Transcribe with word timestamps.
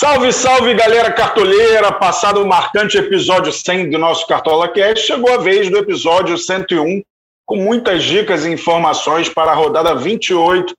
Salve, 0.00 0.32
salve, 0.32 0.72
galera 0.72 1.12
cartoleira! 1.12 1.92
Passado 1.92 2.42
o 2.42 2.48
marcante 2.48 2.96
episódio 2.96 3.52
100 3.52 3.90
do 3.90 3.98
nosso 3.98 4.26
Cartola 4.26 4.66
Cast, 4.66 5.06
chegou 5.06 5.30
a 5.30 5.36
vez 5.36 5.68
do 5.68 5.76
episódio 5.76 6.38
101, 6.38 7.02
com 7.44 7.56
muitas 7.56 8.02
dicas 8.02 8.46
e 8.46 8.50
informações 8.50 9.28
para 9.28 9.50
a 9.50 9.54
rodada 9.54 9.94
28 9.94 10.72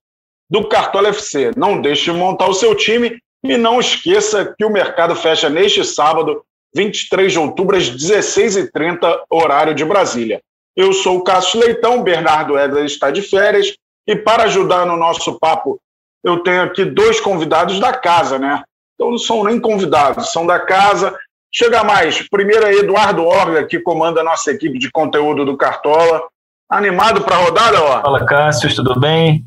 do 0.50 0.68
Cartola 0.68 1.10
FC. 1.10 1.52
Não 1.56 1.80
deixe 1.80 2.06
de 2.06 2.18
montar 2.18 2.48
o 2.48 2.54
seu 2.56 2.74
time 2.74 3.20
e 3.44 3.58
não 3.58 3.80
esqueça 3.80 4.56
que 4.58 4.66
o 4.66 4.72
mercado 4.72 5.16
fecha 5.16 5.52
neste 5.52 5.86
sábado, 5.86 6.44
23 6.76 7.32
de 7.32 7.38
outubro, 7.38 7.78
às 7.78 7.92
16h30, 7.92 9.22
horário 9.30 9.76
de 9.76 9.86
Brasília. 9.86 10.42
Eu 10.76 10.94
sou 10.94 11.18
o 11.18 11.24
Cássio 11.24 11.60
Leitão, 11.60 12.02
Bernardo 12.02 12.58
Edler 12.58 12.86
está 12.86 13.12
de 13.12 13.22
férias, 13.22 13.76
e 14.08 14.16
para 14.16 14.46
ajudar 14.46 14.88
no 14.88 14.98
nosso 14.98 15.38
papo, 15.38 15.80
eu 16.24 16.40
tenho 16.40 16.64
aqui 16.64 16.84
dois 16.84 17.20
convidados 17.20 17.80
da 17.80 17.94
casa, 17.94 18.40
né? 18.40 18.64
Então 19.02 19.10
não 19.10 19.18
são 19.18 19.44
nem 19.44 19.60
convidados, 19.60 20.32
são 20.32 20.46
da 20.46 20.60
casa. 20.60 21.12
Chega 21.52 21.84
mais. 21.84 22.22
Primeiro 22.30 22.68
é 22.68 22.76
Eduardo 22.76 23.26
Orga, 23.26 23.66
que 23.66 23.80
comanda 23.80 24.22
a 24.22 24.24
nossa 24.24 24.52
equipe 24.52 24.78
de 24.78 24.92
conteúdo 24.92 25.44
do 25.44 25.58
Cartola. 25.58 26.22
Animado 26.70 27.22
para 27.22 27.36
a 27.36 27.40
rodada, 27.40 27.82
ó? 27.82 28.02
Fala, 28.04 28.24
Cássio, 28.24 28.74
tudo 28.76 29.00
bem? 29.00 29.44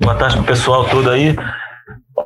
Boa 0.00 0.16
tarde 0.16 0.38
pro 0.38 0.46
pessoal 0.46 0.84
todo 0.88 1.10
aí. 1.10 1.36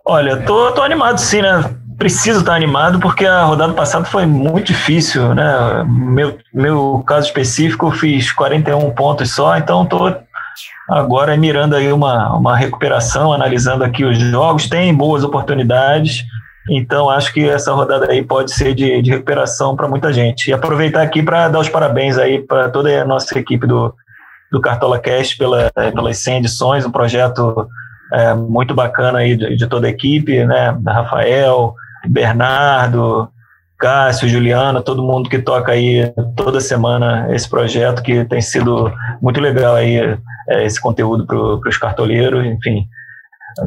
Olha, 0.06 0.38
tô, 0.45 0.73
tô 0.73 0.80
animado 0.80 1.18
sim, 1.18 1.42
né? 1.42 1.62
Preciso 1.98 2.41
estar 2.41 2.54
animado 2.54 2.98
porque 3.01 3.27
a 3.27 3.43
rodada 3.43 3.74
passada 3.74 4.06
foi 4.06 4.24
muito 4.24 4.68
difícil, 4.68 5.34
né? 5.34 5.84
Meu, 5.87 6.38
meu 6.54 7.04
caso 7.06 7.27
específico, 7.27 7.88
eu 7.88 7.93
fiz 7.93 8.32
41 8.32 8.95
pontos 8.95 9.30
só, 9.30 9.59
então 9.59 9.84
tô 9.84 10.10
agora 10.88 11.37
mirando 11.37 11.77
aí 11.77 11.93
uma, 11.93 12.35
uma 12.37 12.57
recuperação, 12.57 13.32
analisando 13.32 13.85
aqui 13.85 14.04
os 14.04 14.18
jogos, 14.18 14.68
tem 14.68 14.95
boas 14.95 15.24
oportunidades, 15.24 16.24
então 16.68 17.10
acho 17.10 17.32
que 17.32 17.49
essa 17.49 17.73
rodada 17.73 18.10
aí 18.10 18.23
pode 18.23 18.52
ser 18.52 18.74
de, 18.74 19.02
de 19.02 19.10
recuperação 19.10 19.77
para 19.77 19.88
muita 19.88 20.12
gente. 20.12 20.49
E 20.49 20.52
aproveitar 20.52 21.02
aqui 21.02 21.23
para 21.23 21.49
dar 21.49 21.60
os 21.60 21.68
parabéns 21.68 22.16
aí 22.18 22.40
para 22.40 22.68
toda 22.68 22.90
a 23.02 23.05
nossa 23.05 23.38
equipe 23.38 23.66
do, 23.66 23.95
do 24.51 24.60
Cartola 24.60 24.99
Cast 24.99 25.37
pela, 25.37 25.71
pelas 25.73 26.18
100 26.18 26.38
edições, 26.38 26.87
um 26.87 26.90
projeto 26.90 27.68
é, 28.12 28.35
muito 28.35 28.74
bacana 28.74 29.18
aí 29.18 29.37
de, 29.37 29.57
de, 29.57 29.66
toda 29.66 29.87
a 29.87 29.90
equipe, 29.90 30.45
né, 30.45 30.77
Rafael, 30.87 31.74
Bernardo, 32.07 33.29
Cássio, 33.85 34.27
Juliana, 34.27 34.80
todo 34.80 35.02
mundo 35.02 35.29
que 35.29 35.38
toca 35.38 35.73
aí 35.73 36.10
toda 36.35 36.59
semana 36.59 37.29
esse 37.35 37.46
projeto 37.46 38.02
que 38.02 38.24
tem 38.24 38.40
sido 38.40 38.90
muito 39.21 39.38
legal 39.38 39.74
aí 39.74 39.96
é, 40.49 40.65
esse 40.65 40.80
conteúdo 40.80 41.27
para 41.27 41.68
os 41.68 41.77
cartoleiros, 41.77 42.46
enfim, 42.46 42.87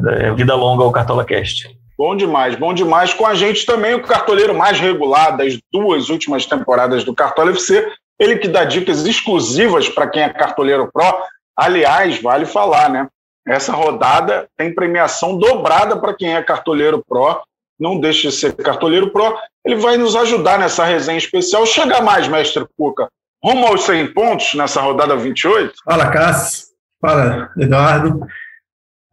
é, 0.08 0.32
vida 0.32 0.56
longa 0.56 0.82
ao 0.82 0.90
Cartola 0.90 1.24
Cast. 1.24 1.68
Bom 1.96 2.16
demais, 2.16 2.56
bom 2.56 2.74
demais. 2.74 3.14
Com 3.14 3.24
a 3.24 3.36
gente 3.36 3.64
também 3.64 3.94
o 3.94 4.02
cartoleiro 4.02 4.52
mais 4.52 4.80
regular 4.80 5.36
das 5.36 5.56
duas 5.72 6.08
últimas 6.08 6.44
temporadas 6.44 7.04
do 7.04 7.14
Cartola 7.14 7.52
FC, 7.52 7.88
ele 8.18 8.38
que 8.38 8.48
dá 8.48 8.64
dicas 8.64 9.06
exclusivas 9.06 9.88
para 9.88 10.08
quem 10.08 10.22
é 10.22 10.28
cartoleiro 10.28 10.90
pro. 10.92 11.16
Aliás, 11.56 12.20
vale 12.20 12.44
falar, 12.44 12.90
né? 12.90 13.06
Essa 13.46 13.72
rodada 13.72 14.48
tem 14.56 14.74
premiação 14.74 15.38
dobrada 15.38 15.96
para 15.96 16.12
quem 16.12 16.34
é 16.34 16.42
cartoleiro 16.42 17.04
pro. 17.08 17.40
Não 17.78 18.00
deixe 18.00 18.28
de 18.28 18.34
ser 18.34 18.54
cartoleiro 18.56 19.10
pro. 19.10 19.36
Ele 19.64 19.76
vai 19.76 19.96
nos 19.96 20.16
ajudar 20.16 20.58
nessa 20.58 20.84
resenha 20.84 21.18
especial. 21.18 21.64
Chega 21.66 22.00
mais, 22.00 22.26
mestre 22.26 22.66
Cuca. 22.76 23.08
Rumo 23.42 23.66
aos 23.66 23.82
100 23.82 24.12
pontos 24.12 24.54
nessa 24.54 24.80
rodada 24.80 25.16
28. 25.16 25.74
Fala, 25.84 26.10
Cássio. 26.10 26.66
Fala, 27.00 27.50
Eduardo. 27.56 28.26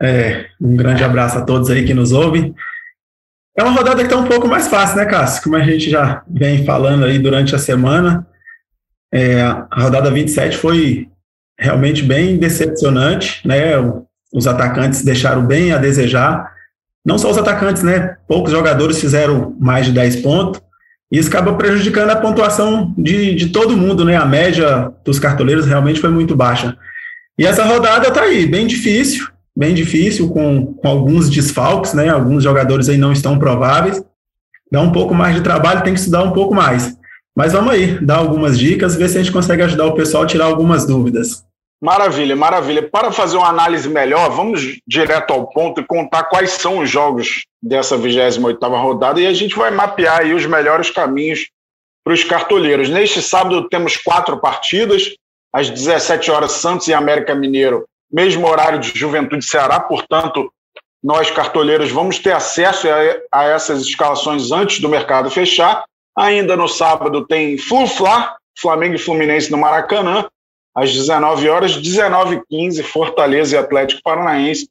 É, 0.02 0.50
um 0.60 0.76
grande 0.76 1.04
abraço 1.04 1.38
a 1.38 1.46
todos 1.46 1.70
aí 1.70 1.86
que 1.86 1.94
nos 1.94 2.12
ouvem. 2.12 2.56
É 3.58 3.64
uma 3.64 3.72
rodada 3.72 3.98
que 3.98 4.04
está 4.04 4.18
um 4.18 4.28
pouco 4.28 4.48
mais 4.48 4.68
fácil, 4.68 4.98
né, 4.98 5.06
Cássio? 5.06 5.44
Como 5.44 5.56
a 5.56 5.62
gente 5.62 5.90
já 5.90 6.24
vem 6.28 6.66
falando 6.66 7.06
aí 7.06 7.20
durante 7.20 7.56
a 7.56 7.60
semana. 7.60 8.28
É, 9.14 9.42
a 9.42 9.82
rodada 9.82 10.12
27 10.12 10.58
foi 10.58 11.10
realmente 11.58 12.04
bem 12.04 12.38
decepcionante, 12.38 13.48
né? 13.48 13.74
Os 14.34 14.48
atacantes 14.48 15.04
deixaram 15.04 15.46
bem 15.46 15.72
a 15.72 15.78
desejar. 15.78 16.54
Não 17.06 17.18
só 17.18 17.30
os 17.30 17.38
atacantes, 17.38 17.84
né? 17.84 18.16
Poucos 18.28 18.52
jogadores 18.52 19.00
fizeram 19.00 19.56
mais 19.60 19.86
de 19.86 19.92
10 19.92 20.18
pontos. 20.18 20.62
E 21.12 21.20
isso 21.20 21.30
acaba 21.30 21.54
prejudicando 21.54 22.10
a 22.10 22.16
pontuação 22.16 22.94
de, 22.98 23.36
de 23.36 23.50
todo 23.50 23.78
mundo, 23.78 24.04
né? 24.04 24.16
A 24.16 24.26
média 24.26 24.92
dos 25.04 25.20
cartoleiros 25.20 25.68
realmente 25.68 26.00
foi 26.00 26.10
muito 26.10 26.36
baixa. 26.36 26.76
E 27.38 27.46
essa 27.46 27.64
rodada 27.64 28.10
tá 28.10 28.22
aí, 28.22 28.48
bem 28.48 28.66
difícil, 28.66 29.28
bem 29.56 29.76
difícil, 29.76 30.30
com, 30.30 30.74
com 30.74 30.88
alguns 30.88 31.30
desfalques, 31.30 31.94
né? 31.94 32.10
Alguns 32.10 32.44
jogadores 32.44 32.90
aí 32.90 32.98
não 32.98 33.12
estão 33.12 33.38
prováveis. 33.38 34.04
Dá 34.72 34.82
um 34.82 34.92
pouco 34.92 35.14
mais 35.14 35.36
de 35.36 35.42
trabalho, 35.42 35.84
tem 35.84 35.94
que 35.94 36.00
estudar 36.00 36.24
um 36.24 36.32
pouco 36.32 36.56
mais. 36.56 36.98
Mas 37.36 37.54
vamos 37.54 37.72
aí, 37.72 38.04
dar 38.04 38.18
algumas 38.18 38.58
dicas, 38.58 38.96
ver 38.96 39.10
se 39.10 39.18
a 39.18 39.22
gente 39.22 39.32
consegue 39.32 39.62
ajudar 39.62 39.86
o 39.86 39.94
pessoal 39.94 40.24
a 40.24 40.28
tirar 40.28 40.46
algumas 40.46 40.88
dúvidas. 40.88 41.44
Maravilha, 41.82 42.36
maravilha. 42.36 42.90
Para 42.90 43.12
fazer 43.12 43.38
uma 43.38 43.50
análise 43.50 43.88
melhor, 43.90 44.30
vamos 44.30 44.80
direto 44.88 45.32
ao 45.32 45.48
ponto 45.48 45.82
e 45.82 45.86
contar 45.86 46.24
quais 46.24 46.52
são 46.52 46.80
os 46.80 46.90
jogos 46.90 47.46
dessa 47.62 47.98
28ª 47.98 48.82
rodada 48.82 49.20
e 49.20 49.28
a 49.28 49.34
gente 49.34 49.56
vai 49.56 49.72
mapear 49.72 50.22
aí 50.22 50.34
os 50.34 50.46
melhores 50.46 50.90
caminhos 50.90 51.50
para 52.04 52.14
os 52.14 52.24
cartoleiros. 52.24 52.90
Neste 52.90 53.22
sábado 53.22 53.68
temos 53.68 53.98
quatro 53.98 54.40
partidas, 54.40 55.14
às 55.54 55.70
17 55.70 56.32
horas 56.32 56.54
Santos 56.54 56.88
e 56.88 56.94
América 56.94 57.36
Mineiro, 57.36 57.86
mesmo 58.12 58.48
horário 58.48 58.80
de 58.80 58.98
Juventude 58.98 59.46
Ceará, 59.46 59.80
portanto, 59.80 60.52
nós 61.04 61.30
cartoleiros 61.30 61.92
vamos 61.92 62.20
ter 62.20 62.32
acesso 62.32 62.88
a, 63.32 63.44
essas 63.44 63.82
escalações 63.82 64.52
antes 64.52 64.80
do 64.80 64.90
mercado 64.90 65.30
fechar 65.30 65.84
Ainda 66.18 66.56
no 66.56 66.68
sábado 66.68 67.26
tem 67.26 67.58
Flu-Fla, 67.58 68.38
Flamengo 68.58 68.96
e 68.96 69.00
Fluminense 69.00 69.52
no 69.52 69.58
Maracanã, 69.58 70.26
às 70.76 70.92
19 70.92 71.48
horas, 71.50 71.78
19h15, 71.78 72.84
Fortaleza 72.84 73.56
e 73.56 73.60
Atlético 73.60 74.02
Paranaense. 74.04 74.70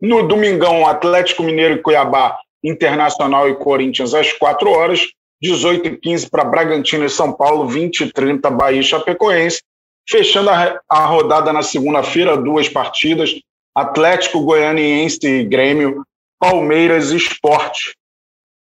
No 0.00 0.28
domingão, 0.28 0.86
Atlético 0.86 1.42
Mineiro 1.42 1.76
e 1.76 1.82
Cuiabá, 1.82 2.36
Internacional 2.62 3.48
e 3.48 3.54
Corinthians 3.54 4.12
às 4.12 4.32
4 4.32 4.68
horas, 4.68 5.06
18h15 5.42 6.28
para 6.30 6.44
Bragantino 6.44 7.04
e 7.04 7.10
São 7.10 7.32
Paulo, 7.32 7.68
20h30 7.68 8.50
Bahia 8.50 8.80
e 8.80 8.84
Chapecoense. 8.84 9.62
Fechando 10.08 10.50
a, 10.50 10.80
a 10.88 11.06
rodada 11.06 11.52
na 11.52 11.62
segunda-feira, 11.62 12.36
duas 12.36 12.68
partidas, 12.68 13.34
Atlético 13.74 14.42
Goianiense 14.42 15.26
e 15.26 15.44
Grêmio, 15.44 16.04
Palmeiras 16.38 17.10
e 17.10 17.16
Esporte. 17.16 17.96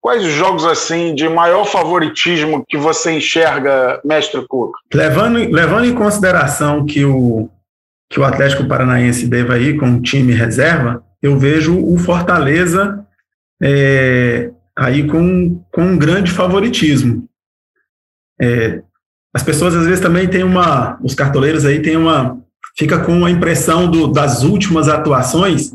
Quais 0.00 0.24
os 0.24 0.32
jogos 0.32 0.64
assim 0.64 1.14
de 1.14 1.28
maior 1.28 1.66
favoritismo 1.66 2.64
que 2.66 2.78
você 2.78 3.12
enxerga, 3.12 4.00
mestre 4.04 4.46
Cuca? 4.48 4.78
Levando, 4.92 5.38
levando 5.50 5.84
em 5.84 5.94
consideração 5.94 6.86
que 6.86 7.04
o, 7.04 7.50
que 8.08 8.18
o 8.18 8.24
Atlético 8.24 8.66
Paranaense 8.66 9.26
deva 9.26 9.58
ir 9.58 9.78
com 9.78 9.96
o 9.96 10.00
time 10.00 10.32
reserva, 10.32 11.04
eu 11.22 11.38
vejo 11.38 11.78
o 11.78 11.98
Fortaleza 11.98 13.06
é, 13.62 14.50
aí 14.76 15.06
com, 15.06 15.62
com 15.70 15.82
um 15.82 15.98
grande 15.98 16.30
favoritismo. 16.30 17.28
É, 18.40 18.82
as 19.34 19.42
pessoas 19.42 19.74
às 19.74 19.86
vezes 19.86 20.00
também 20.00 20.26
têm 20.26 20.42
uma, 20.42 20.98
os 21.02 21.14
cartoleiros 21.14 21.66
aí 21.66 21.82
têm 21.82 21.96
uma, 21.96 22.38
fica 22.76 22.98
com 22.98 23.24
a 23.26 23.30
impressão 23.30 23.90
do, 23.90 24.08
das 24.08 24.42
últimas 24.42 24.88
atuações, 24.88 25.72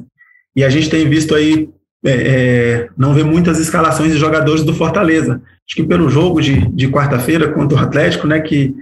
e 0.55 0.63
a 0.63 0.69
gente 0.69 0.89
tem 0.89 1.07
visto 1.07 1.35
aí 1.35 1.69
é, 2.05 2.11
é, 2.11 2.89
não 2.95 3.13
vê 3.13 3.23
muitas 3.23 3.59
escalações 3.59 4.11
de 4.11 4.17
jogadores 4.17 4.63
do 4.63 4.73
Fortaleza. 4.73 5.41
Acho 5.67 5.75
que 5.75 5.83
pelo 5.83 6.09
jogo 6.09 6.39
de, 6.39 6.67
de 6.69 6.87
quarta-feira 6.87 7.51
contra 7.51 7.77
o 7.77 7.81
Atlético, 7.81 8.27
né, 8.27 8.39
que 8.39 8.75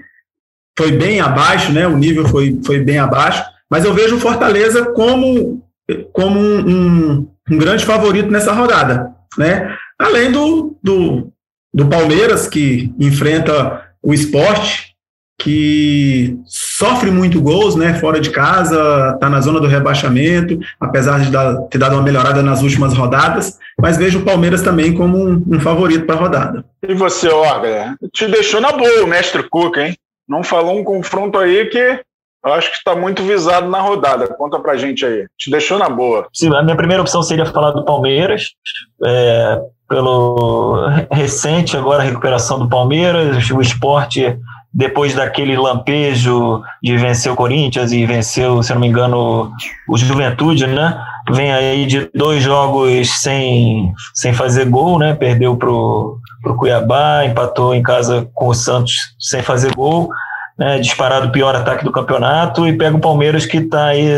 foi 0.77 0.91
bem 0.91 1.21
abaixo, 1.21 1.71
né, 1.71 1.87
o 1.87 1.97
nível 1.97 2.27
foi, 2.27 2.59
foi 2.65 2.79
bem 2.79 2.97
abaixo, 2.97 3.43
mas 3.69 3.85
eu 3.85 3.93
vejo 3.93 4.17
o 4.17 4.19
Fortaleza 4.19 4.85
como, 4.91 5.63
como 6.11 6.39
um, 6.39 6.67
um, 6.67 7.27
um 7.49 7.57
grande 7.57 7.85
favorito 7.85 8.29
nessa 8.29 8.51
rodada, 8.51 9.11
né, 9.37 9.73
além 9.97 10.31
do, 10.31 10.75
do, 10.83 11.31
do 11.73 11.87
Palmeiras, 11.87 12.47
que 12.47 12.93
enfrenta 12.99 13.87
o 14.01 14.13
esporte, 14.13 14.92
que 15.39 16.37
sofre 16.45 17.11
muito 17.11 17.41
gols, 17.41 17.75
né, 17.75 17.95
fora 17.95 18.19
de 18.19 18.29
casa, 18.29 19.11
está 19.13 19.29
na 19.29 19.41
zona 19.41 19.59
do 19.59 19.67
rebaixamento, 19.67 20.59
apesar 20.79 21.19
de 21.19 21.31
dar, 21.31 21.55
ter 21.63 21.77
dado 21.77 21.95
uma 21.95 22.01
melhorada 22.01 22.41
nas 22.41 22.61
últimas 22.61 22.93
rodadas, 22.93 23.57
mas 23.79 23.97
vejo 23.97 24.19
o 24.19 24.23
Palmeiras 24.23 24.61
também 24.61 24.93
como 24.93 25.17
um, 25.17 25.43
um 25.47 25.59
favorito 25.59 26.05
para 26.05 26.15
a 26.15 26.19
rodada. 26.19 26.65
E 26.87 26.93
você, 26.93 27.29
Orga, 27.29 27.95
te 28.13 28.27
deixou 28.27 28.61
na 28.61 28.71
boa 28.71 29.03
o 29.03 29.07
mestre 29.07 29.43
Cuca, 29.49 29.87
hein? 29.87 29.97
Não 30.27 30.43
falou 30.43 30.79
um 30.79 30.83
confronto 30.83 31.37
aí 31.37 31.65
que 31.65 31.99
eu 32.45 32.53
acho 32.53 32.71
que 32.71 32.77
está 32.77 32.95
muito 32.95 33.23
visado 33.23 33.69
na 33.69 33.79
rodada. 33.79 34.27
Conta 34.27 34.59
pra 34.59 34.75
gente 34.75 35.05
aí. 35.05 35.25
Te 35.37 35.49
deixou 35.49 35.79
na 35.79 35.89
boa. 35.89 36.27
Sim, 36.33 36.53
a 36.53 36.61
minha 36.61 36.75
primeira 36.75 37.01
opção 37.01 37.23
seria 37.23 37.45
falar 37.45 37.71
do 37.71 37.85
Palmeiras. 37.85 38.51
É, 39.05 39.61
pelo 39.87 40.87
recente 41.11 41.77
agora 41.77 42.03
recuperação 42.03 42.59
do 42.59 42.67
Palmeiras, 42.67 43.49
o 43.49 43.61
esporte 43.61 44.37
depois 44.73 45.13
daquele 45.13 45.55
lampejo 45.55 46.63
de 46.81 46.97
vencer 46.97 47.31
o 47.31 47.35
Corinthians 47.35 47.91
e 47.91 48.05
venceu, 48.05 48.63
se 48.63 48.73
não 48.73 48.81
me 48.81 48.87
engano, 48.87 49.51
o 49.87 49.97
Juventude, 49.97 50.65
né? 50.65 50.99
Vem 51.31 51.53
aí 51.53 51.85
de 51.85 52.09
dois 52.13 52.41
jogos 52.41 53.21
sem, 53.21 53.93
sem 54.15 54.33
fazer 54.33 54.65
gol, 54.65 54.97
né? 54.97 55.13
Perdeu 55.13 55.55
pro, 55.55 56.17
pro 56.41 56.55
Cuiabá, 56.55 57.23
empatou 57.23 57.75
em 57.75 57.83
casa 57.83 58.27
com 58.33 58.47
o 58.47 58.53
Santos 58.53 58.93
sem 59.19 59.43
fazer 59.43 59.75
gol, 59.75 60.09
né? 60.57 60.79
Disparado 60.79 61.27
o 61.27 61.31
pior 61.31 61.55
ataque 61.55 61.85
do 61.85 61.91
campeonato 61.91 62.67
e 62.67 62.75
pega 62.75 62.97
o 62.97 63.01
Palmeiras 63.01 63.45
que 63.45 63.57
está 63.57 63.85
aí 63.85 64.09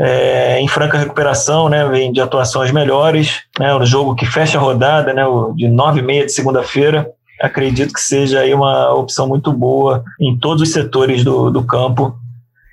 é, 0.00 0.58
em 0.60 0.68
franca 0.68 0.96
recuperação, 0.96 1.68
né? 1.68 1.86
Vem 1.86 2.10
de 2.10 2.22
atuações 2.22 2.72
melhores, 2.72 3.42
né? 3.60 3.74
O 3.74 3.84
jogo 3.84 4.14
que 4.14 4.24
fecha 4.24 4.56
a 4.56 4.60
rodada, 4.60 5.12
né? 5.12 5.26
O 5.26 5.52
de 5.52 5.68
nove 5.68 6.00
e 6.00 6.02
meia 6.02 6.24
de 6.24 6.32
segunda-feira 6.32 7.06
acredito 7.40 7.92
que 7.92 8.00
seja 8.00 8.40
aí 8.40 8.52
uma 8.52 8.92
opção 8.94 9.28
muito 9.28 9.52
boa 9.52 10.04
em 10.20 10.36
todos 10.38 10.62
os 10.62 10.72
setores 10.72 11.24
do, 11.24 11.50
do 11.50 11.64
campo 11.64 12.16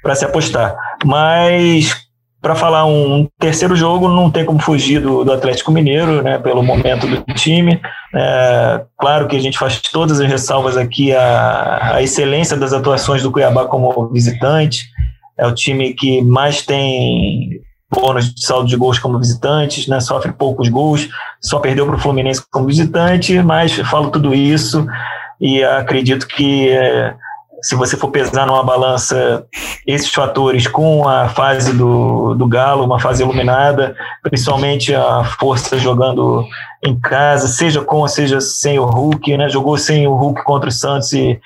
para 0.01 0.15
se 0.15 0.25
apostar. 0.25 0.75
Mas 1.03 2.05
para 2.45 2.53
falar 2.53 2.85
um 2.85 3.27
terceiro 3.39 3.75
jogo, 3.75 4.07
não 4.07 4.29
tem 4.29 4.45
como 4.45 4.59
fugir 4.59 5.01
do, 5.01 5.23
do 5.23 5.33
Atlético 5.33 5.71
Mineiro, 5.71 6.21
né, 6.21 6.37
pelo 6.37 6.61
momento 6.61 7.07
do 7.07 7.33
time. 7.33 7.81
É, 8.13 8.81
claro 8.99 9.27
que 9.27 9.35
a 9.35 9.39
gente 9.39 9.57
faz 9.57 9.81
todas 9.81 10.19
as 10.19 10.29
ressalvas 10.29 10.77
aqui 10.77 11.11
à, 11.11 11.95
à 11.95 12.03
excelência 12.03 12.55
das 12.55 12.71
atuações 12.71 13.23
do 13.23 13.31
Cuiabá 13.31 13.65
como 13.65 14.09
visitante. 14.09 14.85
É 15.35 15.47
o 15.47 15.55
time 15.55 15.95
que 15.95 16.21
mais 16.21 16.61
tem 16.63 17.61
bônus 17.95 18.33
de 18.33 18.45
saldo 18.45 18.67
de 18.67 18.75
gols 18.75 18.99
como 18.99 19.17
visitantes, 19.17 19.87
né, 19.87 19.99
sofre 19.99 20.31
poucos 20.31 20.67
gols, 20.67 21.09
só 21.41 21.59
perdeu 21.59 21.85
para 21.85 21.95
o 21.95 21.99
Fluminense 21.99 22.43
como 22.51 22.67
visitante, 22.67 23.41
mas 23.41 23.73
falo 23.89 24.11
tudo 24.11 24.33
isso 24.33 24.85
e 25.39 25.63
acredito 25.63 26.27
que 26.27 26.69
é, 26.69 27.15
se 27.61 27.75
você 27.75 27.97
for 27.97 28.11
pesar 28.11 28.45
numa 28.45 28.63
balança 28.63 29.45
esses 29.87 30.09
fatores 30.09 30.67
com 30.67 31.07
a 31.07 31.29
fase 31.29 31.73
do, 31.73 32.35
do 32.35 32.47
Galo, 32.47 32.83
uma 32.83 32.99
fase 32.99 33.23
iluminada, 33.23 33.95
principalmente 34.21 34.93
a 34.93 35.23
força 35.23 35.77
jogando 35.79 36.45
em 36.83 36.99
casa, 36.99 37.47
seja 37.47 37.81
com 37.81 38.07
seja 38.07 38.39
sem 38.39 38.77
o 38.77 38.85
Hulk, 38.85 39.37
né, 39.37 39.49
jogou 39.49 39.77
sem 39.77 40.07
o 40.07 40.13
Hulk 40.13 40.43
contra 40.43 40.69
o 40.69 40.71
Santos 40.71 41.11
e 41.13 41.39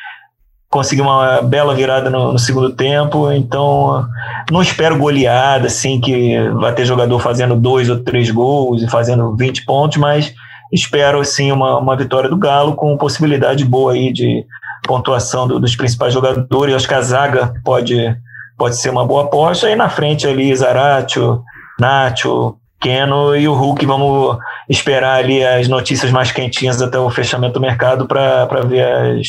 conseguiu 0.70 1.04
uma 1.04 1.42
bela 1.42 1.74
virada 1.74 2.10
no, 2.10 2.34
no, 2.34 2.40
segundo 2.40 2.70
tempo, 2.70 3.32
então 3.32 4.08
não 4.52 4.62
espero 4.62 4.98
goleada, 4.98 5.68
assim, 5.68 6.00
que 6.00 6.38
vai 6.52 6.74
ter 6.74 6.86
jogador 6.86 7.20
fazendo 7.20 7.56
dois 7.56 7.90
ou 7.90 8.00
três 8.00 8.30
gols 8.30 8.84
e 8.84 8.90
fazendo 8.90 9.36
20 9.36 9.66
pontos, 9.66 9.98
mas 9.98 10.34
espero, 10.72 11.20
assim, 11.20 11.52
uma, 11.52 11.80
uma 11.80 11.98
vitória 11.98 12.30
do 12.30 12.38
Galo 12.38 12.76
com 12.76 12.98
possibilidade 12.98 13.66
boa 13.66 13.94
aí 13.94 14.14
de 14.14 14.46
pontuação 14.86 15.48
do, 15.48 15.60
dos 15.60 15.76
principais 15.76 16.14
jogadores, 16.14 16.76
acho 16.76 16.88
que 16.88 16.94
a 16.94 17.02
zaga 17.02 17.54
pode, 17.66 18.16
pode 18.56 18.78
ser 18.78 18.92
uma 18.92 19.06
boa 19.06 19.24
aposta, 19.24 19.70
e 19.72 19.76
na 19.76 19.90
frente 19.90 20.28
ali, 20.28 20.56
Zaratio, 20.56 21.42
Nacho, 21.80 22.56
Keno 22.80 23.36
e 23.36 23.48
o 23.48 23.54
Hulk, 23.56 23.86
vamos 23.88 24.38
esperar 24.70 25.18
ali 25.18 25.44
as 25.44 25.68
notícias 25.68 26.12
mais 26.12 26.32
quentinhas 26.32 26.80
até 26.80 27.00
o 27.00 27.10
fechamento 27.10 27.56
do 27.56 27.60
mercado 27.60 28.08
para 28.08 28.46
ver 28.66 28.86
as 29.18 29.28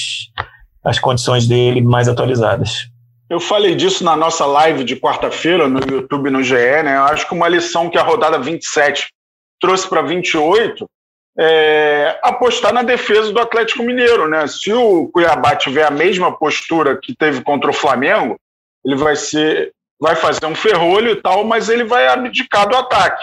as 0.85 0.99
condições 0.99 1.47
dele 1.47 1.81
mais 1.81 2.09
atualizadas. 2.09 2.89
Eu 3.29 3.39
falei 3.39 3.75
disso 3.75 4.03
na 4.03 4.17
nossa 4.17 4.45
live 4.45 4.83
de 4.83 4.97
quarta-feira 4.97 5.69
no 5.69 5.79
YouTube 5.79 6.31
no 6.31 6.43
GE, 6.43 6.55
né? 6.55 6.97
Eu 6.97 7.05
acho 7.05 7.29
que 7.29 7.35
uma 7.35 7.49
lição 7.49 7.89
que 7.89 7.97
a 7.97 8.03
rodada 8.03 8.39
27 8.39 9.09
trouxe 9.61 9.89
para 9.89 10.03
28 10.03 10.85
é 11.39 12.19
apostar 12.23 12.73
na 12.73 12.83
defesa 12.83 13.33
do 13.33 13.41
Atlético 13.41 13.85
Mineiro, 13.85 14.29
né? 14.29 14.47
Se 14.49 14.73
o 14.73 15.09
Cuiabá 15.09 15.55
tiver 15.55 15.85
a 15.85 15.91
mesma 15.91 16.37
postura 16.37 16.99
que 17.01 17.15
teve 17.15 17.43
contra 17.43 17.71
o 17.71 17.75
Flamengo, 17.75 18.37
ele 18.85 18.97
vai 18.97 19.15
ser 19.15 19.73
vai 20.01 20.17
fazer 20.17 20.47
um 20.47 20.55
ferrolho 20.55 21.13
e 21.13 21.17
tal, 21.17 21.45
mas 21.45 21.69
ele 21.69 21.85
vai 21.85 22.09
abdicar 22.09 22.67
do 22.69 22.75
ataque. 22.75 23.23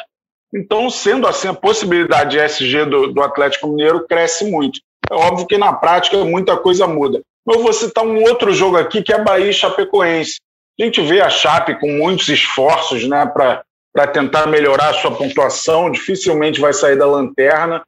Então, 0.54 0.90
sendo 0.90 1.28
assim, 1.28 1.48
a 1.48 1.54
possibilidade 1.54 2.32
de 2.32 2.40
SG 2.40 2.86
do, 2.86 3.12
do 3.12 3.22
Atlético 3.22 3.68
Mineiro 3.68 4.06
cresce 4.08 4.50
muito. 4.50 4.80
É 5.10 5.16
óbvio 5.16 5.48
que 5.48 5.58
na 5.58 5.74
prática 5.74 6.24
muita 6.24 6.56
coisa 6.56 6.88
muda. 6.88 7.22
Eu 7.50 7.64
vou 7.64 7.72
citar 7.72 8.06
um 8.06 8.22
outro 8.24 8.54
jogo 8.54 8.76
aqui 8.76 9.02
que 9.02 9.14
é 9.14 9.24
Bahia 9.24 9.50
e 9.50 9.54
Chapecoense. 9.54 10.42
A 10.80 10.84
gente 10.84 11.02
vê 11.02 11.22
a 11.22 11.30
Chape 11.30 11.80
com 11.80 11.90
muitos 11.90 12.28
esforços 12.28 13.08
né, 13.08 13.26
para 13.26 14.08
tentar 14.08 14.48
melhorar 14.48 14.90
a 14.90 14.94
sua 14.94 15.16
pontuação, 15.16 15.90
dificilmente 15.90 16.60
vai 16.60 16.74
sair 16.74 16.98
da 16.98 17.08
lanterna. 17.08 17.82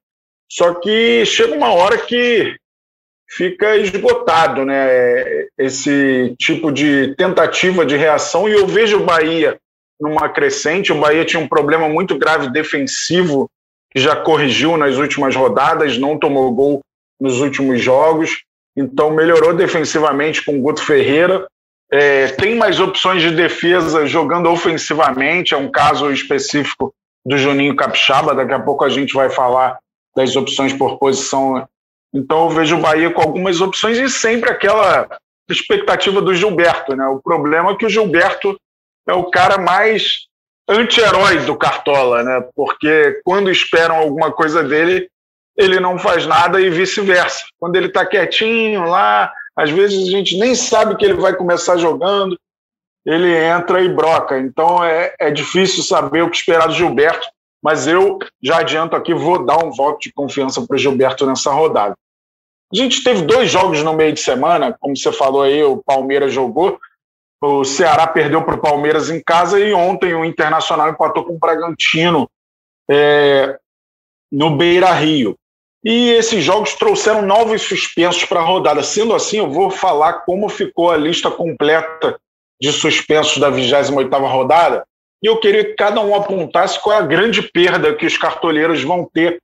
Só 0.50 0.74
que 0.76 1.26
chega 1.26 1.54
uma 1.54 1.74
hora 1.74 1.98
que 1.98 2.56
fica 3.30 3.76
esgotado 3.78 4.66
né, 4.66 5.48
esse 5.58 6.36
tipo 6.40 6.72
de 6.72 7.14
tentativa 7.16 7.86
de 7.86 7.98
reação. 7.98 8.48
E 8.48 8.54
eu 8.54 8.66
vejo 8.66 8.98
o 8.98 9.06
Bahia 9.06 9.60
numa 10.00 10.30
crescente. 10.30 10.94
O 10.94 11.00
Bahia 11.00 11.26
tinha 11.26 11.42
um 11.42 11.48
problema 11.48 11.88
muito 11.90 12.18
grave 12.18 12.50
defensivo, 12.50 13.50
que 13.92 14.00
já 14.00 14.16
corrigiu 14.16 14.78
nas 14.78 14.96
últimas 14.96 15.36
rodadas, 15.36 15.98
não 15.98 16.18
tomou 16.18 16.52
gol 16.52 16.80
nos 17.20 17.42
últimos 17.42 17.82
jogos. 17.82 18.44
Então 18.80 19.12
melhorou 19.12 19.54
defensivamente 19.54 20.44
com 20.44 20.58
o 20.58 20.62
Guto 20.62 20.81
Ferreira. 20.81 21.46
É, 21.92 22.28
tem 22.28 22.56
mais 22.56 22.80
opções 22.80 23.22
de 23.22 23.31
defesa 23.31 24.06
jogando 24.06 24.50
ofensivamente. 24.50 25.54
É 25.54 25.58
um 25.58 25.70
caso 25.70 26.10
específico 26.12 26.94
do 27.26 27.38
Juninho 27.38 27.76
Capixaba. 27.76 28.34
Daqui 28.34 28.54
a 28.54 28.60
pouco 28.60 28.86
a 28.86 28.90
gente 28.90 29.14
vai 29.14 29.30
falar 29.30 29.78
das 30.16 30.34
opções 30.38 30.72
por 30.72 30.98
posição. 30.98 31.68
Então 32.16 32.46
eu 32.46 32.50
vejo 32.52 32.78
o 32.78 32.81
Bahia 32.81 33.12
com 33.12 33.22
algumas 33.22 33.60
opções 33.60 33.98
e 33.98 34.10
sempre 34.10 34.50
aquela 34.50 35.10
expectativa 35.50 36.22
do 36.22 36.34
Gilberto. 36.34 36.96
Né? 36.96 37.06
O 37.08 37.20
problema 37.20 37.72
é 37.72 37.75
que 37.75 37.86
o 37.86 37.90
Gilberto 37.90 38.58
é 39.06 39.14
o 39.14 39.30
cara 39.30 39.58
mais 39.58 40.28
anti-herói 40.70 41.40
do 41.40 41.58
Cartola, 41.58 42.24
né? 42.24 42.48
porque 42.56 43.20
quando 43.25 43.52
esperam 43.52 43.98
alguma 43.98 44.32
coisa 44.32 44.64
dele, 44.64 45.10
ele 45.60 45.78
não 45.78 46.00
faz 46.00 46.26
nada 46.26 46.62
e 46.62 46.70
vice-versa. 46.70 47.44
Quando 47.60 47.76
ele 47.76 47.88
está 47.88 48.06
quietinho 48.06 48.86
lá, 48.86 49.32
às 49.54 49.70
vezes 49.70 50.08
a 50.08 50.12
gente 50.12 50.40
nem 50.40 50.56
sabe 50.56 50.96
que 50.96 51.04
ele 51.04 51.16
vai 51.16 51.36
começar 51.36 51.76
jogando, 51.76 52.40
ele 53.06 53.36
entra 53.36 53.82
e 53.82 53.90
broca. 53.90 54.40
Então 54.40 54.82
é, 54.82 55.14
é 55.20 55.30
difícil 55.30 55.84
saber 55.84 56.22
o 56.22 56.30
que 56.30 56.38
esperar 56.38 56.68
do 56.68 56.74
Gilberto, 56.74 57.28
mas 57.62 57.88
eu 57.88 58.18
já 58.42 58.60
adianto 58.60 58.96
aqui, 58.96 59.14
vou 59.14 59.46
dar 59.46 59.58
um 59.58 59.70
voto 59.70 60.00
de 60.00 60.14
confiança 60.14 60.66
para 60.66 60.76
o 60.76 60.78
Gilberto 60.78 61.26
nessa 61.26 61.52
rodada. 61.52 61.94
A 62.72 62.75
gente 62.75 63.04
teve 63.04 63.24
dois 63.24 63.51
jogos 63.51 63.84
no 63.84 63.94
meio 63.94 64.13
de 64.13 64.22
semana, 64.22 64.78
como 64.80 64.96
você 64.96 65.12
falou 65.12 65.42
aí, 65.42 65.62
o 65.62 65.84
Palmeiras 65.84 66.32
jogou, 66.32 66.80
o 67.42 67.66
Ceará 67.66 68.08
perdeu 68.08 68.44
para 68.46 68.56
o 68.56 68.62
Palmeiras 68.62 69.10
em 69.10 69.22
casa 69.22 69.60
e 69.60 69.74
ontem 69.74 70.13
o 70.13 70.24
Internacional 70.24 70.89
empatou 70.89 71.25
com 71.25 71.34
o 71.34 71.39
Bragantino 71.39 72.30
é, 72.89 73.60
no 74.32 74.56
Beira 74.56 74.92
Rio. 74.94 75.36
E 75.83 76.09
esses 76.12 76.43
jogos 76.43 76.74
trouxeram 76.74 77.21
novos 77.21 77.62
suspensos 77.62 78.25
para 78.25 78.39
a 78.41 78.43
rodada. 78.43 78.83
Sendo 78.83 79.13
assim, 79.13 79.38
eu 79.38 79.50
vou 79.50 79.69
falar 79.69 80.25
como 80.25 80.50
ficou 80.50 80.91
a 80.91 80.98
lista 80.98 81.31
completa 81.31 82.19
de 82.62 82.71
suspensos 82.71 83.38
da 83.38 83.50
28ª 83.50 84.29
rodada. 84.29 84.83
E 85.24 85.27
eu 85.27 85.38
queria 85.38 85.63
que 85.63 85.74
cada 85.74 86.01
um 86.01 86.13
apontasse 86.13 86.81
qual 86.81 86.95
é 86.95 87.00
a 87.00 87.05
grande 87.05 87.41
perda 87.41 87.95
que 87.95 88.05
os 88.05 88.17
cartoleiros 88.17 88.83
vão 88.83 89.09
ter 89.13 89.41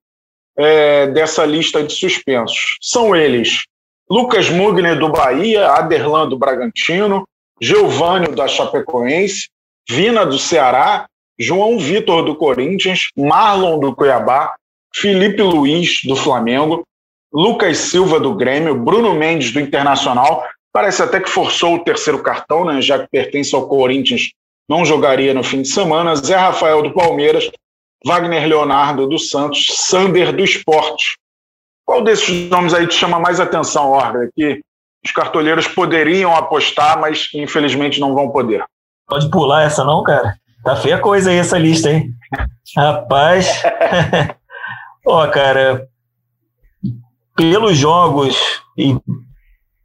é, 0.57 1.07
dessa 1.07 1.45
lista 1.45 1.83
de 1.83 1.93
suspensos. 1.93 2.77
São 2.81 3.15
eles 3.15 3.65
Lucas 4.09 4.49
Mugner, 4.49 4.97
do 4.97 5.09
Bahia, 5.09 5.71
Aderlan, 5.71 6.29
do 6.29 6.37
Bragantino, 6.37 7.27
Geovânio, 7.59 8.35
da 8.35 8.47
Chapecoense, 8.47 9.49
Vina, 9.89 10.25
do 10.25 10.37
Ceará, 10.37 11.07
João 11.39 11.79
Vitor, 11.79 12.23
do 12.23 12.35
Corinthians, 12.35 13.07
Marlon, 13.15 13.79
do 13.79 13.95
Cuiabá, 13.95 14.55
Felipe 14.95 15.41
Luiz, 15.41 16.01
do 16.05 16.15
Flamengo, 16.15 16.83
Lucas 17.33 17.77
Silva, 17.77 18.17
do 18.19 18.33
Grêmio, 18.33 18.75
Bruno 18.75 19.13
Mendes, 19.13 19.51
do 19.51 19.59
Internacional. 19.59 20.43
Parece 20.71 21.03
até 21.03 21.19
que 21.19 21.29
forçou 21.29 21.75
o 21.75 21.83
terceiro 21.83 22.23
cartão, 22.23 22.63
né, 22.63 22.81
já 22.81 22.99
que 22.99 23.07
pertence 23.09 23.53
ao 23.53 23.67
Corinthians, 23.67 24.31
não 24.69 24.85
jogaria 24.85 25.33
no 25.33 25.43
fim 25.43 25.61
de 25.61 25.67
semana. 25.67 26.15
Zé 26.15 26.35
Rafael, 26.35 26.81
do 26.81 26.93
Palmeiras, 26.93 27.49
Wagner 28.05 28.47
Leonardo, 28.47 29.07
do 29.07 29.19
Santos, 29.19 29.67
Sander, 29.69 30.33
do 30.33 30.43
Esporte. 30.43 31.17
Qual 31.85 32.03
desses 32.03 32.49
nomes 32.49 32.73
aí 32.73 32.87
te 32.87 32.95
chama 32.95 33.19
mais 33.19 33.39
atenção, 33.39 33.91
Orga? 33.91 34.29
Que 34.33 34.61
os 35.05 35.11
cartoleiros 35.11 35.67
poderiam 35.67 36.35
apostar, 36.35 36.99
mas 36.99 37.29
infelizmente 37.33 37.99
não 37.99 38.15
vão 38.15 38.29
poder. 38.29 38.63
Pode 39.07 39.29
pular 39.29 39.63
essa 39.63 39.83
não, 39.83 40.01
cara? 40.03 40.35
Tá 40.63 40.75
feia 40.75 40.97
coisa 40.97 41.29
aí 41.29 41.37
essa 41.37 41.59
lista, 41.59 41.91
hein? 41.91 42.09
Rapaz. 42.75 43.61
Ó, 45.05 45.23
oh, 45.23 45.29
cara, 45.29 45.87
pelos 47.35 47.77
jogos 47.77 48.35
e 48.77 48.97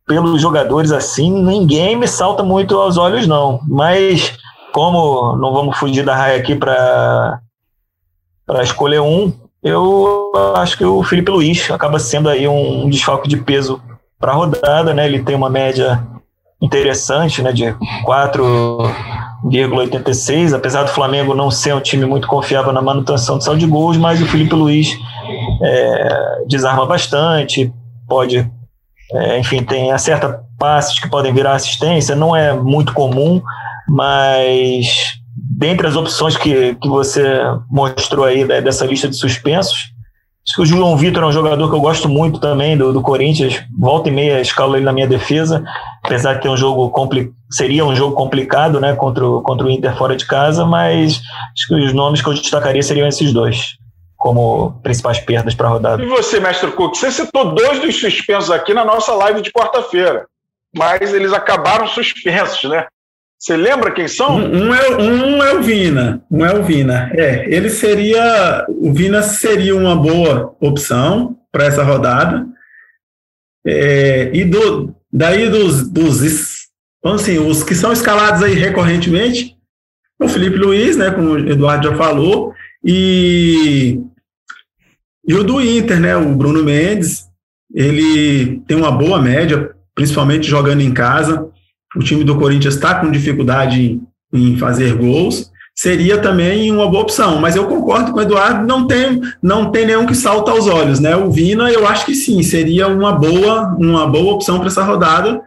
pelos 0.07 0.41
jogadores 0.41 0.93
assim, 0.93 1.31
ninguém 1.31 1.95
me 1.95 2.09
salta 2.09 2.43
muito 2.43 2.77
aos 2.77 2.97
olhos, 2.97 3.27
não. 3.27 3.61
Mas, 3.69 4.37
como 4.73 5.37
não 5.37 5.53
vamos 5.53 5.77
fugir 5.77 6.05
da 6.05 6.17
raia 6.17 6.39
aqui 6.39 6.55
para 6.57 7.41
escolher 8.63 9.01
um, 9.01 9.33
eu 9.63 10.33
acho 10.57 10.79
que 10.79 10.85
o 10.85 11.03
Felipe 11.03 11.31
Luiz 11.31 11.71
acaba 11.71 11.99
sendo 11.99 12.29
aí 12.29 12.49
um 12.49 12.89
desfalque 12.89 13.29
de 13.29 13.37
peso 13.37 13.81
para 14.19 14.33
a 14.33 14.35
rodada, 14.35 14.95
né? 14.95 15.07
Ele 15.07 15.23
tem 15.23 15.37
uma 15.37 15.51
média 15.51 16.03
interessante, 16.61 17.41
né, 17.43 17.53
de 17.53 17.65
4,86, 18.05 20.55
apesar 20.55 20.83
do 20.83 20.91
Flamengo 20.91 21.35
não 21.35 21.51
ser 21.51 21.75
um 21.75 21.81
time 21.81 22.05
muito 22.05 22.29
confiável 22.29 22.71
na 22.73 22.83
manutenção 22.83 23.39
de 23.39 23.45
saldo 23.45 23.61
de 23.61 23.67
gols, 23.67 23.97
mas 23.97 24.21
o 24.21 24.27
Felipe 24.27 24.55
Luiz 24.55 24.95
é, 25.63 26.45
desarma 26.47 26.85
bastante, 26.85 27.73
pode, 28.07 28.47
é, 29.13 29.39
enfim, 29.39 29.63
tem 29.63 29.91
acerta 29.91 30.45
passes 30.59 31.01
que 31.01 31.09
podem 31.09 31.33
virar 31.33 31.55
assistência, 31.55 32.15
não 32.15 32.37
é 32.37 32.53
muito 32.53 32.93
comum, 32.93 33.41
mas 33.89 35.19
dentre 35.35 35.87
as 35.87 35.97
opções 35.97 36.37
que, 36.37 36.75
que 36.75 36.89
você 36.89 37.41
mostrou 37.71 38.27
aí 38.27 38.45
né, 38.45 38.61
dessa 38.61 38.85
lista 38.85 39.09
de 39.09 39.17
suspensos, 39.17 39.95
Acho 40.47 40.57
que 40.57 40.63
o 40.63 40.67
João 40.67 40.97
Vitor 40.97 41.23
é 41.23 41.27
um 41.27 41.33
jogador 41.33 41.69
que 41.69 41.77
eu 41.77 41.81
gosto 41.81 42.09
muito 42.09 42.41
também 42.41 42.77
do, 42.77 42.93
do 42.93 43.03
Corinthians. 43.03 43.63
Volta 43.79 44.09
e 44.09 44.13
meia 44.13 44.41
escalo 44.41 44.75
ele 44.75 44.85
na 44.85 44.93
minha 44.93 45.07
defesa, 45.07 45.63
apesar 46.03 46.35
de 46.35 46.43
ter 46.43 46.49
um 46.49 46.57
jogo 46.57 46.93
seria 47.51 47.85
um 47.85 47.95
jogo 47.95 48.15
complicado, 48.15 48.81
né, 48.81 48.95
contra 48.95 49.27
o, 49.27 49.43
contra 49.43 49.67
o 49.67 49.71
Inter 49.71 49.97
fora 49.97 50.17
de 50.17 50.27
casa, 50.27 50.65
mas 50.65 51.21
acho 51.53 51.67
que 51.69 51.75
os 51.75 51.93
nomes 51.93 52.23
que 52.23 52.29
eu 52.29 52.35
destacaria 52.35 52.83
seriam 52.83 53.09
esses 53.09 53.33
dois 53.33 53.77
como 54.17 54.79
principais 54.83 55.19
perdas 55.19 55.55
para 55.55 55.67
a 55.67 55.71
rodada. 55.71 56.03
E 56.03 56.07
você, 56.07 56.39
mestre 56.39 56.71
Cook, 56.73 56.95
você 56.95 57.11
citou 57.11 57.55
dois 57.55 57.81
dos 57.81 57.99
suspensos 57.99 58.51
aqui 58.51 58.75
na 58.75 58.85
nossa 58.85 59.15
live 59.15 59.41
de 59.41 59.51
quarta-feira, 59.51 60.27
mas 60.77 61.15
eles 61.15 61.33
acabaram 61.33 61.89
suspensos, 61.89 62.69
né? 62.69 62.87
Você 63.41 63.57
lembra 63.57 63.91
quem 63.91 64.07
são? 64.07 64.37
Um, 64.37 64.67
um, 64.67 64.75
é, 64.75 64.97
um 64.99 65.43
é 65.43 65.55
o 65.55 65.63
Vina. 65.63 66.23
Um 66.31 66.45
é 66.45 66.55
o 66.55 66.63
Vina. 66.63 67.11
É, 67.15 67.47
ele 67.51 67.71
seria. 67.71 68.67
O 68.69 68.93
Vina 68.93 69.23
seria 69.23 69.75
uma 69.75 69.97
boa 69.97 70.55
opção 70.61 71.39
para 71.51 71.65
essa 71.65 71.83
rodada. 71.83 72.47
É, 73.67 74.31
e 74.35 74.45
do, 74.45 74.95
daí 75.11 75.49
dos, 75.49 75.89
dos 75.91 76.23
então, 76.99 77.15
assim, 77.15 77.39
os 77.39 77.63
que 77.63 77.75
são 77.75 77.93
escalados 77.93 78.43
aí 78.43 78.55
recorrentemente, 78.55 79.57
o 80.21 80.29
Felipe 80.29 80.57
Luiz, 80.57 80.99
né, 80.99 81.11
como 81.11 81.31
o 81.31 81.39
Eduardo 81.39 81.89
já 81.89 81.97
falou, 81.97 82.55
e, 82.85 83.99
e 85.27 85.35
o 85.35 85.43
do 85.43 85.63
Inter, 85.63 85.99
né, 85.99 86.15
o 86.15 86.35
Bruno 86.35 86.63
Mendes, 86.63 87.27
ele 87.75 88.61
tem 88.67 88.77
uma 88.77 88.93
boa 88.93 89.21
média, 89.21 89.75
principalmente 89.95 90.47
jogando 90.47 90.83
em 90.83 90.93
casa 90.93 91.51
o 91.97 92.01
time 92.01 92.25
do 92.25 92.37
Corinthians 92.37 92.75
está 92.75 92.95
com 92.95 93.11
dificuldade 93.11 94.01
em, 94.33 94.57
fazer 94.57 94.95
gols, 94.95 95.51
seria 95.75 96.19
também 96.19 96.71
uma 96.71 96.89
boa 96.89 97.03
opção. 97.03 97.41
Mas 97.41 97.57
eu 97.57 97.67
concordo 97.67 98.13
com 98.13 98.19
o 98.19 98.23
Eduardo, 98.23 98.67
não 98.67 98.87
tem, 98.87 99.21
não 99.43 99.71
tem 99.71 99.87
nenhum 99.87 100.07
que 100.07 100.15
salta 100.15 100.51
aos 100.51 100.67
olhos, 100.67 101.01
né? 101.01 101.17
O 101.17 101.31
Vina, 101.31 101.71
eu 101.71 101.87
acho 101.87 102.07
que 102.07 102.15
sim, 102.15 102.43
seria 102.43 102.87
uma 102.87 103.13
boa, 103.13 103.75
uma 103.79 104.07
boa 104.07 104.35
opção 104.35 104.59
para 104.59 104.69
essa 104.69 104.85
rodada 104.85 105.41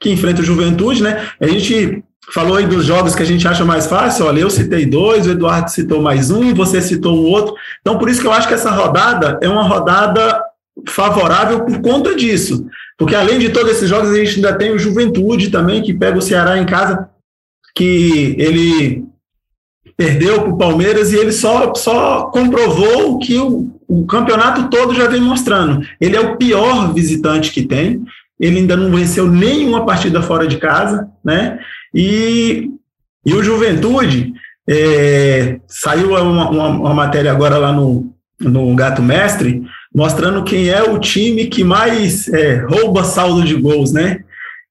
que 0.00 0.10
enfrenta 0.10 0.42
o 0.42 0.44
Juventude, 0.44 1.02
né? 1.02 1.28
A 1.40 1.46
gente 1.46 2.04
falou 2.32 2.56
aí 2.56 2.66
dos 2.66 2.84
jogos 2.84 3.14
que 3.14 3.22
a 3.22 3.26
gente 3.26 3.46
acha 3.46 3.64
mais 3.64 3.86
fácil, 3.86 4.26
olha, 4.26 4.40
eu 4.40 4.50
citei 4.50 4.84
dois, 4.84 5.26
o 5.26 5.30
Eduardo 5.30 5.70
citou 5.70 6.02
mais 6.02 6.30
um, 6.30 6.52
você 6.54 6.82
citou 6.82 7.16
um 7.16 7.30
outro. 7.30 7.54
Então, 7.80 7.98
por 7.98 8.08
isso 8.08 8.20
que 8.20 8.26
eu 8.26 8.32
acho 8.32 8.48
que 8.48 8.54
essa 8.54 8.70
rodada 8.70 9.38
é 9.40 9.48
uma 9.48 9.62
rodada 9.62 10.42
favorável 10.88 11.64
por 11.64 11.80
conta 11.80 12.14
disso. 12.14 12.66
Porque 12.98 13.14
além 13.14 13.38
de 13.38 13.50
todos 13.50 13.72
esses 13.72 13.88
jogos, 13.88 14.10
a 14.10 14.14
gente 14.14 14.36
ainda 14.36 14.56
tem 14.56 14.72
o 14.72 14.78
Juventude 14.78 15.50
também, 15.50 15.82
que 15.82 15.92
pega 15.92 16.18
o 16.18 16.22
Ceará 16.22 16.58
em 16.58 16.64
casa, 16.64 17.10
que 17.74 18.34
ele 18.38 19.04
perdeu 19.96 20.42
para 20.42 20.50
o 20.50 20.58
Palmeiras 20.58 21.12
e 21.12 21.16
ele 21.16 21.32
só, 21.32 21.74
só 21.74 22.24
comprovou 22.24 23.18
que 23.18 23.38
o, 23.38 23.70
o 23.86 24.06
campeonato 24.06 24.68
todo 24.68 24.94
já 24.94 25.08
vem 25.08 25.20
mostrando. 25.20 25.86
Ele 26.00 26.16
é 26.16 26.20
o 26.20 26.36
pior 26.36 26.92
visitante 26.92 27.50
que 27.50 27.62
tem, 27.62 28.02
ele 28.38 28.58
ainda 28.58 28.76
não 28.76 28.90
venceu 28.90 29.30
nenhuma 29.30 29.84
partida 29.84 30.22
fora 30.22 30.46
de 30.46 30.58
casa, 30.58 31.08
né? 31.24 31.58
E, 31.94 32.70
e 33.24 33.32
o 33.32 33.42
Juventude, 33.42 34.34
é, 34.68 35.60
saiu 35.68 36.10
uma, 36.10 36.50
uma, 36.50 36.68
uma, 36.68 36.94
matéria 36.94 37.30
agora 37.30 37.56
lá 37.56 37.72
no, 37.72 38.12
no 38.40 38.74
Gato 38.74 39.00
Mestre, 39.00 39.62
mostrando 39.96 40.44
quem 40.44 40.68
é 40.68 40.82
o 40.82 40.98
time 40.98 41.46
que 41.46 41.64
mais 41.64 42.28
é, 42.28 42.56
rouba 42.56 43.02
saldo 43.02 43.42
de 43.42 43.54
gols, 43.54 43.92
né? 43.92 44.20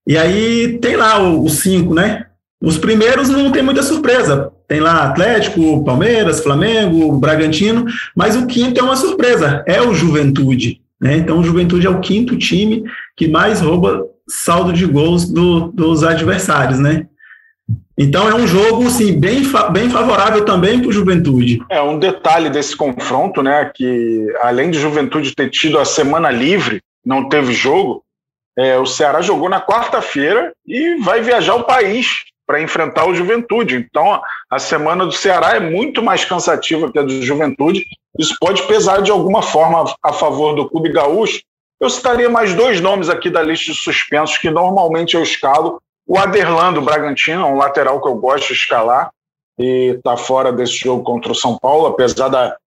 E 0.08 0.16
aí 0.16 0.78
tem 0.78 0.96
lá 0.96 1.20
os 1.20 1.54
cinco, 1.54 1.96
né? 1.96 2.28
Os 2.62 2.78
primeiros 2.78 3.28
não 3.28 3.52
tem 3.52 3.64
muita 3.64 3.82
surpresa. 3.82 4.52
Tem 4.68 4.80
lá 4.80 5.04
Atlético, 5.04 5.84
Palmeiras, 5.84 6.42
Flamengo, 6.42 7.18
Bragantino, 7.18 7.86
mas 8.16 8.36
o 8.36 8.46
quinto 8.46 8.80
é 8.80 8.84
uma 8.84 8.96
surpresa, 8.96 9.64
é 9.68 9.82
o 9.82 9.96
Juventude. 9.96 10.80
Né? 11.02 11.18
Então, 11.18 11.40
o 11.40 11.44
Juventude 11.44 11.88
é 11.88 11.90
o 11.90 12.00
quinto 12.00 12.38
time 12.38 12.84
que 13.18 13.28
mais 13.28 13.62
rouba 13.62 14.06
saldo 14.30 14.72
de 14.72 14.86
gols 14.86 15.28
do, 15.28 15.72
dos 15.72 16.04
adversários, 16.04 16.80
né? 16.80 17.08
Então 17.98 18.28
é 18.30 18.36
um 18.36 18.46
jogo 18.46 18.88
assim, 18.88 19.18
bem, 19.18 19.42
bem 19.72 19.90
favorável 19.90 20.44
também 20.44 20.80
para 20.80 20.90
o 20.90 20.94
Juventude. 20.94 21.64
É 21.70 21.82
um 21.82 21.98
detalhe 21.98 22.50
desse 22.50 22.76
confronto, 22.76 23.42
né? 23.42 23.72
Que 23.74 24.28
além 24.42 24.70
de 24.70 24.80
Juventude 24.80 25.34
ter 25.34 25.50
tido 25.50 25.80
a 25.80 25.86
semana 25.86 26.30
livre, 26.30 26.82
não 27.06 27.30
teve 27.30 27.54
jogo, 27.54 28.04
é, 28.58 28.78
o 28.78 28.86
Ceará 28.86 29.22
jogou 29.22 29.50
na 29.50 29.62
quarta-feira 29.62 30.54
e 30.66 30.96
vai 30.98 31.22
viajar 31.22 31.56
o 31.56 31.64
país 31.64 32.24
para 32.46 32.62
enfrentar 32.62 33.06
o 33.06 33.16
Juventude. 33.16 33.76
Então 33.76 34.22
a 34.50 34.60
semana 34.60 35.06
do 35.06 35.12
Ceará 35.12 35.56
é 35.56 35.60
muito 35.60 36.02
mais 36.02 36.26
cansativa 36.26 36.92
que 36.92 37.00
a 37.00 37.04
do 37.04 37.22
Juventude. 37.22 37.86
Isso 38.20 38.36
pode 38.40 38.64
pesar 38.64 39.02
de 39.02 39.12
alguma 39.12 39.42
forma 39.42 39.94
a 40.04 40.14
favor 40.14 40.54
do 40.54 40.70
Clube 40.70 40.92
Gaúcho. 40.92 41.42
Eu 41.80 41.90
citaria 41.90 42.30
mais 42.30 42.54
dois 42.54 42.80
nomes 42.80 43.10
aqui 43.10 43.30
da 43.30 43.42
lista 43.42 43.72
de 43.72 43.78
suspensos 43.78 44.38
que 44.38 44.50
normalmente 44.50 45.16
eu 45.16 45.24
escalo 45.24 45.82
o 46.08 46.18
Aderlan 46.18 46.74
do 46.74 46.82
Bragantino, 46.82 47.42
é 47.42 47.46
um 47.46 47.58
lateral 47.58 48.02
que 48.02 48.08
eu 48.08 48.16
gosto 48.16 48.48
de 48.48 48.54
escalar 48.54 49.10
e 49.58 49.96
está 49.98 50.16
fora 50.16 50.52
desse 50.52 50.78
jogo 50.78 51.04
contra 51.04 51.32
o 51.32 51.36
São 51.36 51.58
Paulo, 51.58 51.88
apesar 51.88 52.30
da 52.30 52.58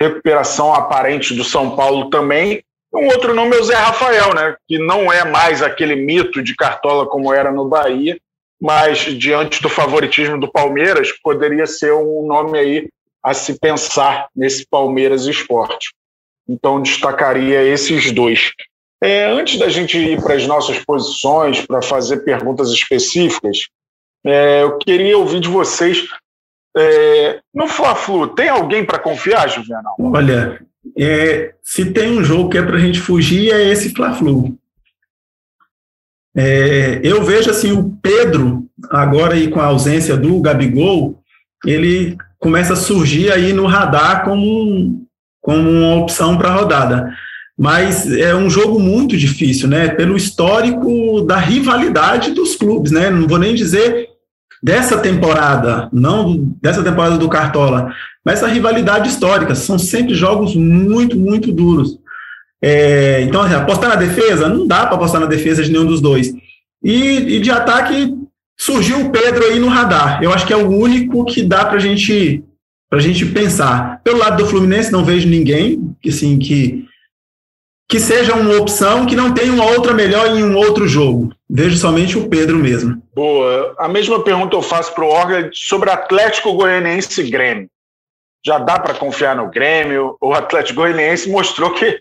recuperação 0.00 0.74
aparente 0.74 1.34
do 1.34 1.44
São 1.44 1.76
Paulo 1.76 2.10
também. 2.10 2.62
Um 2.92 3.06
outro 3.06 3.34
nome 3.34 3.56
é 3.56 3.60
o 3.60 3.64
Zé 3.64 3.74
Rafael, 3.74 4.34
né, 4.34 4.56
que 4.66 4.78
não 4.78 5.12
é 5.12 5.24
mais 5.24 5.62
aquele 5.62 5.96
mito 5.96 6.42
de 6.42 6.54
cartola 6.54 7.06
como 7.06 7.32
era 7.32 7.52
no 7.52 7.68
Bahia, 7.68 8.18
mas 8.60 8.98
diante 8.98 9.60
do 9.62 9.68
favoritismo 9.68 10.38
do 10.38 10.50
Palmeiras, 10.50 11.12
poderia 11.22 11.66
ser 11.66 11.92
um 11.92 12.26
nome 12.26 12.58
aí 12.58 12.88
a 13.22 13.34
se 13.34 13.58
pensar 13.58 14.28
nesse 14.34 14.66
Palmeiras 14.66 15.26
Esporte. 15.26 15.92
Então 16.48 16.80
destacaria 16.80 17.62
esses 17.62 18.12
dois. 18.12 18.52
É, 19.02 19.26
antes 19.26 19.58
da 19.58 19.68
gente 19.68 19.98
ir 19.98 20.20
para 20.22 20.34
as 20.34 20.46
nossas 20.46 20.78
posições, 20.78 21.60
para 21.66 21.82
fazer 21.82 22.18
perguntas 22.18 22.70
específicas, 22.70 23.66
é, 24.24 24.62
eu 24.62 24.78
queria 24.78 25.18
ouvir 25.18 25.40
de 25.40 25.48
vocês. 25.48 26.06
É, 26.76 27.40
no 27.54 27.68
Fla-Flu, 27.68 28.28
tem 28.28 28.48
alguém 28.48 28.84
para 28.84 28.98
confiar, 28.98 29.48
Juvenal? 29.48 29.94
Olha, 29.98 30.60
é, 30.98 31.54
se 31.62 31.92
tem 31.92 32.18
um 32.18 32.24
jogo 32.24 32.48
que 32.48 32.58
é 32.58 32.62
para 32.62 32.76
a 32.76 32.80
gente 32.80 33.00
fugir, 33.00 33.52
é 33.52 33.70
esse 33.70 33.94
Fla-Flu. 33.94 34.56
É, 36.36 37.00
eu 37.04 37.22
vejo 37.22 37.50
assim 37.50 37.72
o 37.72 37.96
Pedro, 38.02 38.66
agora 38.90 39.34
aí 39.34 39.48
com 39.48 39.60
a 39.60 39.66
ausência 39.66 40.16
do 40.16 40.40
Gabigol, 40.40 41.22
ele 41.64 42.16
começa 42.38 42.72
a 42.72 42.76
surgir 42.76 43.30
aí 43.30 43.52
no 43.52 43.66
radar 43.66 44.24
como, 44.24 45.06
como 45.40 45.70
uma 45.70 45.96
opção 45.96 46.36
para 46.36 46.48
a 46.48 46.54
rodada 46.54 47.14
mas 47.58 48.10
é 48.10 48.34
um 48.34 48.50
jogo 48.50 48.80
muito 48.80 49.16
difícil, 49.16 49.68
né? 49.68 49.88
Pelo 49.88 50.16
histórico 50.16 51.22
da 51.22 51.36
rivalidade 51.36 52.32
dos 52.32 52.56
clubes, 52.56 52.90
né? 52.90 53.10
Não 53.10 53.28
vou 53.28 53.38
nem 53.38 53.54
dizer 53.54 54.08
dessa 54.62 54.98
temporada, 54.98 55.88
não 55.92 56.52
dessa 56.60 56.82
temporada 56.82 57.18
do 57.18 57.28
Cartola, 57.28 57.94
mas 58.24 58.38
essa 58.38 58.48
rivalidade 58.48 59.08
histórica. 59.08 59.54
São 59.54 59.78
sempre 59.78 60.14
jogos 60.14 60.56
muito, 60.56 61.16
muito 61.16 61.52
duros. 61.52 61.98
É, 62.62 63.20
então, 63.20 63.42
assim, 63.42 63.54
apostar 63.54 63.90
na 63.90 63.96
defesa, 63.96 64.48
não 64.48 64.66
dá 64.66 64.86
para 64.86 64.96
apostar 64.96 65.20
na 65.20 65.26
defesa 65.26 65.62
de 65.62 65.70
nenhum 65.70 65.84
dos 65.84 66.00
dois. 66.00 66.34
E, 66.82 67.36
e, 67.36 67.40
de 67.40 67.50
ataque 67.50 68.14
surgiu 68.58 69.00
o 69.00 69.10
Pedro 69.10 69.44
aí 69.44 69.60
no 69.60 69.68
radar. 69.68 70.22
Eu 70.22 70.32
acho 70.32 70.46
que 70.46 70.52
é 70.52 70.56
o 70.56 70.70
único 70.70 71.24
que 71.26 71.42
dá 71.42 71.64
para 71.64 71.78
gente, 71.78 72.42
a 72.90 72.98
gente 72.98 73.26
pensar. 73.26 74.00
Pelo 74.02 74.18
lado 74.18 74.42
do 74.42 74.48
Fluminense, 74.48 74.90
não 74.90 75.04
vejo 75.04 75.28
ninguém 75.28 75.94
assim, 76.06 76.38
que 76.38 76.86
que 77.88 78.00
seja 78.00 78.34
uma 78.34 78.56
opção 78.56 79.06
que 79.06 79.16
não 79.16 79.32
tenha 79.32 79.52
uma 79.52 79.66
outra 79.66 79.92
melhor 79.92 80.26
em 80.28 80.42
um 80.42 80.56
outro 80.56 80.88
jogo. 80.88 81.30
Vejo 81.48 81.76
somente 81.76 82.18
o 82.18 82.28
Pedro 82.28 82.58
mesmo. 82.58 83.02
Boa. 83.14 83.74
A 83.78 83.88
mesma 83.88 84.22
pergunta 84.22 84.56
eu 84.56 84.62
faço 84.62 84.94
para 84.94 85.04
o 85.04 85.08
Orga 85.08 85.50
sobre 85.52 85.90
Atlético 85.90 86.54
Goianiense 86.54 87.20
e 87.20 87.30
Grêmio. 87.30 87.68
Já 88.44 88.58
dá 88.58 88.78
para 88.78 88.94
confiar 88.94 89.36
no 89.36 89.50
Grêmio? 89.50 90.16
O 90.20 90.32
Atlético 90.32 90.80
Goianiense 90.80 91.30
mostrou 91.30 91.72
que 91.72 91.98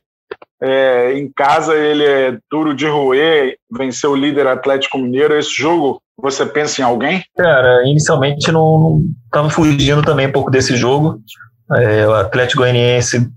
é, 0.61 1.13
em 1.17 1.29
casa 1.31 1.75
ele 1.75 2.05
é 2.05 2.37
duro 2.49 2.73
de 2.73 2.87
roer, 2.87 3.57
venceu 3.71 4.11
o 4.11 4.15
líder 4.15 4.47
Atlético 4.47 4.97
Mineiro. 4.97 5.37
Esse 5.37 5.53
jogo, 5.53 6.01
você 6.17 6.45
pensa 6.45 6.81
em 6.81 6.85
alguém? 6.85 7.23
Cara, 7.35 7.83
inicialmente 7.85 8.51
não 8.51 9.03
estava 9.25 9.49
fugindo 9.49 10.01
também 10.01 10.27
um 10.27 10.31
pouco 10.31 10.49
desse 10.49 10.75
jogo. 10.75 11.19
É, 11.75 12.07
o 12.07 12.13
Atlético 12.13 12.61
Goianiense 12.61 13.29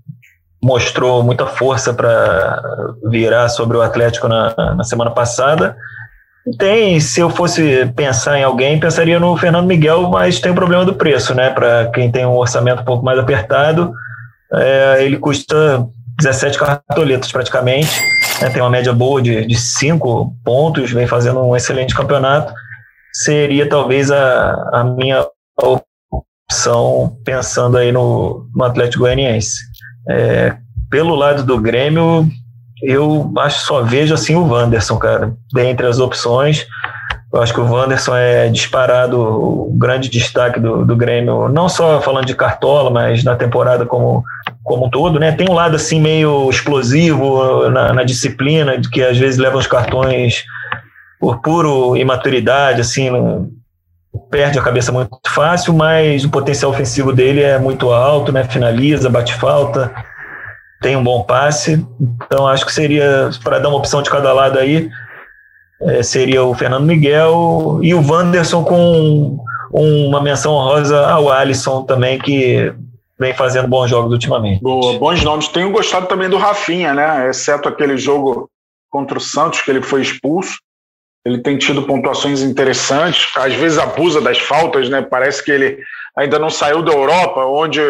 mostrou 0.67 1.23
muita 1.23 1.45
força 1.45 1.93
para 1.93 2.61
virar 3.09 3.47
sobre 3.47 3.77
o 3.77 3.81
Atlético 3.81 4.27
na, 4.27 4.53
na 4.75 4.83
semana 4.83 5.11
passada. 5.11 5.77
Tem, 6.59 6.99
se 6.99 7.21
eu 7.21 7.29
fosse 7.29 7.85
pensar 7.95 8.37
em 8.37 8.43
alguém, 8.43 8.77
pensaria 8.77 9.17
no 9.17 9.37
Fernando 9.37 9.65
Miguel, 9.65 10.09
mas 10.09 10.41
tem 10.41 10.51
o 10.51 10.55
problema 10.55 10.83
do 10.83 10.93
preço, 10.93 11.33
né? 11.33 11.49
Para 11.51 11.89
quem 11.91 12.11
tem 12.11 12.25
um 12.25 12.35
orçamento 12.35 12.81
um 12.81 12.85
pouco 12.85 13.03
mais 13.03 13.17
apertado, 13.17 13.93
é, 14.53 15.05
ele 15.05 15.17
custa 15.17 15.87
17 16.19 16.59
cartoletas 16.59 17.31
praticamente, 17.31 18.01
né? 18.41 18.49
tem 18.49 18.61
uma 18.61 18.69
média 18.69 18.91
boa 18.91 19.21
de, 19.21 19.45
de 19.45 19.55
5 19.55 20.35
pontos, 20.43 20.91
vem 20.91 21.07
fazendo 21.07 21.41
um 21.41 21.55
excelente 21.55 21.95
campeonato. 21.95 22.53
Seria 23.13 23.69
talvez 23.69 24.11
a, 24.11 24.53
a 24.73 24.83
minha 24.83 25.25
opção 26.49 27.17
pensando 27.23 27.77
aí 27.77 27.89
no, 27.89 28.49
no 28.53 28.65
Atlético 28.65 29.03
Goianiense. 29.03 29.76
É, 30.09 30.55
pelo 30.89 31.15
lado 31.15 31.43
do 31.43 31.59
Grêmio, 31.59 32.29
eu 32.81 33.31
acho 33.37 33.65
só 33.65 33.81
vejo 33.81 34.13
assim 34.13 34.35
o 34.35 34.47
Wanderson, 34.47 34.97
cara, 34.97 35.33
dentre 35.53 35.85
as 35.85 35.99
opções. 35.99 36.65
Eu 37.33 37.41
acho 37.41 37.53
que 37.53 37.59
o 37.59 37.69
Wanderson 37.69 38.15
é 38.15 38.47
disparado 38.47 39.19
o 39.19 39.75
grande 39.77 40.09
destaque 40.09 40.59
do, 40.59 40.85
do 40.85 40.95
Grêmio, 40.95 41.49
não 41.49 41.67
só 41.67 41.99
falando 42.01 42.25
de 42.25 42.35
cartola, 42.35 42.89
mas 42.89 43.23
na 43.23 43.35
temporada 43.35 43.85
como, 43.85 44.23
como 44.63 44.85
um 44.85 44.89
todo, 44.89 45.19
né? 45.19 45.33
Tem 45.33 45.49
um 45.49 45.53
lado 45.53 45.75
assim 45.75 45.99
meio 45.99 46.49
explosivo 46.49 47.69
na, 47.69 47.93
na 47.93 48.03
disciplina, 48.03 48.79
que 48.91 49.03
às 49.03 49.17
vezes 49.17 49.37
leva 49.37 49.57
os 49.57 49.67
cartões 49.67 50.45
por 51.19 51.41
puro 51.41 51.97
imaturidade, 51.97 52.81
assim, 52.81 53.09
perde 54.17 54.59
a 54.59 54.63
cabeça 54.63 54.91
muito 54.91 55.17
fácil, 55.27 55.73
mas 55.73 56.23
o 56.23 56.29
potencial 56.29 56.71
ofensivo 56.71 57.11
dele 57.13 57.41
é 57.41 57.57
muito 57.57 57.91
alto, 57.91 58.31
né? 58.31 58.43
Finaliza, 58.43 59.09
bate 59.09 59.33
falta, 59.33 59.93
tem 60.81 60.95
um 60.95 61.03
bom 61.03 61.23
passe. 61.23 61.85
Então 62.25 62.47
acho 62.47 62.65
que 62.65 62.73
seria 62.73 63.29
para 63.43 63.59
dar 63.59 63.69
uma 63.69 63.77
opção 63.77 64.01
de 64.01 64.09
cada 64.09 64.33
lado 64.33 64.59
aí, 64.59 64.89
é, 65.81 66.01
seria 66.01 66.43
o 66.43 66.53
Fernando 66.53 66.85
Miguel 66.85 67.79
e 67.81 67.93
o 67.93 68.05
Wanderson 68.05 68.63
com 68.63 69.37
uma 69.71 70.21
menção 70.21 70.53
honrosa 70.53 71.07
ao 71.07 71.31
Alisson 71.31 71.83
também 71.83 72.17
que 72.17 72.73
vem 73.19 73.33
fazendo 73.33 73.67
bons 73.67 73.89
jogos 73.89 74.11
ultimamente. 74.11 74.61
Boa, 74.61 74.97
bons 74.97 75.23
nomes. 75.23 75.47
Tenho 75.47 75.71
gostado 75.71 76.07
também 76.07 76.29
do 76.29 76.37
Rafinha, 76.37 76.93
né? 76.93 77.29
Exceto 77.29 77.67
aquele 77.67 77.97
jogo 77.97 78.49
contra 78.89 79.17
o 79.17 79.21
Santos 79.21 79.61
que 79.61 79.71
ele 79.71 79.81
foi 79.81 80.01
expulso. 80.01 80.57
Ele 81.27 81.39
tem 81.39 81.57
tido 81.57 81.83
pontuações 81.83 82.41
interessantes, 82.41 83.35
às 83.35 83.53
vezes 83.53 83.77
abusa 83.77 84.21
das 84.21 84.39
faltas, 84.39 84.87
né? 84.87 85.01
Parece 85.01 85.43
que 85.43 85.51
ele 85.51 85.83
ainda 86.15 86.39
não 86.39 86.49
saiu 86.49 86.81
da 86.81 86.93
Europa, 86.93 87.43
onde 87.43 87.81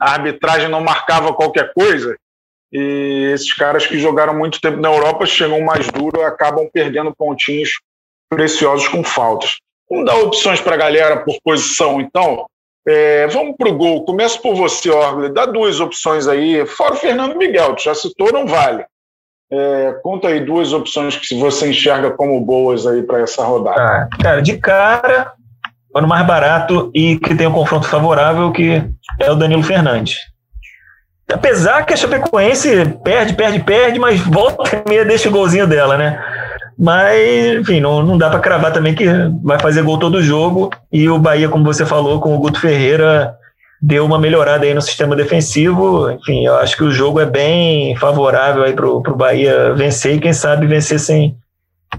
a 0.00 0.12
arbitragem 0.12 0.68
não 0.68 0.80
marcava 0.80 1.34
qualquer 1.34 1.72
coisa. 1.74 2.16
E 2.72 3.32
esses 3.34 3.52
caras 3.52 3.84
que 3.84 3.98
jogaram 3.98 4.32
muito 4.38 4.60
tempo 4.60 4.80
na 4.80 4.88
Europa 4.88 5.26
chegam 5.26 5.60
mais 5.62 5.88
duro 5.88 6.22
acabam 6.22 6.68
perdendo 6.72 7.12
pontinhos 7.12 7.80
preciosos 8.30 8.86
com 8.86 9.02
faltas. 9.02 9.56
Vamos 9.90 10.06
dar 10.06 10.16
opções 10.18 10.60
para 10.60 10.74
a 10.74 10.78
galera 10.78 11.16
por 11.24 11.36
posição, 11.42 12.00
então. 12.00 12.46
É, 12.86 13.26
vamos 13.26 13.56
para 13.56 13.70
o 13.70 13.76
gol. 13.76 14.04
Começo 14.04 14.40
por 14.40 14.54
você, 14.54 14.88
Orgulho. 14.88 15.34
Dá 15.34 15.46
duas 15.46 15.80
opções 15.80 16.28
aí. 16.28 16.64
Fora 16.64 16.94
o 16.94 16.98
Fernando 16.98 17.36
Miguel, 17.36 17.74
tu 17.74 17.82
já 17.82 17.94
citou, 17.94 18.32
não 18.32 18.46
vale. 18.46 18.84
É, 19.56 19.92
conta 20.02 20.28
aí 20.28 20.40
duas 20.40 20.72
opções 20.72 21.16
que 21.16 21.38
você 21.38 21.70
enxerga 21.70 22.10
como 22.10 22.40
boas 22.40 22.88
aí 22.88 23.04
para 23.04 23.20
essa 23.20 23.44
rodada. 23.44 23.80
Ah, 23.80 24.08
cara, 24.20 24.42
de 24.42 24.58
cara, 24.58 25.32
o 25.94 26.06
mais 26.08 26.26
barato 26.26 26.90
e 26.92 27.16
que 27.18 27.36
tem 27.36 27.46
um 27.46 27.52
confronto 27.52 27.86
favorável, 27.86 28.50
que 28.50 28.82
é 29.20 29.30
o 29.30 29.36
Danilo 29.36 29.62
Fernandes. 29.62 30.16
Apesar 31.32 31.86
que 31.86 31.94
a 31.94 31.96
Chapecoense 31.96 32.98
perde, 33.04 33.34
perde, 33.34 33.60
perde, 33.60 33.98
mas 34.00 34.20
volta 34.20 34.82
e 34.84 34.88
meia 34.88 35.04
deixa 35.04 35.28
o 35.28 35.32
golzinho 35.32 35.68
dela, 35.68 35.96
né? 35.96 36.20
Mas, 36.76 37.60
enfim, 37.60 37.80
não, 37.80 38.02
não 38.02 38.18
dá 38.18 38.28
para 38.28 38.40
cravar 38.40 38.72
também 38.72 38.92
que 38.92 39.06
vai 39.42 39.58
fazer 39.60 39.82
gol 39.82 39.98
todo 39.98 40.20
jogo. 40.20 40.70
E 40.92 41.08
o 41.08 41.16
Bahia, 41.16 41.48
como 41.48 41.64
você 41.64 41.86
falou, 41.86 42.20
com 42.20 42.34
o 42.34 42.38
Guto 42.38 42.60
Ferreira, 42.60 43.36
deu 43.84 44.06
uma 44.06 44.18
melhorada 44.18 44.64
aí 44.64 44.72
no 44.72 44.80
sistema 44.80 45.14
defensivo. 45.14 46.10
Enfim, 46.10 46.46
eu 46.46 46.56
acho 46.56 46.74
que 46.76 46.84
o 46.84 46.90
jogo 46.90 47.20
é 47.20 47.26
bem 47.26 47.94
favorável 47.96 48.62
aí 48.62 48.72
pro, 48.72 49.02
pro 49.02 49.14
Bahia 49.14 49.74
vencer 49.74 50.14
e 50.14 50.20
quem 50.20 50.32
sabe 50.32 50.66
vencer 50.66 50.98
sem, 50.98 51.36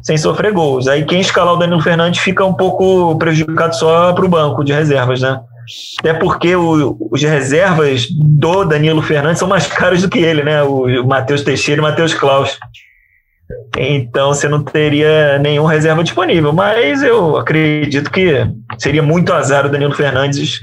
sem 0.02 0.18
sofrer 0.18 0.52
gols. 0.52 0.88
Aí 0.88 1.06
quem 1.06 1.22
escalar 1.22 1.54
o 1.54 1.58
Danilo 1.58 1.82
Fernandes 1.82 2.22
fica 2.22 2.44
um 2.44 2.56
pouco 2.56 3.16
prejudicado 3.20 3.76
só 3.76 4.14
pro 4.14 4.28
banco 4.28 4.64
de 4.64 4.74
reservas, 4.74 5.22
né? 5.22 5.40
Até 6.00 6.14
porque 6.14 6.56
o, 6.56 6.98
os 7.12 7.22
reservas 7.22 8.08
do 8.10 8.66
Danilo 8.66 9.02
Fernandes 9.04 9.40
são 9.40 9.48
mais 9.48 9.68
caros 9.70 10.02
do 10.02 10.10
que 10.10 10.20
ele, 10.20 10.44
né? 10.44 10.64
O, 10.64 10.86
o 10.86 11.08
Matheus 11.08 11.44
Teixeira 11.44 11.80
e 11.80 11.84
o 11.84 11.88
Matheus 11.88 12.16
Klaus. 12.16 12.58
Então 13.78 14.30
você 14.30 14.48
não 14.48 14.64
teria 14.64 15.38
nenhum 15.38 15.66
reserva 15.66 16.04
disponível. 16.04 16.52
Mas 16.52 17.04
eu 17.04 17.38
acredito 17.38 18.10
que 18.10 18.44
seria 18.80 19.04
muito 19.04 19.32
azar 19.32 19.68
o 19.68 19.70
Danilo 19.70 19.94
Fernandes 19.94 20.60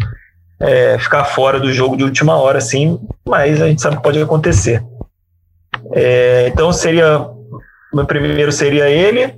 é, 0.62 0.96
ficar 0.96 1.24
fora 1.24 1.58
do 1.58 1.72
jogo 1.72 1.96
de 1.96 2.04
última 2.04 2.36
hora, 2.36 2.58
assim, 2.58 2.98
mas 3.28 3.60
a 3.60 3.66
gente 3.66 3.82
sabe 3.82 3.96
que 3.96 4.02
pode 4.02 4.22
acontecer. 4.22 4.82
É, 5.92 6.46
então 6.48 6.72
seria. 6.72 7.26
Meu 7.92 8.06
primeiro 8.06 8.52
seria 8.52 8.88
ele. 8.88 9.34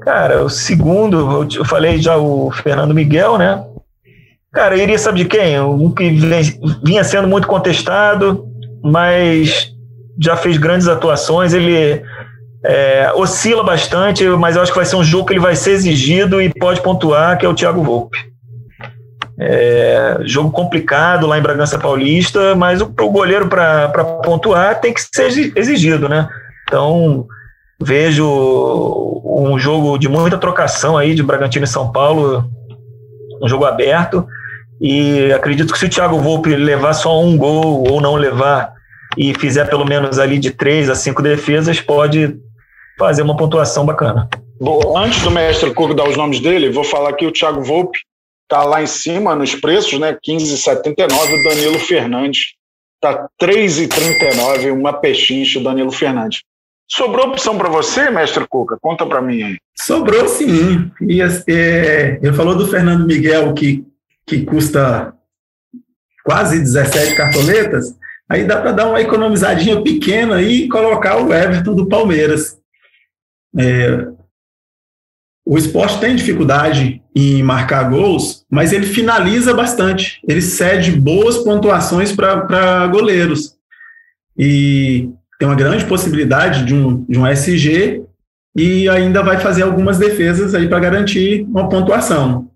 Cara, 0.00 0.42
o 0.42 0.48
segundo, 0.48 1.46
eu 1.54 1.64
falei 1.64 2.00
já 2.00 2.16
o 2.16 2.50
Fernando 2.50 2.94
Miguel, 2.94 3.36
né? 3.36 3.62
Cara, 4.50 4.76
iria, 4.76 4.98
sabe 4.98 5.22
de 5.22 5.24
quem? 5.26 5.60
Um 5.60 5.92
que 5.92 6.10
vinha 6.82 7.04
sendo 7.04 7.28
muito 7.28 7.46
contestado, 7.46 8.48
mas 8.82 9.72
já 10.18 10.36
fez 10.36 10.56
grandes 10.56 10.88
atuações. 10.88 11.52
Ele 11.52 12.02
é, 12.64 13.12
oscila 13.14 13.62
bastante, 13.62 14.26
mas 14.30 14.56
eu 14.56 14.62
acho 14.62 14.72
que 14.72 14.78
vai 14.78 14.86
ser 14.86 14.96
um 14.96 15.04
jogo 15.04 15.26
que 15.26 15.34
ele 15.34 15.40
vai 15.40 15.54
ser 15.54 15.72
exigido 15.72 16.40
e 16.40 16.48
pode 16.48 16.80
pontuar, 16.80 17.38
que 17.38 17.44
é 17.46 17.48
o 17.48 17.54
Thiago 17.54 17.82
Volpe. 17.82 18.29
É, 19.42 20.18
jogo 20.24 20.50
complicado 20.50 21.26
lá 21.26 21.38
em 21.38 21.42
Bragança 21.42 21.78
Paulista, 21.78 22.54
mas 22.54 22.82
o, 22.82 22.84
o 22.84 23.10
goleiro 23.10 23.48
para 23.48 23.88
pontuar 24.22 24.78
tem 24.80 24.92
que 24.92 25.00
ser 25.00 25.52
exigido, 25.56 26.10
né? 26.10 26.28
Então 26.68 27.26
vejo 27.82 28.26
um 29.24 29.58
jogo 29.58 29.96
de 29.96 30.10
muita 30.10 30.36
trocação 30.36 30.98
aí 30.98 31.14
de 31.14 31.22
Bragantino 31.22 31.64
e 31.64 31.68
São 31.68 31.90
Paulo, 31.90 32.44
um 33.42 33.48
jogo 33.48 33.64
aberto. 33.64 34.26
E 34.78 35.32
acredito 35.32 35.72
que 35.72 35.78
se 35.78 35.86
o 35.86 35.90
Thiago 35.90 36.18
Volpe 36.18 36.54
levar 36.54 36.92
só 36.92 37.18
um 37.22 37.36
gol 37.38 37.84
ou 37.90 37.98
não 37.98 38.16
levar 38.16 38.74
e 39.16 39.32
fizer 39.34 39.68
pelo 39.70 39.86
menos 39.86 40.18
ali 40.18 40.38
de 40.38 40.50
três 40.50 40.90
a 40.90 40.94
cinco 40.94 41.22
defesas, 41.22 41.80
pode 41.80 42.36
fazer 42.98 43.22
uma 43.22 43.36
pontuação 43.36 43.86
bacana. 43.86 44.28
Bom, 44.60 44.98
antes 44.98 45.22
do 45.22 45.30
mestre 45.30 45.72
Cuco 45.72 45.94
dar 45.94 46.06
os 46.06 46.16
nomes 46.16 46.40
dele, 46.40 46.70
vou 46.70 46.84
falar 46.84 47.14
que 47.14 47.26
o 47.26 47.32
Thiago 47.32 47.62
Volpe 47.62 47.98
está 48.50 48.64
lá 48.64 48.82
em 48.82 48.86
cima 48.86 49.36
nos 49.36 49.54
preços, 49.54 49.98
né? 50.00 50.18
15,79. 50.26 51.06
O 51.06 51.42
Danilo 51.44 51.78
Fernandes 51.78 52.54
está 52.96 53.28
3,39. 53.40 54.72
Uma 54.72 54.92
pechincha, 54.92 55.60
o 55.60 55.62
Danilo 55.62 55.92
Fernandes. 55.92 56.42
Sobrou 56.88 57.28
opção 57.28 57.56
para 57.56 57.68
você, 57.68 58.10
mestre 58.10 58.44
Cuca? 58.48 58.76
Conta 58.82 59.06
para 59.06 59.22
mim 59.22 59.44
aí. 59.44 59.58
Sobrou 59.78 60.26
sim. 60.26 60.90
E, 61.00 61.22
é, 61.22 62.18
eu 62.20 62.34
falou 62.34 62.56
do 62.56 62.66
Fernando 62.66 63.06
Miguel, 63.06 63.54
que, 63.54 63.86
que 64.26 64.44
custa 64.44 65.14
quase 66.24 66.58
17 66.58 67.14
cartoletas. 67.14 67.94
Aí 68.28 68.44
dá 68.44 68.60
para 68.60 68.72
dar 68.72 68.88
uma 68.88 69.00
economizadinha 69.00 69.80
pequena 69.80 70.42
e 70.42 70.68
colocar 70.68 71.16
o 71.22 71.32
Everton 71.32 71.74
do 71.74 71.86
Palmeiras. 71.86 72.58
É, 73.56 74.08
o 75.50 75.58
esporte 75.58 75.98
tem 75.98 76.14
dificuldade 76.14 77.02
em 77.12 77.42
marcar 77.42 77.90
gols, 77.90 78.44
mas 78.48 78.72
ele 78.72 78.86
finaliza 78.86 79.52
bastante. 79.52 80.20
Ele 80.28 80.40
cede 80.40 80.92
boas 80.92 81.38
pontuações 81.38 82.12
para 82.12 82.86
goleiros. 82.86 83.56
E 84.38 85.08
tem 85.40 85.48
uma 85.48 85.56
grande 85.56 85.84
possibilidade 85.86 86.64
de 86.64 86.72
um, 86.72 87.04
de 87.04 87.18
um 87.18 87.26
SG 87.26 88.00
e 88.56 88.88
ainda 88.88 89.24
vai 89.24 89.38
fazer 89.40 89.62
algumas 89.62 89.98
defesas 89.98 90.54
aí 90.54 90.68
para 90.68 90.78
garantir 90.78 91.42
uma 91.48 91.68
pontuação. 91.68 92.48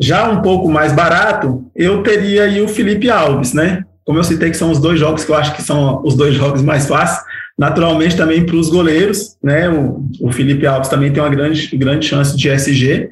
Já 0.00 0.26
um 0.26 0.40
pouco 0.40 0.66
mais 0.66 0.94
barato, 0.94 1.70
eu 1.76 2.02
teria 2.02 2.44
aí 2.44 2.58
o 2.62 2.68
Felipe 2.68 3.10
Alves, 3.10 3.52
né? 3.52 3.84
Como 4.02 4.18
eu 4.18 4.24
citei 4.24 4.50
que 4.50 4.56
são 4.56 4.70
os 4.70 4.78
dois 4.78 4.98
jogos 4.98 5.26
que 5.26 5.30
eu 5.30 5.36
acho 5.36 5.54
que 5.54 5.62
são 5.62 6.00
os 6.02 6.16
dois 6.16 6.34
jogos 6.34 6.62
mais 6.62 6.86
fáceis, 6.86 7.22
naturalmente 7.58 8.16
também 8.16 8.44
para 8.44 8.56
os 8.56 8.68
goleiros, 8.68 9.36
né? 9.42 9.68
O, 9.68 10.08
o, 10.20 10.32
Felipe 10.32 10.66
Alves 10.66 10.88
também 10.88 11.12
tem 11.12 11.22
uma 11.22 11.30
grande, 11.30 11.76
grande 11.76 12.06
chance 12.06 12.36
de 12.36 12.48
SG. 12.48 13.10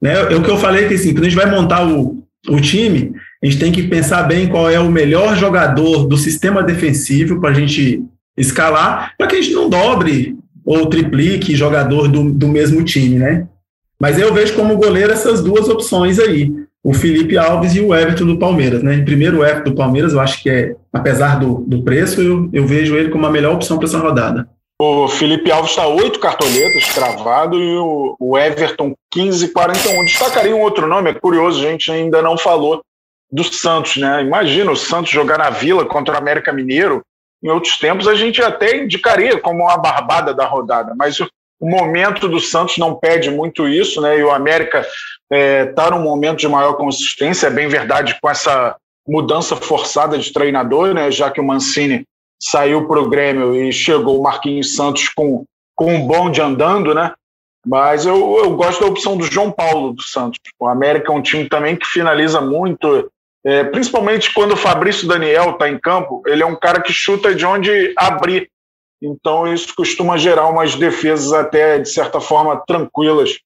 Né? 0.00 0.14
É 0.32 0.36
o 0.36 0.42
que 0.42 0.50
eu 0.50 0.58
falei 0.58 0.86
que 0.86 0.94
assim, 0.94 1.12
quando 1.12 1.24
a 1.24 1.28
gente 1.28 1.38
vai 1.38 1.50
montar 1.50 1.86
o, 1.86 2.22
o 2.48 2.60
time, 2.60 3.12
a 3.42 3.46
gente 3.46 3.58
tem 3.58 3.72
que 3.72 3.84
pensar 3.84 4.24
bem 4.24 4.48
qual 4.48 4.68
é 4.70 4.78
o 4.78 4.90
melhor 4.90 5.36
jogador 5.36 6.06
do 6.06 6.16
sistema 6.16 6.62
defensivo 6.62 7.40
para 7.40 7.50
a 7.50 7.54
gente 7.54 8.02
escalar, 8.36 9.14
para 9.16 9.26
que 9.26 9.36
a 9.36 9.40
gente 9.40 9.54
não 9.54 9.68
dobre 9.68 10.36
ou 10.64 10.86
triplique 10.86 11.56
jogador 11.56 12.06
do, 12.06 12.32
do 12.32 12.48
mesmo 12.48 12.84
time, 12.84 13.18
né? 13.18 13.48
Mas 14.00 14.18
eu 14.18 14.32
vejo 14.32 14.54
como 14.54 14.76
goleiro 14.76 15.12
essas 15.12 15.42
duas 15.42 15.68
opções 15.68 16.18
aí. 16.18 16.50
O 16.82 16.94
Felipe 16.94 17.36
Alves 17.36 17.74
e 17.74 17.80
o 17.80 17.94
Everton 17.94 18.24
do 18.24 18.38
Palmeiras, 18.38 18.82
né? 18.82 19.02
Primeiro 19.04 19.38
o 19.38 19.44
Everton 19.44 19.70
do 19.70 19.76
Palmeiras, 19.76 20.12
eu 20.12 20.20
acho 20.20 20.42
que 20.42 20.48
é, 20.48 20.74
apesar 20.92 21.38
do, 21.38 21.62
do 21.66 21.82
preço, 21.82 22.22
eu, 22.22 22.48
eu 22.52 22.66
vejo 22.66 22.96
ele 22.96 23.10
como 23.10 23.26
a 23.26 23.30
melhor 23.30 23.54
opção 23.54 23.76
para 23.78 23.86
essa 23.86 23.98
rodada. 23.98 24.48
O 24.80 25.06
Felipe 25.08 25.50
Alves 25.50 25.72
está 25.72 25.86
oito 25.86 26.18
cartoletas 26.18 26.90
cravado 26.94 27.60
e 27.62 27.76
o, 27.76 28.16
o 28.18 28.38
Everton 28.38 28.94
15,41. 29.14 30.04
Destacaria 30.06 30.56
um 30.56 30.62
outro 30.62 30.86
nome, 30.86 31.10
é 31.10 31.14
curioso, 31.14 31.60
a 31.60 31.70
gente 31.70 31.92
ainda 31.92 32.22
não 32.22 32.38
falou 32.38 32.80
do 33.30 33.44
Santos, 33.44 33.98
né? 33.98 34.22
Imagina 34.22 34.70
o 34.70 34.76
Santos 34.76 35.10
jogar 35.10 35.36
na 35.36 35.50
Vila 35.50 35.84
contra 35.84 36.14
o 36.14 36.18
América 36.18 36.50
Mineiro. 36.50 37.02
Em 37.42 37.50
outros 37.50 37.76
tempos 37.76 38.08
a 38.08 38.14
gente 38.14 38.42
até 38.42 38.82
indicaria 38.82 39.38
como 39.38 39.64
uma 39.64 39.76
barbada 39.76 40.32
da 40.32 40.46
rodada, 40.46 40.94
mas 40.96 41.20
o, 41.20 41.28
o 41.60 41.68
momento 41.68 42.26
do 42.26 42.40
Santos 42.40 42.78
não 42.78 42.94
pede 42.94 43.30
muito 43.30 43.68
isso, 43.68 44.00
né? 44.00 44.18
E 44.18 44.22
o 44.22 44.30
América 44.30 44.82
está 45.30 45.36
é, 45.36 45.66
tá 45.66 45.90
num 45.90 46.02
momento 46.02 46.38
de 46.38 46.48
maior 46.48 46.74
consistência, 46.74 47.46
é 47.46 47.50
bem 47.50 47.68
verdade, 47.68 48.18
com 48.20 48.28
essa 48.28 48.76
mudança 49.06 49.56
forçada 49.56 50.18
de 50.18 50.32
treinador, 50.32 50.92
né? 50.92 51.10
Já 51.10 51.30
que 51.30 51.40
o 51.40 51.44
Mancini 51.44 52.04
saiu 52.42 52.88
para 52.88 53.00
o 53.00 53.08
Grêmio 53.08 53.54
e 53.54 53.72
chegou 53.72 54.18
o 54.18 54.22
Marquinhos 54.22 54.74
Santos 54.74 55.08
com, 55.08 55.44
com 55.76 55.94
um 55.94 56.06
bonde 56.06 56.40
andando, 56.40 56.94
né? 56.94 57.12
Mas 57.64 58.06
eu, 58.06 58.38
eu 58.38 58.56
gosto 58.56 58.80
da 58.80 58.86
opção 58.86 59.16
do 59.16 59.24
João 59.24 59.52
Paulo 59.52 59.92
do 59.92 60.02
Santos. 60.02 60.40
O 60.58 60.66
América 60.66 61.12
é 61.12 61.14
um 61.14 61.22
time 61.22 61.48
também 61.48 61.76
que 61.76 61.86
finaliza 61.86 62.40
muito, 62.40 63.10
é, 63.44 63.64
principalmente 63.64 64.32
quando 64.32 64.52
o 64.52 64.56
Fabrício 64.56 65.06
Daniel 65.06 65.50
está 65.50 65.68
em 65.68 65.78
campo, 65.78 66.22
ele 66.26 66.42
é 66.42 66.46
um 66.46 66.56
cara 66.56 66.80
que 66.80 66.92
chuta 66.92 67.34
de 67.34 67.44
onde 67.44 67.92
abrir. 67.96 68.48
Então 69.02 69.52
isso 69.52 69.74
costuma 69.74 70.16
gerar 70.16 70.48
umas 70.48 70.74
defesas 70.74 71.32
até, 71.32 71.78
de 71.78 71.88
certa 71.88 72.20
forma, 72.20 72.62
tranquilas 72.66 73.38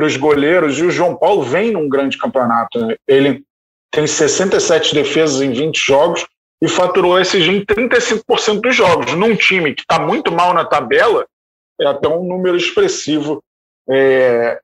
para 0.00 0.06
os 0.06 0.16
goleiros. 0.16 0.78
E 0.78 0.84
o 0.84 0.90
João 0.90 1.14
Paulo 1.14 1.42
vem 1.42 1.72
num 1.72 1.88
grande 1.88 2.16
campeonato. 2.16 2.86
Né? 2.86 2.96
Ele 3.06 3.44
tem 3.90 4.06
67 4.06 4.94
defesas 4.94 5.42
em 5.42 5.52
20 5.52 5.76
jogos 5.76 6.26
e 6.62 6.68
faturou 6.68 7.18
SG 7.18 7.50
em 7.50 7.64
35% 7.64 8.60
dos 8.62 8.74
jogos. 8.74 9.14
Num 9.14 9.36
time 9.36 9.74
que 9.74 9.82
está 9.82 9.98
muito 9.98 10.32
mal 10.32 10.54
na 10.54 10.64
tabela, 10.64 11.26
é 11.78 11.86
até 11.86 12.08
um 12.08 12.24
número 12.24 12.56
expressivo 12.56 13.42
é, 13.88 14.58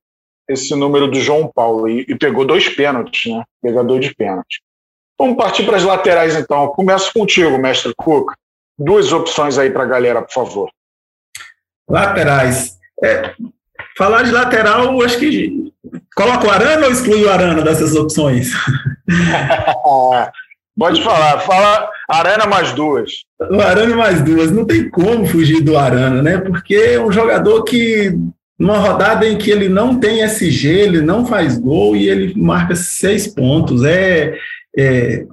esse 0.49 0.75
número 0.75 1.07
do 1.07 1.21
João 1.21 1.51
Paulo. 1.55 1.87
E, 1.87 2.07
e, 2.09 2.17
pegou 2.17 2.47
dois 2.47 2.69
pênaltis, 2.69 3.31
né? 3.31 3.45
Pegador 3.63 4.01
de 4.01 4.15
pênalti. 4.15 4.63
Vamos 5.19 5.37
partir 5.37 5.65
para 5.67 5.77
as 5.77 5.85
laterais, 5.85 6.35
então. 6.35 6.69
Começo 6.69 7.13
contigo, 7.13 7.59
mestre 7.59 7.93
Cook. 7.95 8.33
Duas 8.79 9.13
opções 9.13 9.59
aí 9.59 9.71
para 9.71 9.83
a 9.83 9.87
galera, 9.87 10.23
por 10.23 10.33
favor. 10.33 10.71
Laterais. 11.89 12.79
É, 13.03 13.35
falar 13.97 14.23
de 14.23 14.31
lateral, 14.31 15.01
acho 15.03 15.19
que 15.19 15.73
coloca 16.15 16.47
o 16.47 16.51
Arana 16.51 16.87
ou 16.87 16.93
exclui 16.93 17.25
o 17.25 17.31
Arana 17.31 17.63
dessas 17.63 17.95
opções? 17.95 18.51
Pode 20.79 21.03
falar, 21.03 21.41
fala 21.41 21.89
Arana 22.07 22.45
mais 22.47 22.73
duas. 22.73 23.11
O 23.51 23.61
Arana 23.61 23.97
mais 23.97 24.23
duas, 24.23 24.51
não 24.51 24.67
tem 24.67 24.91
como 24.91 25.25
fugir 25.25 25.63
do 25.63 25.79
Arana, 25.79 26.23
né? 26.23 26.37
Porque 26.37 26.75
é 26.75 27.01
um 27.01 27.11
jogador 27.11 27.63
que, 27.65 28.15
numa 28.59 28.77
rodada 28.77 29.27
em 29.27 29.39
que 29.39 29.51
ele 29.51 29.71
não 29.71 29.99
tem 29.99 30.21
SG, 30.23 30.69
ele 30.69 31.01
não 31.01 31.25
faz 31.25 31.59
gol 31.59 31.97
e 31.97 32.11
ele 32.11 32.35
marca 32.39 32.75
seis 32.75 33.27
pontos. 33.27 33.85
É, 33.85 34.37
é 34.77 35.27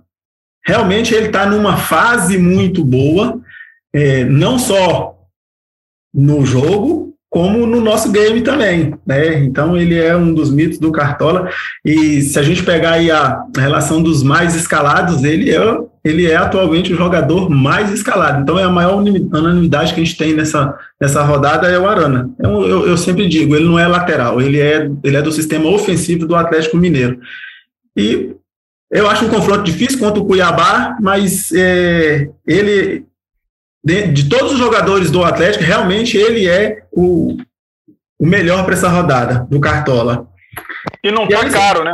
realmente 0.65 1.13
ele 1.13 1.26
está 1.26 1.45
numa 1.45 1.76
fase 1.76 2.38
muito 2.38 2.86
boa, 2.86 3.41
é, 3.93 4.23
não 4.23 4.58
só 4.58 5.13
no 6.13 6.45
jogo, 6.45 7.02
como 7.33 7.65
no 7.65 7.81
nosso 7.81 8.11
game 8.11 8.41
também, 8.41 8.93
né? 9.07 9.39
Então 9.39 9.75
ele 9.75 9.97
é 9.97 10.15
um 10.15 10.31
dos 10.31 10.51
mitos 10.51 10.77
do 10.77 10.91
Cartola 10.91 11.49
e 11.83 12.21
se 12.21 12.37
a 12.37 12.43
gente 12.43 12.61
pegar 12.61 12.91
aí 12.91 13.09
a 13.09 13.43
relação 13.57 14.03
dos 14.03 14.21
mais 14.21 14.53
escalados, 14.55 15.23
ele 15.23 15.49
é 15.49 15.77
ele 16.03 16.29
é 16.29 16.35
atualmente 16.35 16.93
o 16.93 16.95
jogador 16.95 17.49
mais 17.49 17.91
escalado. 17.91 18.41
Então 18.41 18.59
é 18.59 18.63
a 18.63 18.69
maior 18.69 18.97
unanimidade 18.97 19.95
que 19.95 20.01
a 20.01 20.03
gente 20.03 20.15
tem 20.15 20.35
nessa, 20.35 20.77
nessa 21.01 21.23
rodada 21.23 21.67
é 21.67 21.79
o 21.79 21.87
Arana. 21.87 22.29
Eu, 22.37 22.67
eu, 22.67 22.87
eu 22.89 22.97
sempre 22.97 23.27
digo, 23.27 23.55
ele 23.55 23.65
não 23.65 23.79
é 23.79 23.87
lateral, 23.87 24.39
ele 24.39 24.59
é 24.59 24.91
ele 25.03 25.17
é 25.17 25.21
do 25.21 25.31
sistema 25.31 25.67
ofensivo 25.71 26.27
do 26.27 26.35
Atlético 26.35 26.77
Mineiro. 26.77 27.17
E 27.97 28.29
eu 28.91 29.09
acho 29.09 29.25
um 29.25 29.29
confronto 29.29 29.63
difícil 29.63 29.97
contra 29.97 30.21
o 30.21 30.25
Cuiabá, 30.25 30.97
mas 31.01 31.51
é, 31.51 32.29
ele 32.45 33.05
de, 33.83 34.07
de, 34.07 34.29
todos 34.29 34.53
os 34.53 34.57
jogadores 34.57 35.11
do 35.11 35.23
Atlético, 35.23 35.63
realmente 35.63 36.17
ele 36.17 36.47
é 36.47 36.83
o, 36.91 37.37
o 38.19 38.25
melhor 38.25 38.63
para 38.63 38.73
essa 38.73 38.87
rodada 38.87 39.45
do 39.49 39.59
Cartola. 39.59 40.27
E 41.03 41.11
não 41.11 41.25
está 41.25 41.49
caro, 41.49 41.83
né? 41.83 41.93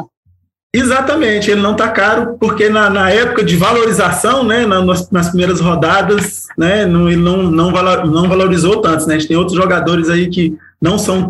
Exatamente, 0.71 1.49
ele 1.49 1.61
não 1.61 1.71
está 1.71 1.89
caro, 1.89 2.37
porque 2.39 2.69
na, 2.69 2.91
na, 2.91 3.09
época 3.09 3.43
de 3.43 3.55
valorização, 3.55 4.43
né, 4.43 4.67
na, 4.67 4.83
nas, 4.83 5.09
nas, 5.09 5.29
primeiras 5.29 5.59
rodadas, 5.59 6.45
né, 6.55 6.85
não, 6.85 7.09
ele 7.09 7.19
não, 7.19 7.41
não, 7.41 7.71
valor, 7.71 8.05
não 8.05 8.29
valorizou 8.29 8.79
tanto. 8.79 9.07
Né? 9.07 9.15
A 9.15 9.17
gente 9.17 9.27
tem 9.27 9.37
outros 9.37 9.57
jogadores 9.57 10.09
aí 10.09 10.29
que 10.29 10.55
não 10.79 10.99
são 10.99 11.27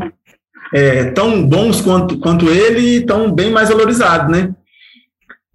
é, 0.74 1.06
tão 1.12 1.48
bons 1.48 1.80
quanto, 1.80 2.20
quanto 2.20 2.50
ele 2.50 2.82
e 2.82 2.96
estão 2.98 3.32
bem 3.32 3.50
mais 3.50 3.70
valorizados. 3.70 4.30
Né? 4.30 4.54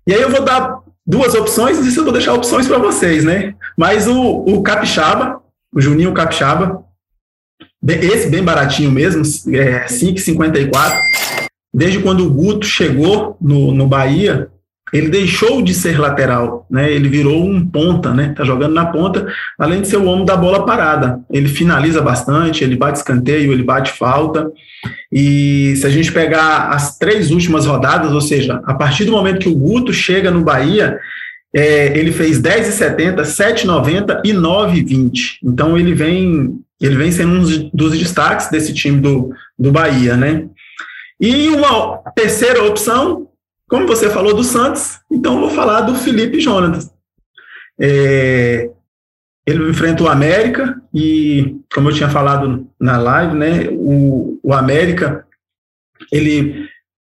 E 0.06 0.14
aí 0.14 0.22
eu 0.22 0.30
vou 0.30 0.42
dar 0.42 0.78
duas 1.06 1.34
opções, 1.34 1.78
e 1.78 1.88
isso 1.88 2.00
eu 2.00 2.04
vou 2.04 2.12
deixar 2.12 2.32
opções 2.32 2.66
para 2.66 2.78
vocês, 2.78 3.22
né? 3.22 3.54
Mas 3.76 4.06
o, 4.06 4.44
o 4.46 4.62
Capixaba, 4.62 5.40
o 5.72 5.80
Juninho 5.80 6.14
Capixaba, 6.14 6.84
esse 7.86 8.28
bem 8.28 8.42
baratinho 8.42 8.90
mesmo, 8.90 9.22
é 9.54 9.86
5,54. 9.86 10.92
Desde 11.72 11.98
quando 12.00 12.24
o 12.24 12.30
Guto 12.30 12.66
chegou 12.66 13.36
no, 13.40 13.72
no 13.72 13.86
Bahia, 13.86 14.48
ele 14.92 15.08
deixou 15.08 15.60
de 15.60 15.74
ser 15.74 15.98
lateral, 15.98 16.66
né? 16.70 16.90
Ele 16.92 17.08
virou 17.08 17.44
um 17.44 17.66
ponta, 17.68 18.14
né? 18.14 18.32
Tá 18.36 18.44
jogando 18.44 18.74
na 18.74 18.86
ponta, 18.86 19.26
além 19.58 19.80
de 19.80 19.88
ser 19.88 19.96
o 19.96 20.04
homem 20.04 20.24
da 20.24 20.36
bola 20.36 20.64
parada. 20.64 21.18
Ele 21.28 21.48
finaliza 21.48 22.00
bastante, 22.00 22.62
ele 22.62 22.76
bate 22.76 22.98
escanteio, 22.98 23.52
ele 23.52 23.64
bate 23.64 23.90
falta. 23.92 24.52
E 25.10 25.74
se 25.76 25.84
a 25.84 25.90
gente 25.90 26.12
pegar 26.12 26.68
as 26.68 26.96
três 26.96 27.32
últimas 27.32 27.66
rodadas, 27.66 28.12
ou 28.12 28.20
seja, 28.20 28.62
a 28.64 28.74
partir 28.74 29.04
do 29.04 29.10
momento 29.12 29.40
que 29.40 29.48
o 29.48 29.56
Guto 29.56 29.92
chega 29.92 30.30
no 30.30 30.42
Bahia, 30.42 30.96
é, 31.54 31.96
ele 31.96 32.12
fez 32.12 32.40
10,70, 32.40 33.22
7,90 33.22 34.22
e 34.24 34.32
9,20. 34.32 35.38
Então 35.42 35.78
ele 35.78 35.94
vem, 35.94 36.60
ele 36.80 36.96
vem 36.96 37.12
sendo 37.12 37.34
um 37.34 37.70
dos 37.72 37.98
destaques 37.98 38.50
desse 38.50 38.74
time 38.74 39.00
do, 39.00 39.32
do 39.58 39.70
Bahia, 39.70 40.16
né? 40.16 40.48
E 41.20 41.48
uma 41.48 41.98
terceira 42.14 42.64
opção 42.64 43.28
como 43.68 43.86
você 43.86 44.10
falou 44.10 44.34
do 44.34 44.44
Santos, 44.44 45.00
então 45.10 45.40
vou 45.40 45.50
falar 45.50 45.80
do 45.82 45.94
Felipe 45.94 46.40
Jonas. 46.40 46.92
É, 47.80 48.70
ele 49.46 49.68
enfrenta 49.68 50.02
o 50.02 50.08
América 50.08 50.80
e, 50.92 51.56
como 51.74 51.88
eu 51.88 51.94
tinha 51.94 52.08
falado 52.08 52.68
na 52.78 52.98
live, 52.98 53.34
né, 53.34 53.68
o, 53.72 54.38
o 54.42 54.52
América, 54.52 55.26
ele, 56.12 56.68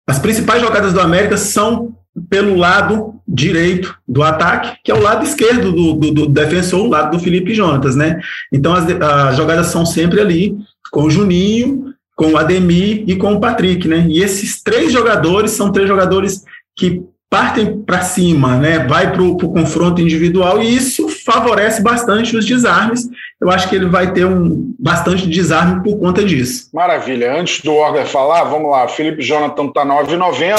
as 0.07 0.18
principais 0.18 0.62
jogadas 0.62 0.92
do 0.92 1.00
América 1.00 1.37
são 1.37 1.96
pelo 2.29 2.57
lado 2.57 3.14
direito 3.27 3.96
do 4.07 4.22
ataque, 4.22 4.77
que 4.85 4.90
é 4.90 4.94
o 4.94 5.03
lado 5.03 5.25
esquerdo 5.25 5.72
do, 5.72 5.94
do, 5.94 6.11
do 6.12 6.27
defensor, 6.27 6.81
o 6.81 6.90
lado 6.90 7.16
do 7.16 7.22
Felipe 7.22 7.55
Jonas, 7.55 7.96
né? 7.96 8.20
Então 8.53 8.75
as, 8.75 8.87
as 8.88 9.37
jogadas 9.37 9.68
são 9.68 9.87
sempre 9.87 10.20
ali 10.20 10.57
com 10.90 11.05
o 11.05 11.11
Juninho 11.11 11.92
com 12.14 12.33
o 12.33 12.37
Ademir 12.37 13.05
e 13.07 13.16
com 13.16 13.33
o 13.35 13.40
Patrick, 13.40 13.88
né? 13.88 14.07
E 14.09 14.22
esses 14.22 14.62
três 14.62 14.92
jogadores 14.92 15.53
são 15.53 15.72
três 15.72 15.88
jogadores 15.88 16.44
que 16.77 17.03
partem 17.29 17.81
para 17.81 18.03
cima, 18.03 18.57
né? 18.59 18.81
Vai 18.81 19.11
para 19.11 19.22
o 19.22 19.37
confronto 19.37 20.03
individual 20.03 20.62
e 20.62 20.77
isso 20.77 21.09
favorece 21.09 21.83
bastante 21.83 22.37
os 22.37 22.44
desarmes. 22.44 23.09
Eu 23.40 23.51
acho 23.51 23.68
que 23.68 23.75
ele 23.75 23.87
vai 23.87 24.12
ter 24.12 24.27
um 24.27 24.75
bastante 24.79 25.27
desarme 25.27 25.83
por 25.83 25.98
conta 25.98 26.22
disso. 26.22 26.68
Maravilha. 26.75 27.40
Antes 27.40 27.62
do 27.62 27.72
Orger 27.72 28.07
falar, 28.07 28.44
vamos 28.44 28.70
lá. 28.70 28.87
Felipe 28.87 29.22
Jonathan 29.22 29.64
está 29.64 29.85
9,90, 29.85 30.59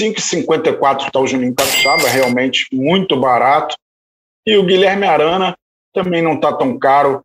5,54 0.00 1.06
está 1.06 1.20
o 1.20 1.26
Juninho 1.26 1.54
Capixaba, 1.54 2.08
realmente 2.08 2.66
muito 2.72 3.18
barato. 3.18 3.76
E 4.46 4.56
o 4.56 4.64
Guilherme 4.64 5.06
Arana 5.06 5.56
também 5.92 6.20
não 6.20 6.34
está 6.34 6.52
tão 6.52 6.78
caro, 6.78 7.24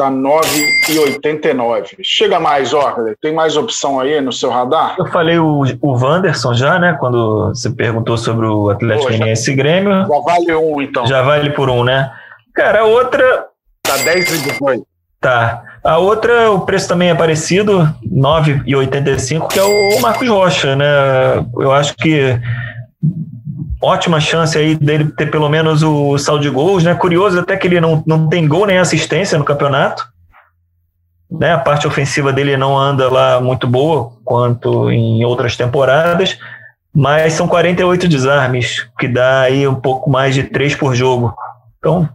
Está 0.00 0.10
9,89. 0.10 1.98
Chega 2.02 2.40
mais, 2.40 2.72
Orler. 2.72 3.18
Tem 3.20 3.34
mais 3.34 3.54
opção 3.54 4.00
aí 4.00 4.18
no 4.22 4.32
seu 4.32 4.48
radar? 4.48 4.96
Eu 4.98 5.04
falei 5.08 5.38
o, 5.38 5.62
o 5.82 5.92
Wanderson 5.92 6.54
já, 6.54 6.78
né? 6.78 6.96
Quando 6.98 7.48
você 7.48 7.68
perguntou 7.68 8.16
sobre 8.16 8.46
o 8.46 8.70
Atlético 8.70 9.12
Mineiro 9.12 9.38
Grêmio. 9.54 10.06
Já 10.08 10.20
vale 10.20 10.54
um, 10.54 10.80
então. 10.80 11.06
Já 11.06 11.20
vale 11.20 11.50
por 11.50 11.68
um, 11.68 11.84
né? 11.84 12.10
Cara, 12.54 12.80
a 12.80 12.84
outra. 12.84 13.48
Tá 13.82 13.98
10 13.98 14.46
e. 14.46 14.84
Tá. 15.20 15.64
A 15.82 15.96
outra, 15.96 16.50
o 16.50 16.60
preço 16.60 16.88
também 16.88 17.08
é 17.08 17.14
parecido, 17.14 17.88
9,85, 18.06 19.48
que 19.48 19.58
é 19.58 19.62
o 19.62 20.00
Marcos 20.00 20.28
Rocha, 20.28 20.76
né? 20.76 20.84
Eu 21.56 21.72
acho 21.72 21.94
que 21.96 22.38
ótima 23.80 24.20
chance 24.20 24.58
aí 24.58 24.74
dele 24.74 25.06
ter 25.06 25.30
pelo 25.30 25.48
menos 25.48 25.82
o 25.82 26.18
saldo 26.18 26.42
de 26.42 26.50
gols, 26.50 26.84
né? 26.84 26.94
Curioso 26.94 27.40
até 27.40 27.56
que 27.56 27.66
ele 27.66 27.80
não, 27.80 28.02
não 28.06 28.28
tem 28.28 28.46
gol 28.46 28.66
nem 28.66 28.78
assistência 28.78 29.38
no 29.38 29.44
campeonato. 29.44 30.06
Né? 31.30 31.52
A 31.52 31.58
parte 31.58 31.86
ofensiva 31.86 32.32
dele 32.32 32.56
não 32.56 32.76
anda 32.76 33.10
lá 33.10 33.40
muito 33.40 33.66
boa 33.66 34.12
quanto 34.24 34.90
em 34.90 35.24
outras 35.24 35.56
temporadas. 35.56 36.38
mas 36.92 37.34
são 37.34 37.48
48 37.48 38.08
desarmes, 38.08 38.86
que 38.98 39.08
dá 39.08 39.42
aí 39.42 39.66
um 39.66 39.76
pouco 39.76 40.10
mais 40.10 40.34
de 40.34 40.42
3 40.42 40.74
por 40.74 40.94
jogo. 40.94 41.32
Então, 41.78 42.08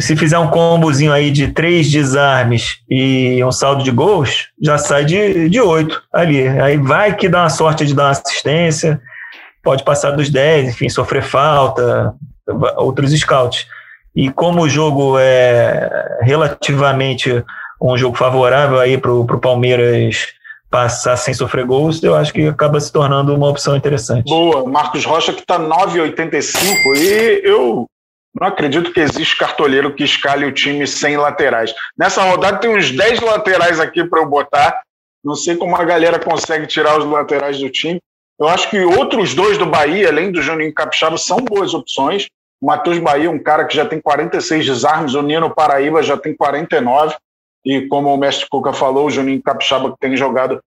se 0.00 0.16
fizer 0.16 0.38
um 0.38 0.48
combozinho 0.48 1.12
aí 1.12 1.30
de 1.30 1.48
três 1.48 1.90
desarmes 1.90 2.78
e 2.88 3.42
um 3.44 3.52
saldo 3.52 3.84
de 3.84 3.90
gols, 3.90 4.48
já 4.60 4.78
sai 4.78 5.04
de, 5.04 5.48
de 5.48 5.60
8 5.60 6.02
ali. 6.12 6.46
Aí 6.48 6.76
vai 6.76 7.14
que 7.14 7.28
dá 7.28 7.42
uma 7.42 7.50
sorte 7.50 7.86
de 7.86 7.94
dar 7.94 8.04
uma 8.04 8.10
assistência, 8.10 9.00
pode 9.62 9.84
passar 9.84 10.12
dos 10.12 10.28
10, 10.28 10.70
enfim, 10.70 10.88
sofrer 10.88 11.22
falta, 11.22 12.14
outros 12.76 13.12
scouts. 13.12 13.66
E 14.14 14.30
como 14.30 14.62
o 14.62 14.68
jogo 14.68 15.16
é 15.18 16.18
relativamente 16.22 17.42
um 17.80 17.96
jogo 17.96 18.16
favorável 18.16 18.78
aí 18.78 18.98
para 18.98 19.12
o 19.12 19.38
Palmeiras 19.38 20.26
passar 20.70 21.16
sem 21.16 21.34
sofrer 21.34 21.66
gols, 21.66 22.02
eu 22.02 22.14
acho 22.14 22.32
que 22.32 22.46
acaba 22.46 22.80
se 22.80 22.90
tornando 22.90 23.34
uma 23.34 23.48
opção 23.48 23.76
interessante. 23.76 24.24
Boa, 24.24 24.66
Marcos 24.66 25.04
Rocha 25.04 25.32
que 25.32 25.40
está 25.40 25.58
9,85 25.58 26.56
e 26.96 27.42
eu 27.44 27.86
não 28.34 28.48
acredito 28.48 28.92
que 28.92 29.00
existe 29.00 29.36
cartoleiro 29.36 29.94
que 29.94 30.04
escale 30.04 30.46
o 30.46 30.52
time 30.52 30.86
sem 30.86 31.16
laterais. 31.16 31.74
Nessa 31.96 32.22
rodada 32.22 32.58
tem 32.58 32.74
uns 32.74 32.90
10 32.90 33.20
laterais 33.20 33.78
aqui 33.78 34.04
para 34.04 34.20
eu 34.20 34.26
botar. 34.26 34.82
Não 35.22 35.34
sei 35.34 35.56
como 35.56 35.76
a 35.76 35.84
galera 35.84 36.18
consegue 36.18 36.66
tirar 36.66 36.98
os 36.98 37.04
laterais 37.04 37.58
do 37.58 37.70
time. 37.70 38.00
Eu 38.40 38.48
acho 38.48 38.70
que 38.70 38.80
outros 38.80 39.34
dois 39.34 39.58
do 39.58 39.66
Bahia, 39.66 40.08
além 40.08 40.32
do 40.32 40.42
Juninho 40.42 40.72
Capixaba, 40.72 41.18
são 41.18 41.38
boas 41.38 41.74
opções. 41.74 42.26
O 42.60 42.66
Matheus 42.66 42.98
Bahia, 42.98 43.30
um 43.30 43.38
cara 43.38 43.66
que 43.66 43.76
já 43.76 43.84
tem 43.84 44.00
46 44.00 44.64
desarmes, 44.64 45.14
o 45.14 45.22
Nino 45.22 45.54
Paraíba 45.54 46.02
já 46.02 46.16
tem 46.16 46.34
49. 46.34 47.14
E 47.64 47.86
como 47.86 48.12
o 48.12 48.16
mestre 48.16 48.48
Cuca 48.48 48.72
falou, 48.72 49.06
o 49.06 49.10
Juninho 49.10 49.42
Capixaba 49.42 49.92
que 49.92 49.98
tem 50.00 50.16
jogado 50.16 50.60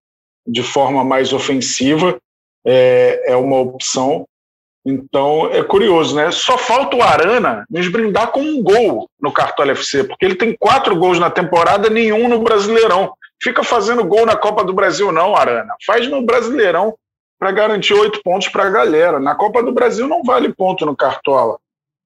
de 0.48 0.62
forma 0.62 1.04
mais 1.04 1.34
ofensiva 1.34 2.18
é, 2.66 3.32
é 3.32 3.36
uma 3.36 3.58
opção. 3.58 4.26
Então 4.86 5.50
é 5.52 5.64
curioso, 5.64 6.16
né? 6.16 6.30
Só 6.30 6.58
falta 6.58 6.96
o 6.96 7.02
Arana 7.02 7.66
nos 7.70 7.88
brindar 7.88 8.32
com 8.32 8.42
um 8.42 8.62
gol 8.62 9.10
no 9.20 9.32
Cartola 9.32 9.72
FC, 9.72 10.04
porque 10.04 10.24
ele 10.24 10.36
tem 10.36 10.56
quatro 10.56 10.96
gols 10.96 11.18
na 11.18 11.32
temporada, 11.32 11.90
nenhum 11.90 12.30
no 12.30 12.40
Brasileirão. 12.40 13.12
Fica 13.42 13.64
fazendo 13.64 14.06
gol 14.06 14.26
na 14.26 14.36
Copa 14.36 14.64
do 14.64 14.74
Brasil, 14.74 15.12
não, 15.12 15.36
Arana. 15.36 15.74
Faz 15.86 16.08
no 16.08 16.22
Brasileirão 16.22 16.94
para 17.40 17.52
garantir 17.52 17.94
oito 17.94 18.22
pontos 18.24 18.48
para 18.50 18.66
a 18.66 18.70
galera. 18.70 19.20
Na 19.20 19.34
Copa 19.34 19.64
do 19.64 19.72
Brasil 19.72 20.08
não 20.08 20.24
vale 20.24 20.54
ponto 20.54 20.86
no 20.86 20.96
Cartola. 20.96 21.58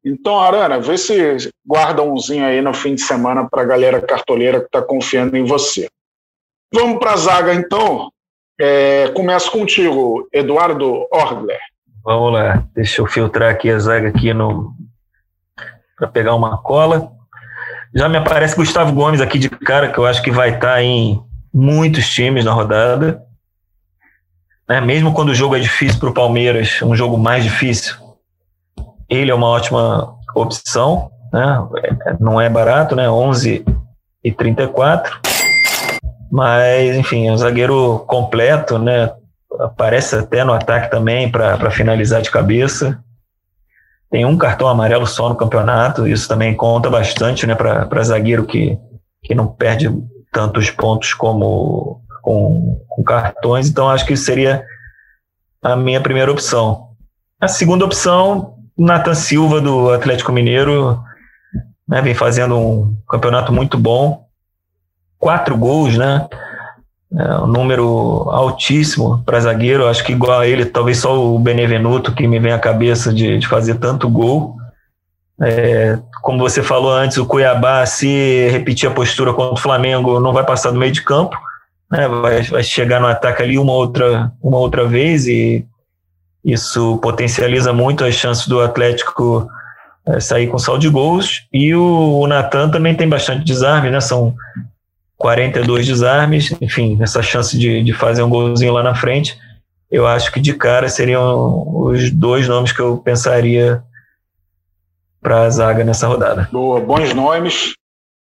Então, 0.04 0.40
Arana, 0.40 0.80
vê 0.80 0.98
se 0.98 1.52
guarda 1.66 2.02
umzinho 2.02 2.46
aí 2.46 2.62
no 2.62 2.74
fim 2.74 2.96
de 2.96 3.02
semana 3.02 3.48
para 3.50 3.62
a 3.62 3.66
galera 3.66 4.02
cartoleira 4.02 4.62
que 4.62 4.68
está 4.68 4.82
confiando 4.82 5.36
em 5.36 5.44
você. 5.44 5.90
Vamos 6.74 7.00
para 7.00 7.14
a 7.14 7.18
zaga, 7.18 7.54
então. 7.54 8.10
É, 8.62 9.10
começo 9.10 9.52
contigo, 9.52 10.28
Eduardo 10.34 11.06
Orgler. 11.12 11.60
Vamos 12.10 12.34
lá, 12.34 12.64
deixa 12.74 13.04
eu 13.04 13.06
filtrar 13.06 13.52
aqui 13.52 13.70
a 13.70 13.78
zaga 13.78 14.08
aqui 14.08 14.34
no 14.34 14.74
para 15.96 16.08
pegar 16.08 16.34
uma 16.34 16.58
cola. 16.58 17.12
Já 17.94 18.10
me 18.10 18.18
aparece 18.18 18.56
Gustavo 18.56 18.92
Gomes 18.94 19.22
aqui 19.22 19.38
de 19.38 19.48
cara, 19.48 19.92
que 19.92 20.00
eu 20.00 20.08
acho 20.08 20.24
que 20.24 20.32
vai 20.32 20.56
estar 20.56 20.74
tá 20.74 20.82
em 20.82 21.22
muitos 21.54 22.10
times 22.10 22.44
na 22.44 22.52
rodada. 22.52 23.22
Né? 24.68 24.82
Mesmo 24.82 25.14
quando 25.14 25.30
o 25.30 25.36
jogo 25.36 25.56
é 25.56 25.60
difícil 25.60 26.00
para 26.00 26.10
o 26.10 26.14
Palmeiras, 26.14 26.82
um 26.82 26.96
jogo 26.96 27.16
mais 27.16 27.44
difícil, 27.44 27.96
ele 29.08 29.30
é 29.30 29.36
uma 29.36 29.48
ótima 29.48 30.18
opção. 30.34 31.12
Né? 31.32 31.68
Não 32.20 32.42
é 32.42 32.50
barato, 32.50 32.96
né? 32.96 33.08
11 33.08 33.64
e 34.24 34.32
34. 34.32 35.16
Mas, 36.32 36.96
enfim, 36.96 37.28
é 37.28 37.32
um 37.32 37.38
zagueiro 37.38 38.04
completo, 38.08 38.80
né? 38.80 39.12
Aparece 39.60 40.16
até 40.16 40.44
no 40.44 40.54
ataque 40.54 40.92
também 40.92 41.32
para 41.32 41.72
finalizar 41.72 42.22
de 42.22 42.30
cabeça. 42.30 43.04
Tem 44.10 44.26
um 44.26 44.38
cartão 44.38 44.68
amarelo 44.68 45.06
só 45.06 45.30
no 45.30 45.36
campeonato, 45.36 46.08
isso 46.08 46.28
também 46.28 46.56
conta 46.56 46.90
bastante 46.90 47.46
né, 47.46 47.56
para 47.56 48.04
zagueiro 48.04 48.46
que, 48.46 48.78
que 49.24 49.36
não 49.36 49.48
perde 49.48 49.90
tantos 50.32 50.72
pontos 50.72 51.14
como 51.14 52.02
com, 52.22 52.84
com 52.88 53.04
cartões. 53.04 53.70
Então, 53.70 53.90
acho 53.90 54.06
que 54.06 54.16
seria 54.16 54.66
a 55.62 55.76
minha 55.76 56.02
primeira 56.02 56.32
opção. 56.32 56.90
A 57.40 57.48
segunda 57.48 57.86
opção, 57.86 58.56
Nathan 58.78 59.14
Silva, 59.14 59.62
do 59.62 59.92
Atlético 59.92 60.32
Mineiro, 60.32 61.02
né, 61.88 62.02
vem 62.02 62.14
fazendo 62.14 62.58
um 62.58 62.98
campeonato 63.10 63.52
muito 63.52 63.78
bom. 63.78 64.28
Quatro 65.18 65.58
gols, 65.58 65.98
né? 65.98 66.28
É 67.18 67.38
um 67.40 67.48
número 67.48 68.30
altíssimo 68.30 69.24
para 69.26 69.40
zagueiro. 69.40 69.88
Acho 69.88 70.04
que 70.04 70.12
igual 70.12 70.40
a 70.40 70.48
ele, 70.48 70.66
talvez 70.66 71.00
só 71.00 71.20
o 71.20 71.40
Benevenuto 71.40 72.14
que 72.14 72.28
me 72.28 72.40
vem 72.40 72.52
à 72.52 72.60
cabeça 72.60 73.12
de, 73.12 73.40
de 73.40 73.48
fazer 73.48 73.76
tanto 73.76 74.10
gol. 74.10 74.56
É, 75.42 75.98
como 76.22 76.38
você 76.38 76.62
falou 76.62 76.92
antes, 76.92 77.18
o 77.18 77.26
Cuiabá, 77.26 77.86
se 77.86 78.50
repetir 78.50 78.88
a 78.90 78.94
postura 78.94 79.34
contra 79.34 79.54
o 79.54 79.58
Flamengo, 79.58 80.20
não 80.20 80.34
vai 80.34 80.46
passar 80.46 80.72
do 80.72 80.78
meio 80.78 80.92
de 80.92 81.02
campo. 81.02 81.36
Né? 81.92 82.08
Vai, 82.08 82.42
vai 82.44 82.64
chegar 82.64 83.00
no 83.00 83.08
ataque 83.08 83.42
ali 83.42 83.58
uma 83.58 83.74
outra, 83.74 84.32
uma 84.44 84.58
outra 84.58 84.86
vez 84.86 85.26
e 85.26 85.66
isso 86.46 86.98
potencializa 86.98 87.74
muito 87.74 88.04
as 88.04 88.16
chances 88.16 88.48
do 88.48 88.62
Atlético 88.62 89.50
é, 90.08 90.20
sair 90.20 90.48
com 90.48 90.60
saldo 90.60 90.82
de 90.82 90.90
gols. 90.90 91.48
E 91.52 91.74
o, 91.74 92.20
o 92.20 92.28
Natan 92.28 92.70
também 92.70 92.96
tem 92.96 93.10
bastante 93.10 93.44
desarme, 93.44 93.90
né? 93.90 94.00
São 94.00 94.36
42 95.20 95.86
desarmes, 95.86 96.56
enfim, 96.62 96.98
essa 97.02 97.22
chance 97.22 97.60
de, 97.60 97.84
de 97.84 97.94
fazer 97.94 98.24
um 98.24 98.30
golzinho 98.30 98.72
lá 98.72 98.82
na 98.82 98.96
frente, 98.96 99.38
eu 99.92 100.08
acho 100.08 100.32
que 100.32 100.40
de 100.40 100.54
cara 100.54 100.88
seriam 100.88 101.68
os 101.76 102.10
dois 102.10 102.48
nomes 102.48 102.72
que 102.72 102.80
eu 102.80 102.98
pensaria 102.98 103.84
para 105.22 105.42
a 105.42 105.50
zaga 105.50 105.84
nessa 105.84 106.08
rodada. 106.08 106.48
Boa, 106.54 106.80
bons 106.80 107.14
nomes. 107.14 107.74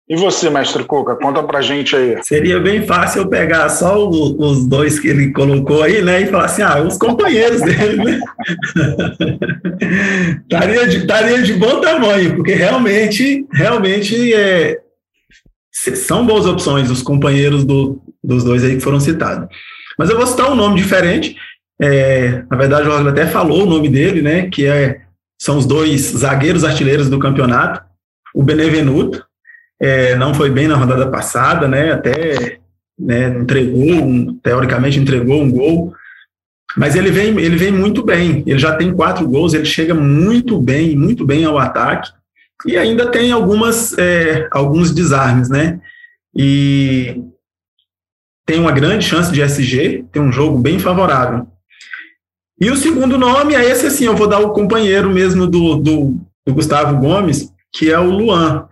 E 0.08 0.16
você, 0.16 0.50
mestre 0.50 0.82
Coca, 0.84 1.14
conta 1.16 1.40
pra 1.42 1.60
gente 1.60 1.94
aí. 1.94 2.18
Seria 2.24 2.58
bem 2.58 2.84
fácil 2.84 3.22
eu 3.22 3.28
pegar 3.28 3.68
só 3.68 4.08
o, 4.08 4.42
os 4.42 4.66
dois 4.66 4.98
que 4.98 5.06
ele 5.06 5.32
colocou 5.32 5.82
aí, 5.82 6.02
né, 6.02 6.22
e 6.22 6.26
falar 6.26 6.46
assim, 6.46 6.62
ah, 6.62 6.80
os 6.80 6.96
companheiros 6.96 7.60
dele, 7.60 8.02
né? 8.02 8.20
daria, 10.48 10.88
de, 10.88 11.06
daria 11.06 11.42
de 11.42 11.52
bom 11.52 11.80
tamanho, 11.80 12.34
porque 12.34 12.54
realmente, 12.54 13.46
realmente 13.52 14.34
é, 14.34 14.80
são 15.96 16.26
boas 16.26 16.46
opções 16.46 16.90
os 16.90 17.02
companheiros 17.02 17.64
do, 17.64 18.02
dos 18.22 18.42
dois 18.42 18.64
aí 18.64 18.76
que 18.76 18.82
foram 18.82 18.98
citados. 18.98 19.48
Mas 19.98 20.10
eu 20.10 20.16
vou 20.16 20.26
citar 20.26 20.50
um 20.50 20.56
nome 20.56 20.76
diferente. 20.76 21.36
É, 21.80 22.42
na 22.50 22.56
verdade, 22.56 22.88
o 22.88 22.90
Roger 22.90 23.08
até 23.08 23.26
falou 23.26 23.62
o 23.62 23.70
nome 23.70 23.88
dele, 23.88 24.20
né? 24.20 24.48
Que 24.48 24.66
é, 24.66 25.02
são 25.40 25.56
os 25.58 25.66
dois 25.66 26.00
zagueiros 26.00 26.64
artilheiros 26.64 27.08
do 27.08 27.18
campeonato. 27.18 27.82
O 28.34 28.42
Benevenuto 28.42 29.24
é, 29.80 30.16
não 30.16 30.34
foi 30.34 30.50
bem 30.50 30.66
na 30.66 30.76
rodada 30.76 31.08
passada, 31.08 31.68
né? 31.68 31.92
Até 31.92 32.58
né, 32.98 33.28
entregou, 33.28 34.04
um, 34.04 34.34
teoricamente 34.38 34.98
entregou 34.98 35.42
um 35.42 35.50
gol. 35.50 35.94
Mas 36.76 36.96
ele 36.96 37.10
vem, 37.10 37.38
ele 37.38 37.56
vem 37.56 37.72
muito 37.72 38.04
bem. 38.04 38.42
Ele 38.46 38.58
já 38.58 38.74
tem 38.74 38.92
quatro 38.92 39.26
gols. 39.28 39.54
Ele 39.54 39.64
chega 39.64 39.94
muito 39.94 40.60
bem, 40.60 40.96
muito 40.96 41.24
bem 41.24 41.44
ao 41.44 41.58
ataque 41.58 42.10
e 42.66 42.76
ainda 42.76 43.10
tem 43.10 43.32
algumas, 43.32 43.96
é, 43.96 44.48
alguns 44.50 44.92
desarmes, 44.92 45.48
né? 45.48 45.80
E 46.34 47.22
tem 48.46 48.58
uma 48.58 48.72
grande 48.72 49.04
chance 49.04 49.30
de 49.32 49.42
SG, 49.42 50.06
tem 50.10 50.22
um 50.22 50.32
jogo 50.32 50.58
bem 50.58 50.78
favorável. 50.78 51.46
E 52.60 52.70
o 52.70 52.76
segundo 52.76 53.16
nome 53.16 53.54
é 53.54 53.64
esse, 53.64 53.86
assim, 53.86 54.06
eu 54.06 54.16
vou 54.16 54.26
dar 54.26 54.40
o 54.40 54.52
companheiro 54.52 55.10
mesmo 55.10 55.46
do, 55.46 55.76
do, 55.76 56.16
do 56.46 56.54
Gustavo 56.54 56.96
Gomes, 56.96 57.52
que 57.72 57.90
é 57.90 57.98
o 57.98 58.10
Luan. 58.10 58.66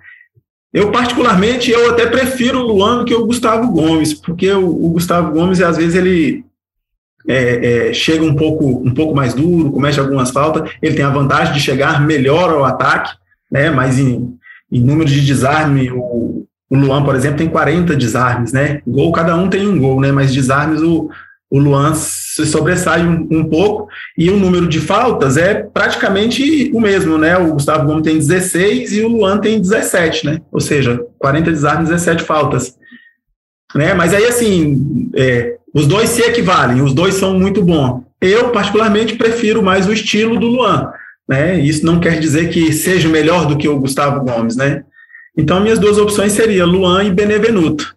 Eu, 0.72 0.90
particularmente, 0.90 1.70
eu 1.70 1.90
até 1.90 2.07
prefiro 2.07 2.59
o 2.59 2.66
Luan 2.66 2.99
do 2.99 3.05
que 3.05 3.14
o 3.14 3.25
Gustavo 3.25 3.70
Gomes, 3.70 4.12
porque 4.12 4.51
o, 4.51 4.66
o 4.66 4.90
Gustavo 4.90 5.33
Gomes, 5.33 5.61
às 5.61 5.77
vezes, 5.77 5.94
ele 5.94 6.44
é, 7.29 7.88
é, 7.88 7.92
chega 7.92 8.25
um 8.25 8.35
pouco, 8.35 8.66
um 8.66 8.92
pouco 8.92 9.14
mais 9.14 9.35
duro, 9.35 9.70
comete 9.70 10.01
algumas 10.01 10.31
faltas, 10.31 10.70
ele 10.83 10.94
tem 10.94 11.05
a 11.05 11.11
vantagem 11.11 11.55
de 11.55 11.61
chegar 11.61 12.05
melhor 12.05 12.51
ao 12.51 12.64
ataque, 12.64 13.14
né? 13.51 13.71
Mas 13.71 13.99
em, 13.99 14.37
em 14.71 14.81
número 14.81 15.09
de 15.09 15.25
desarme, 15.25 15.91
o, 15.91 16.47
o 16.69 16.77
Luan, 16.77 17.05
por 17.05 17.15
exemplo, 17.15 17.39
tem 17.39 17.49
40 17.49 17.95
desarmes, 17.97 18.53
né? 18.53 18.81
Gol, 18.87 19.13
cada 19.13 19.37
um 19.37 19.49
tem 19.49 19.67
um 19.67 19.79
gol, 19.79 20.01
né? 20.01 20.11
Mas 20.11 20.35
desarmes, 20.35 20.83
o, 20.83 21.09
o 21.51 21.59
Luan 21.59 21.95
se 21.95 22.45
sobressai 22.45 23.07
um, 23.07 23.27
um, 23.31 23.45
pouco, 23.45 23.89
e 24.19 24.29
o 24.31 24.37
número 24.37 24.69
de 24.69 24.81
faltas 24.81 25.37
é 25.37 25.55
praticamente 25.55 26.71
o 26.75 26.81
mesmo, 26.81 27.17
né? 27.17 27.37
O 27.39 27.53
Gustavo 27.53 27.87
Gomes 27.87 28.03
tem 28.03 28.19
16 28.19 28.93
e 28.93 29.03
o 29.03 29.09
Luan 29.09 29.39
tem 29.39 29.61
17, 29.61 30.27
né? 30.27 30.41
Ou 30.51 30.61
seja, 30.61 31.01
40 31.19 31.51
desarmes, 31.51 31.89
17 31.89 32.25
faltas. 32.25 32.77
Né? 33.75 33.95
Mas 33.95 34.15
aí, 34.15 34.25
assim, 34.25 35.11
é, 35.15 35.57
os 35.75 35.87
dois 35.87 36.11
se 36.11 36.23
equivalem, 36.23 36.83
os 36.83 36.95
dois 36.95 37.15
são 37.15 37.39
muito 37.39 37.63
bons. 37.63 38.03
Eu, 38.21 38.51
particularmente, 38.51 39.17
prefiro 39.17 39.63
mais 39.63 39.87
o 39.87 39.93
estilo 39.93 40.39
do 40.39 40.47
Luan 40.47 40.91
né? 41.29 41.59
Isso 41.59 41.85
não 41.85 42.01
quer 42.01 42.19
dizer 42.19 42.51
que 42.51 42.73
seja 42.73 43.09
melhor 43.09 43.47
do 43.47 43.57
que 43.57 43.69
o 43.69 43.79
Gustavo 43.79 44.25
Gomes, 44.25 44.57
né? 44.57 44.85
Então, 45.37 45.61
minhas 45.61 45.79
duas 45.79 45.99
opções 45.99 46.33
seriam 46.33 46.67
Luan 46.67 47.05
e 47.05 47.11
Benevenuto. 47.11 47.95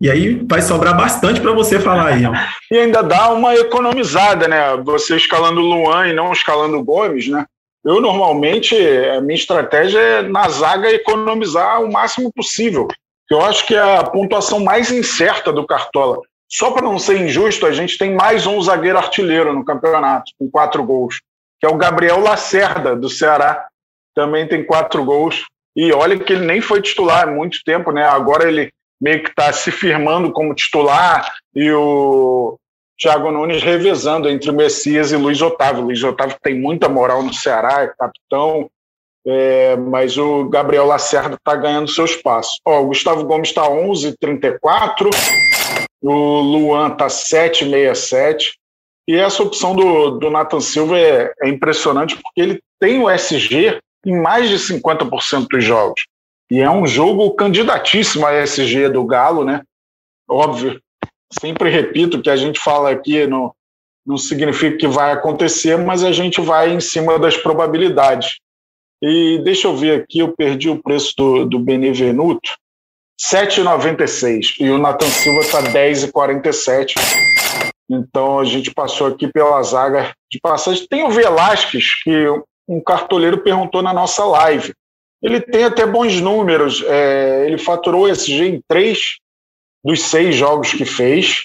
E 0.00 0.10
aí 0.10 0.42
vai 0.48 0.62
sobrar 0.62 0.96
bastante 0.96 1.40
para 1.40 1.52
você 1.52 1.78
falar 1.78 2.06
aí. 2.06 2.24
Ó. 2.24 2.32
E 2.72 2.78
ainda 2.78 3.02
dá 3.02 3.32
uma 3.32 3.54
economizada, 3.54 4.46
né? 4.48 4.76
Você 4.84 5.16
escalando 5.16 5.60
Luan 5.60 6.08
e 6.08 6.12
não 6.12 6.32
escalando 6.32 6.82
Gomes, 6.82 7.28
né? 7.28 7.44
Eu 7.84 8.00
normalmente, 8.00 8.76
a 8.76 9.20
minha 9.20 9.38
estratégia 9.38 9.98
é 9.98 10.22
na 10.22 10.48
zaga 10.48 10.90
economizar 10.90 11.82
o 11.82 11.90
máximo 11.90 12.30
possível. 12.32 12.86
Eu 13.30 13.40
acho 13.42 13.66
que 13.66 13.74
é 13.74 13.96
a 13.98 14.04
pontuação 14.04 14.60
mais 14.60 14.90
incerta 14.90 15.52
do 15.52 15.66
Cartola. 15.66 16.20
Só 16.48 16.70
para 16.70 16.82
não 16.82 16.98
ser 16.98 17.20
injusto, 17.20 17.64
a 17.64 17.72
gente 17.72 17.96
tem 17.96 18.14
mais 18.14 18.46
um 18.46 18.60
zagueiro 18.60 18.98
artilheiro 18.98 19.52
no 19.52 19.64
campeonato, 19.64 20.32
com 20.38 20.50
quatro 20.50 20.82
gols, 20.82 21.20
que 21.60 21.66
é 21.66 21.68
o 21.68 21.76
Gabriel 21.76 22.20
Lacerda, 22.20 22.96
do 22.96 23.08
Ceará. 23.08 23.68
Também 24.14 24.48
tem 24.48 24.64
quatro 24.64 25.04
gols. 25.04 25.44
E 25.76 25.92
olha 25.92 26.18
que 26.18 26.32
ele 26.32 26.46
nem 26.46 26.60
foi 26.60 26.80
titular 26.80 27.28
há 27.28 27.30
muito 27.30 27.60
tempo, 27.64 27.92
né? 27.92 28.04
Agora 28.04 28.48
ele 28.48 28.72
meio 29.00 29.22
que 29.22 29.30
está 29.30 29.52
se 29.52 29.70
firmando 29.70 30.32
como 30.32 30.54
titular 30.54 31.32
e 31.54 31.70
o 31.72 32.58
Thiago 32.98 33.30
Nunes 33.30 33.62
revezando 33.62 34.28
entre 34.28 34.50
o 34.50 34.54
Messias 34.54 35.12
e 35.12 35.16
Luiz 35.16 35.40
Otávio. 35.40 35.84
Luiz 35.84 36.02
Otávio 36.02 36.36
tem 36.42 36.58
muita 36.58 36.88
moral 36.88 37.22
no 37.22 37.32
Ceará, 37.32 37.82
é 37.82 37.94
capitão, 37.98 38.70
é, 39.26 39.76
mas 39.76 40.18
o 40.18 40.48
Gabriel 40.48 40.86
Lacerda 40.86 41.36
está 41.36 41.56
ganhando 41.56 41.88
seu 41.88 42.04
espaço. 42.04 42.58
Ó, 42.64 42.80
o 42.82 42.86
Gustavo 42.86 43.24
Gomes 43.24 43.48
está 43.48 43.62
11,34, 43.62 45.08
o 46.02 46.40
Luan 46.40 46.92
está 46.92 47.06
7,67, 47.06 48.52
e 49.10 49.16
essa 49.16 49.42
opção 49.42 49.74
do, 49.74 50.10
do 50.12 50.30
Nathan 50.30 50.60
Silva 50.60 50.96
é, 50.96 51.34
é 51.42 51.48
impressionante 51.48 52.14
porque 52.14 52.40
ele 52.40 52.62
tem 52.78 53.02
o 53.02 53.10
SG 53.10 53.80
em 54.06 54.16
mais 54.22 54.48
de 54.48 54.54
50% 54.54 55.48
dos 55.50 55.64
jogos. 55.64 56.00
E 56.48 56.60
é 56.60 56.70
um 56.70 56.86
jogo 56.86 57.34
candidatíssimo 57.34 58.24
a 58.24 58.32
SG 58.34 58.88
do 58.88 59.04
Galo, 59.04 59.44
né? 59.44 59.62
Óbvio, 60.28 60.80
sempre 61.40 61.68
repito 61.70 62.22
que 62.22 62.30
a 62.30 62.36
gente 62.36 62.60
fala 62.60 62.92
aqui 62.92 63.26
no, 63.26 63.52
não 64.06 64.16
significa 64.16 64.76
que 64.76 64.86
vai 64.86 65.10
acontecer, 65.10 65.76
mas 65.76 66.04
a 66.04 66.12
gente 66.12 66.40
vai 66.40 66.70
em 66.70 66.78
cima 66.78 67.18
das 67.18 67.36
probabilidades. 67.36 68.38
E 69.02 69.40
deixa 69.42 69.66
eu 69.66 69.76
ver 69.76 70.02
aqui, 70.02 70.20
eu 70.20 70.36
perdi 70.36 70.70
o 70.70 70.80
preço 70.80 71.14
do, 71.16 71.44
do 71.46 71.58
Benevenuto, 71.58 72.52
7,96 73.20 74.54
e 74.60 74.70
o 74.70 74.78
Nathan 74.78 75.08
Silva 75.08 75.40
está 75.40 75.62
10,47. 75.64 76.94
Então 77.90 78.38
a 78.38 78.44
gente 78.44 78.72
passou 78.72 79.08
aqui 79.08 79.26
pela 79.26 79.60
zaga 79.64 80.14
de 80.30 80.38
passagem. 80.40 80.86
Tem 80.88 81.02
o 81.02 81.10
Velasquez, 81.10 82.00
que 82.04 82.26
um 82.68 82.80
cartoleiro 82.80 83.42
perguntou 83.42 83.82
na 83.82 83.92
nossa 83.92 84.24
live. 84.24 84.72
Ele 85.20 85.40
tem 85.40 85.64
até 85.64 85.84
bons 85.84 86.20
números. 86.20 86.84
É, 86.86 87.46
ele 87.46 87.58
faturou 87.58 88.08
SG 88.08 88.46
em 88.46 88.62
três 88.68 89.16
dos 89.84 90.02
seis 90.02 90.36
jogos 90.36 90.72
que 90.72 90.84
fez. 90.84 91.42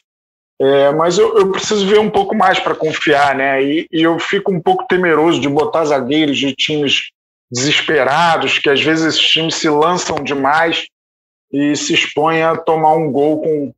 É, 0.61 0.91
mas 0.91 1.17
eu, 1.17 1.37
eu, 1.37 1.51
preciso 1.51 1.85
ver 1.85 1.99
um 1.99 2.09
pouco 2.09 2.33
mais 2.35 2.59
para 2.59 2.75
confiar, 2.75 3.35
né? 3.35 3.61
E, 3.61 3.87
e, 3.91 4.03
eu 4.03 4.17
fico 4.19 4.53
um 4.53 4.61
pouco 4.61 4.85
temeroso 4.87 5.41
de 5.41 5.49
botar 5.49 5.83
zagueiros 5.83 6.37
de 6.37 6.53
times 6.53 7.11
desesperados, 7.51 8.59
que 8.59 8.69
às 8.69 8.81
vezes 8.81 9.05
esses 9.05 9.21
times 9.21 9.55
se 9.55 9.67
lançam 9.67 10.23
demais 10.23 10.87
e 11.51 11.75
se 11.75 11.93
expõem 11.93 12.41
a 12.41 12.55
tomar 12.55 12.93
um 12.93 13.11
gol 13.11 13.41
com, 13.41 13.73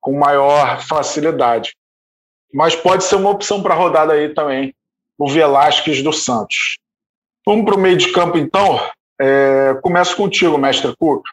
com 0.00 0.18
maior 0.18 0.80
facilidade. 0.80 1.74
Mas 2.56 2.74
pode 2.74 3.04
ser 3.04 3.16
uma 3.16 3.28
opção 3.28 3.62
para 3.62 3.74
rodada 3.74 4.14
aí 4.14 4.30
também, 4.30 4.74
o 5.18 5.28
Velasquez 5.28 6.02
do 6.02 6.10
Santos. 6.10 6.78
Vamos 7.46 7.66
para 7.66 7.74
o 7.74 7.78
meio 7.78 7.98
de 7.98 8.10
campo 8.12 8.38
então. 8.38 8.80
É, 9.20 9.78
começo 9.82 10.16
contigo, 10.16 10.56
mestre 10.56 10.94
Cuca. 10.98 11.28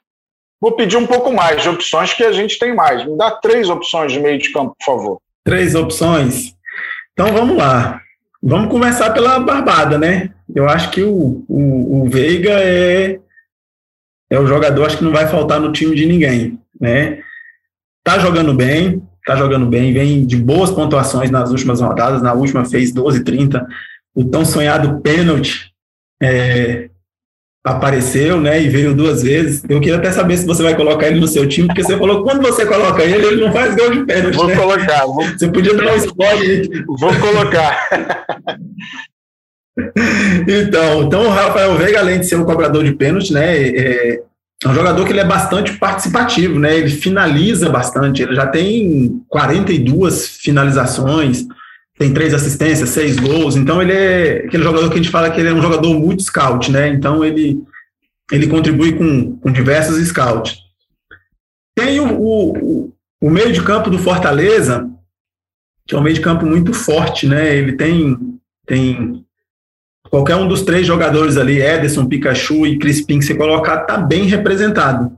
Vou 0.59 0.73
pedir 0.73 0.97
um 0.97 1.07
pouco 1.07 1.31
mais 1.31 1.61
de 1.61 1.69
opções 1.69 2.13
que 2.13 2.25
a 2.25 2.33
gente 2.33 2.59
tem 2.59 2.75
mais. 2.75 3.05
Me 3.05 3.17
dá 3.17 3.31
três 3.31 3.69
opções 3.69 4.11
de 4.11 4.19
meio 4.19 4.37
de 4.37 4.51
campo, 4.51 4.75
por 4.77 4.85
favor. 4.85 5.21
Três 5.45 5.75
opções? 5.75 6.53
Então 7.13 7.31
vamos 7.31 7.55
lá. 7.55 8.01
Vamos 8.41 8.69
começar 8.69 9.11
pela 9.11 9.39
Barbada, 9.39 9.97
né? 9.97 10.33
Eu 10.53 10.67
acho 10.67 10.91
que 10.91 11.03
o, 11.03 11.45
o, 11.47 12.01
o 12.01 12.09
Veiga 12.09 12.51
é, 12.51 13.17
é 14.29 14.37
o 14.37 14.45
jogador, 14.45 14.85
acho 14.85 14.97
que 14.97 15.05
não 15.05 15.13
vai 15.13 15.29
faltar 15.29 15.61
no 15.61 15.71
time 15.71 15.95
de 15.95 16.05
ninguém, 16.05 16.59
né? 16.77 17.23
Tá 18.03 18.19
jogando 18.19 18.53
bem, 18.53 19.01
tá 19.25 19.35
jogando 19.35 19.65
bem, 19.65 19.93
vem 19.93 20.25
de 20.25 20.37
boas 20.37 20.71
pontuações 20.71 21.31
nas 21.31 21.51
últimas 21.51 21.81
rodadas, 21.81 22.21
na 22.21 22.33
última 22.33 22.65
fez 22.65 22.93
12,30. 22.93 23.65
O 24.15 24.25
tão 24.25 24.45
sonhado 24.45 25.01
pênalti 25.01 25.71
é, 26.21 26.89
apareceu, 27.65 28.41
né, 28.41 28.61
e 28.61 28.67
veio 28.67 28.93
duas 28.93 29.23
vezes. 29.23 29.63
Eu 29.69 29.79
queria 29.79 29.95
até 29.97 30.11
saber 30.11 30.37
se 30.37 30.45
você 30.45 30.61
vai 30.61 30.75
colocar 30.75 31.07
ele 31.07 31.19
no 31.19 31.27
seu 31.27 31.47
time, 31.47 31.67
porque 31.67 31.83
você 31.83 31.97
falou 31.97 32.17
que 32.17 32.29
quando 32.29 32.41
você 32.41 32.65
coloca 32.65 33.03
ele, 33.03 33.25
ele 33.25 33.45
não 33.45 33.53
faz 33.53 33.73
gol 33.75 33.89
de 33.91 34.05
pênalti. 34.05 34.35
Vou 34.35 34.47
né? 34.47 34.55
colocar. 34.55 35.05
Vou... 35.05 35.23
Você 35.23 35.47
podia 35.49 35.73
dar 35.73 35.93
um 35.93 35.95
spoiler. 35.95 36.85
Vou 36.85 37.13
colocar. 37.19 37.89
então, 40.47 41.03
então 41.03 41.25
o 41.25 41.29
Rafael 41.29 41.75
Veiga, 41.77 41.99
além 41.99 42.19
de 42.19 42.27
ser 42.27 42.35
um 42.35 42.45
cobrador 42.45 42.83
de 42.83 42.93
pênalti, 42.93 43.31
né, 43.31 43.69
é, 43.69 44.21
é 44.63 44.67
um 44.69 44.73
jogador 44.73 45.05
que 45.05 45.11
ele 45.11 45.19
é 45.19 45.25
bastante 45.25 45.73
participativo, 45.77 46.57
né? 46.57 46.77
Ele 46.77 46.89
finaliza 46.89 47.69
bastante. 47.69 48.21
Ele 48.23 48.35
já 48.35 48.47
tem 48.47 49.21
42 49.27 50.37
finalizações, 50.37 51.45
tem 51.97 52.13
três 52.13 52.33
assistências, 52.33 52.89
seis 52.89 53.19
gols. 53.19 53.55
Então 53.57 53.81
ele 53.81 53.91
é 53.91 54.45
aquele 54.45 54.63
jogador 54.63 54.87
que 54.87 54.93
a 54.93 54.97
gente 54.97 55.09
fala 55.09 55.29
que 55.29 55.39
ele 55.39 55.49
é 55.49 55.53
um 55.53 55.61
jogador 55.61 55.93
muito 55.93 56.23
scout, 56.23 56.71
né? 56.71 56.87
Então 56.87 57.25
ele, 57.25 57.61
ele 58.31 58.47
contribui 58.47 58.93
com, 58.93 59.35
com 59.37 59.51
diversos 59.51 59.97
scouts. 60.07 60.57
Tem 61.75 61.99
o, 61.99 62.13
o, 62.13 62.93
o 63.21 63.29
meio 63.29 63.51
de 63.51 63.61
campo 63.61 63.89
do 63.89 63.97
Fortaleza, 63.97 64.89
que 65.85 65.93
é 65.93 65.97
um 65.97 66.03
meio 66.03 66.15
de 66.15 66.21
campo 66.21 66.45
muito 66.45 66.73
forte, 66.73 67.27
né? 67.27 67.53
Ele 67.53 67.73
tem, 67.73 68.17
tem 68.65 69.25
qualquer 70.13 70.35
um 70.35 70.47
dos 70.47 70.61
três 70.61 70.85
jogadores 70.85 71.37
ali, 71.37 71.59
Ederson, 71.59 72.05
Pikachu 72.05 72.67
e 72.67 72.77
Crispim, 72.77 73.17
que 73.17 73.25
você 73.25 73.33
colocar, 73.33 73.79
tá 73.79 73.97
bem 73.97 74.25
representado. 74.25 75.11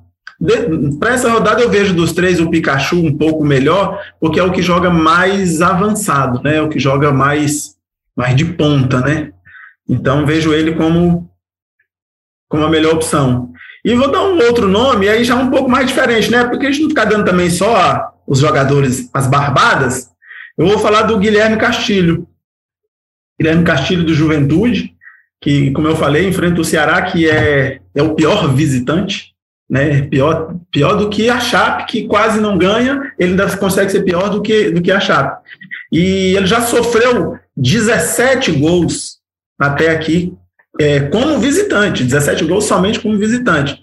Para 0.98 1.16
essa 1.16 1.30
rodada 1.30 1.62
eu 1.62 1.70
vejo 1.70 1.94
dos 1.94 2.14
três 2.14 2.40
o 2.40 2.50
Pikachu 2.50 3.06
um 3.06 3.18
pouco 3.18 3.44
melhor, 3.44 4.02
porque 4.22 4.40
é 4.40 4.44
o 4.44 4.54
que 4.54 4.62
joga 4.62 4.90
mais 4.90 5.62
avançado, 5.62 6.42
né? 6.42 6.56
É 6.56 6.62
o 6.62 6.70
que 6.70 6.80
joga 6.80 7.12
mais, 7.12 7.76
mais 8.16 8.38
de 8.38 8.46
ponta, 8.46 9.02
né? 9.02 9.34
Então 9.86 10.26
vejo 10.26 10.54
ele 10.54 10.76
como, 10.76 11.30
como 12.48 12.64
a 12.64 12.70
melhor 12.70 12.94
opção. 12.94 13.52
E 13.84 13.94
vou 13.96 14.10
dar 14.10 14.24
um 14.24 14.38
outro 14.46 14.66
nome, 14.66 15.10
aí 15.10 15.26
já 15.26 15.36
um 15.36 15.50
pouco 15.50 15.70
mais 15.70 15.88
diferente, 15.88 16.32
né? 16.32 16.46
Porque 16.46 16.68
a 16.68 16.72
gente 16.72 16.84
não 16.84 16.90
fica 16.90 17.06
dando 17.06 17.26
também 17.26 17.50
só 17.50 18.14
os 18.26 18.40
jogadores, 18.40 19.10
as 19.14 19.28
barbadas. 19.28 20.10
Eu 20.58 20.66
vou 20.66 20.80
falar 20.80 21.02
do 21.02 21.20
Guilherme 21.20 21.58
Castilho. 21.58 22.26
Guilherme 23.40 23.64
Castilho 23.64 24.04
do 24.04 24.14
Juventude, 24.14 24.94
que, 25.42 25.72
como 25.72 25.88
eu 25.88 25.96
falei, 25.96 26.28
enfrenta 26.28 26.62
o 26.62 26.66
Ceará, 26.66 27.02
que 27.02 27.30
é, 27.30 27.80
é 27.94 28.02
o 28.02 28.16
pior 28.16 28.54
visitante 28.54 29.36
né? 29.70 30.04
Pior, 30.04 30.56
pior 30.72 30.96
do 30.96 31.10
que 31.10 31.30
a 31.30 31.40
Chape, 31.40 31.86
que 31.88 32.08
quase 32.08 32.40
não 32.40 32.58
ganha, 32.58 33.12
ele 33.18 33.32
ainda 33.32 33.58
consegue 33.58 33.92
ser 33.92 34.04
pior 34.04 34.30
do 34.30 34.42
que, 34.42 34.70
do 34.70 34.82
que 34.82 34.92
a 34.92 35.00
Chape. 35.00 35.44
E 35.92 36.36
ele 36.36 36.46
já 36.46 36.62
sofreu 36.62 37.38
17 37.58 38.52
gols 38.54 39.18
até 39.60 39.90
aqui 39.90 40.34
é, 40.80 41.00
como 41.02 41.40
visitante, 41.40 42.04
17 42.04 42.46
gols 42.46 42.66
somente 42.66 43.00
como 43.00 43.18
visitante. 43.18 43.82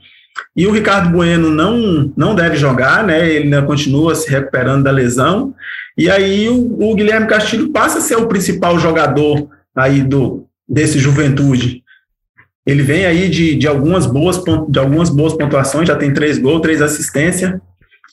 E 0.57 0.67
o 0.67 0.73
Ricardo 0.73 1.11
Bueno 1.11 1.51
não, 1.51 2.13
não 2.17 2.35
deve 2.35 2.57
jogar, 2.57 3.05
né? 3.05 3.29
Ele 3.29 3.45
ainda 3.45 3.63
continua 3.63 4.15
se 4.15 4.31
recuperando 4.31 4.85
da 4.85 4.91
lesão. 4.91 5.55
E 5.97 6.11
aí 6.11 6.49
o, 6.49 6.91
o 6.91 6.95
Guilherme 6.95 7.27
Castilho 7.27 7.71
passa 7.71 7.99
a 7.99 8.03
ser 8.03 8.17
o 8.17 8.27
principal 8.27 8.79
jogador 8.79 9.49
aí 9.75 10.03
do 10.03 10.47
desse 10.69 10.99
Juventude. 10.99 11.83
Ele 12.65 12.83
vem 12.83 13.05
aí 13.05 13.29
de, 13.29 13.57
de, 13.57 13.67
algumas 13.67 14.07
boas, 14.07 14.41
de 14.69 14.79
algumas 14.79 15.11
boas 15.11 15.35
pontuações, 15.35 15.89
já 15.89 15.97
tem 15.97 16.15
três 16.15 16.39
gols, 16.39 16.63
três 16.63 16.81
assistências. 16.81 17.61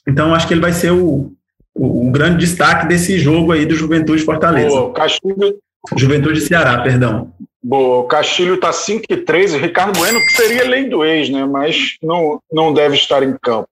Então, 0.08 0.34
acho 0.34 0.47
que 0.47 0.53
ele 0.53 0.62
vai 0.62 0.73
ser 0.73 0.91
o, 0.91 1.32
o, 1.73 2.08
o 2.08 2.12
grande 2.12 2.39
destaque 2.39 2.88
desse 2.88 3.19
jogo 3.19 3.51
aí 3.51 3.65
do 3.65 3.75
Juventude 3.75 4.23
Fortaleza. 4.23 4.69
Boa, 4.69 4.93
Castilho. 4.93 5.55
Juventude 5.96 6.41
Ceará, 6.41 6.79
perdão. 6.81 7.31
Boa, 7.62 7.99
o 7.99 8.03
Castilho 8.05 8.55
está 8.55 8.71
5 8.71 9.03
e 9.10 9.17
3, 9.17 9.55
o 9.55 9.57
Ricardo 9.57 9.97
Bueno, 9.97 10.19
que 10.19 10.31
seria 10.31 10.67
lei 10.67 10.87
do 10.87 11.03
ex, 11.03 11.29
né? 11.29 11.45
Mas 11.45 11.97
não, 12.01 12.39
não 12.51 12.73
deve 12.73 12.95
estar 12.95 13.21
em 13.21 13.35
campo. 13.41 13.67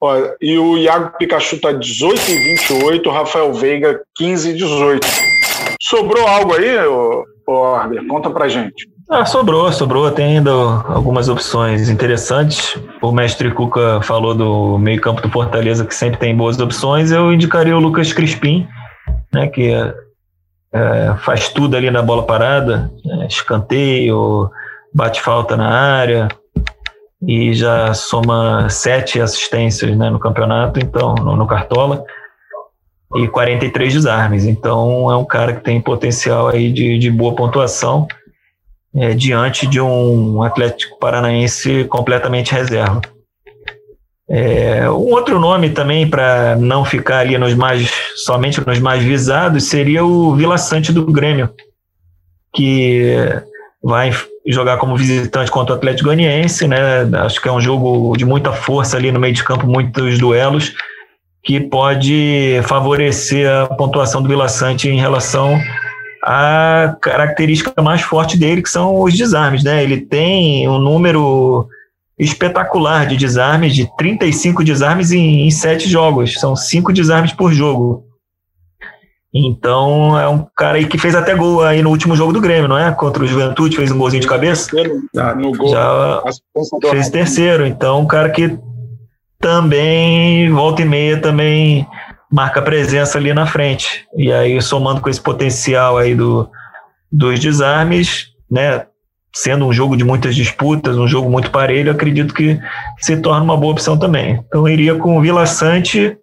Olha, 0.00 0.34
e 0.40 0.58
o 0.58 0.76
Iago 0.76 1.16
Pikachu 1.18 1.56
está 1.56 1.72
18 1.72 2.30
e 2.30 2.34
28, 2.68 3.08
o 3.08 3.12
Rafael 3.12 3.52
Veiga 3.52 4.02
15 4.16 4.50
e 4.50 4.54
18. 4.54 5.06
Sobrou 5.80 6.26
algo 6.26 6.54
aí, 6.54 6.76
Orber? 7.46 8.06
Conta 8.06 8.30
pra 8.30 8.48
gente. 8.48 8.88
Ah, 9.08 9.24
sobrou, 9.24 9.70
sobrou. 9.72 10.10
Tem 10.10 10.38
ainda 10.38 10.50
algumas 10.50 11.28
opções 11.28 11.88
interessantes. 11.88 12.76
O 13.00 13.12
mestre 13.12 13.50
Cuca 13.52 14.00
falou 14.02 14.34
do 14.34 14.78
meio-campo 14.78 15.22
do 15.22 15.30
Fortaleza, 15.30 15.86
que 15.86 15.94
sempre 15.94 16.18
tem 16.18 16.36
boas 16.36 16.58
opções. 16.58 17.12
Eu 17.12 17.32
indicaria 17.32 17.76
o 17.76 17.80
Lucas 17.80 18.12
Crispim, 18.12 18.66
né, 19.32 19.46
que 19.46 19.72
é, 20.76 21.16
faz 21.18 21.48
tudo 21.48 21.76
ali 21.76 21.90
na 21.90 22.02
bola 22.02 22.24
parada, 22.24 22.90
né, 23.04 23.26
escanteio, 23.28 24.50
bate 24.92 25.20
falta 25.20 25.56
na 25.56 25.68
área. 25.68 26.28
e 27.26 27.54
já 27.54 27.94
soma 27.94 28.68
sete 28.68 29.20
assistências 29.20 29.96
né, 29.96 30.10
no 30.10 30.18
campeonato, 30.18 30.78
então 30.78 31.14
no, 31.14 31.34
no 31.34 31.46
Cartola 31.46 32.04
e 33.16 33.26
43 33.26 33.92
desarmes. 33.92 34.44
Então 34.44 35.10
é 35.10 35.16
um 35.16 35.24
cara 35.24 35.54
que 35.54 35.62
tem 35.62 35.80
potencial 35.80 36.48
aí 36.48 36.70
de, 36.70 36.98
de 36.98 37.10
boa 37.10 37.34
pontuação 37.34 38.06
é, 38.94 39.14
diante 39.14 39.66
de 39.66 39.80
um 39.80 40.42
Atlético 40.42 40.98
Paranaense 40.98 41.84
completamente 41.84 42.52
reserva. 42.52 43.00
É, 44.28 44.90
um 44.90 45.12
outro 45.12 45.38
nome 45.38 45.70
também 45.70 46.08
para 46.08 46.56
não 46.56 46.84
ficar 46.84 47.20
ali 47.20 47.38
nos 47.38 47.54
mais 47.54 47.88
somente 48.16 48.64
nos 48.66 48.80
mais 48.80 49.02
visados 49.02 49.64
seria 49.64 50.04
o 50.04 50.34
Vila 50.34 50.58
Sante 50.58 50.92
do 50.92 51.06
Grêmio, 51.06 51.48
que 52.52 53.14
vai 53.82 54.12
jogar 54.44 54.78
como 54.78 54.96
visitante 54.96 55.50
contra 55.50 55.74
o 55.74 55.76
Atlético 55.78 56.08
Goianiense, 56.08 56.66
né? 56.66 56.78
Acho 57.20 57.40
que 57.40 57.48
é 57.48 57.52
um 57.52 57.60
jogo 57.60 58.16
de 58.16 58.24
muita 58.24 58.52
força 58.52 58.96
ali 58.96 59.12
no 59.12 59.20
meio 59.20 59.32
de 59.34 59.44
campo, 59.44 59.66
muitos 59.66 60.18
duelos 60.18 60.72
que 61.44 61.60
pode 61.60 62.60
favorecer 62.64 63.48
a 63.48 63.66
pontuação 63.66 64.20
do 64.20 64.28
Vila 64.28 64.48
Sante 64.48 64.88
em 64.88 64.98
relação 64.98 65.56
à 66.24 66.96
característica 67.00 67.80
mais 67.80 68.02
forte 68.02 68.36
dele, 68.36 68.62
que 68.62 68.68
são 68.68 69.00
os 69.00 69.16
desarmes, 69.16 69.62
né? 69.62 69.84
Ele 69.84 69.98
tem 69.98 70.68
um 70.68 70.80
número 70.80 71.68
espetacular 72.18 73.06
de 73.06 73.16
desarmes, 73.16 73.74
de 73.74 73.90
35 73.96 74.64
desarmes 74.64 75.12
em, 75.12 75.46
em 75.46 75.50
sete 75.50 75.88
jogos. 75.88 76.34
São 76.40 76.56
cinco 76.56 76.92
desarmes 76.92 77.32
por 77.32 77.52
jogo. 77.52 78.06
Então 79.34 80.18
é 80.18 80.26
um 80.26 80.46
cara 80.56 80.78
aí 80.78 80.86
que 80.86 80.96
fez 80.96 81.14
até 81.14 81.34
gol 81.34 81.62
aí 81.62 81.82
no 81.82 81.90
último 81.90 82.16
jogo 82.16 82.32
do 82.32 82.40
Grêmio, 82.40 82.68
não 82.68 82.78
é? 82.78 82.90
Contra 82.92 83.22
o 83.22 83.26
Juventude, 83.26 83.76
fez 83.76 83.90
um 83.90 83.98
golzinho 83.98 84.22
de 84.22 84.28
cabeça. 84.28 84.70
No 85.36 85.52
gol, 85.52 85.68
Já 85.68 86.22
fez 86.90 87.10
terceiro. 87.10 87.66
Então, 87.66 88.00
um 88.00 88.06
cara 88.06 88.30
que 88.30 88.58
também, 89.38 90.50
volta 90.50 90.80
e 90.80 90.86
meia, 90.86 91.20
também 91.20 91.86
marca 92.32 92.62
presença 92.62 93.18
ali 93.18 93.34
na 93.34 93.46
frente. 93.46 94.06
E 94.16 94.32
aí, 94.32 94.60
somando 94.62 95.02
com 95.02 95.10
esse 95.10 95.20
potencial 95.20 95.98
aí 95.98 96.14
do, 96.14 96.48
dos 97.12 97.38
desarmes, 97.38 98.28
né? 98.50 98.86
Sendo 99.36 99.66
um 99.66 99.72
jogo 99.72 99.98
de 99.98 100.02
muitas 100.02 100.34
disputas, 100.34 100.96
um 100.96 101.06
jogo 101.06 101.28
muito 101.28 101.50
parelho, 101.50 101.92
acredito 101.92 102.32
que 102.32 102.58
se 102.98 103.18
torna 103.18 103.44
uma 103.44 103.56
boa 103.56 103.72
opção 103.72 103.98
também. 103.98 104.42
Então 104.46 104.66
iria 104.66 104.94
com 104.94 105.18
o 105.18 105.20
Vila 105.20 105.44
Sante 105.44 106.16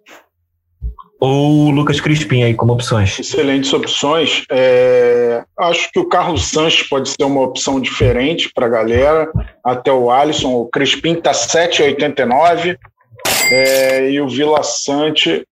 ou 1.20 1.70
Lucas 1.70 2.00
Crispim 2.00 2.42
aí 2.42 2.54
como 2.54 2.72
opções. 2.72 3.16
Excelentes 3.20 3.72
opções. 3.72 4.42
É, 4.50 5.44
acho 5.56 5.92
que 5.92 6.00
o 6.00 6.08
Carlos 6.08 6.46
Sanches 6.50 6.88
pode 6.88 7.08
ser 7.08 7.22
uma 7.22 7.42
opção 7.42 7.80
diferente 7.80 8.50
para 8.52 8.66
a 8.66 8.68
galera. 8.68 9.30
Até 9.62 9.92
o 9.92 10.10
Alisson, 10.10 10.52
o 10.52 10.68
Crispim 10.68 11.12
está 11.12 11.30
7,89 11.30 12.76
é, 13.48 14.10
e 14.10 14.20
o 14.20 14.28
Vila 14.28 14.64
Sante 14.64 15.46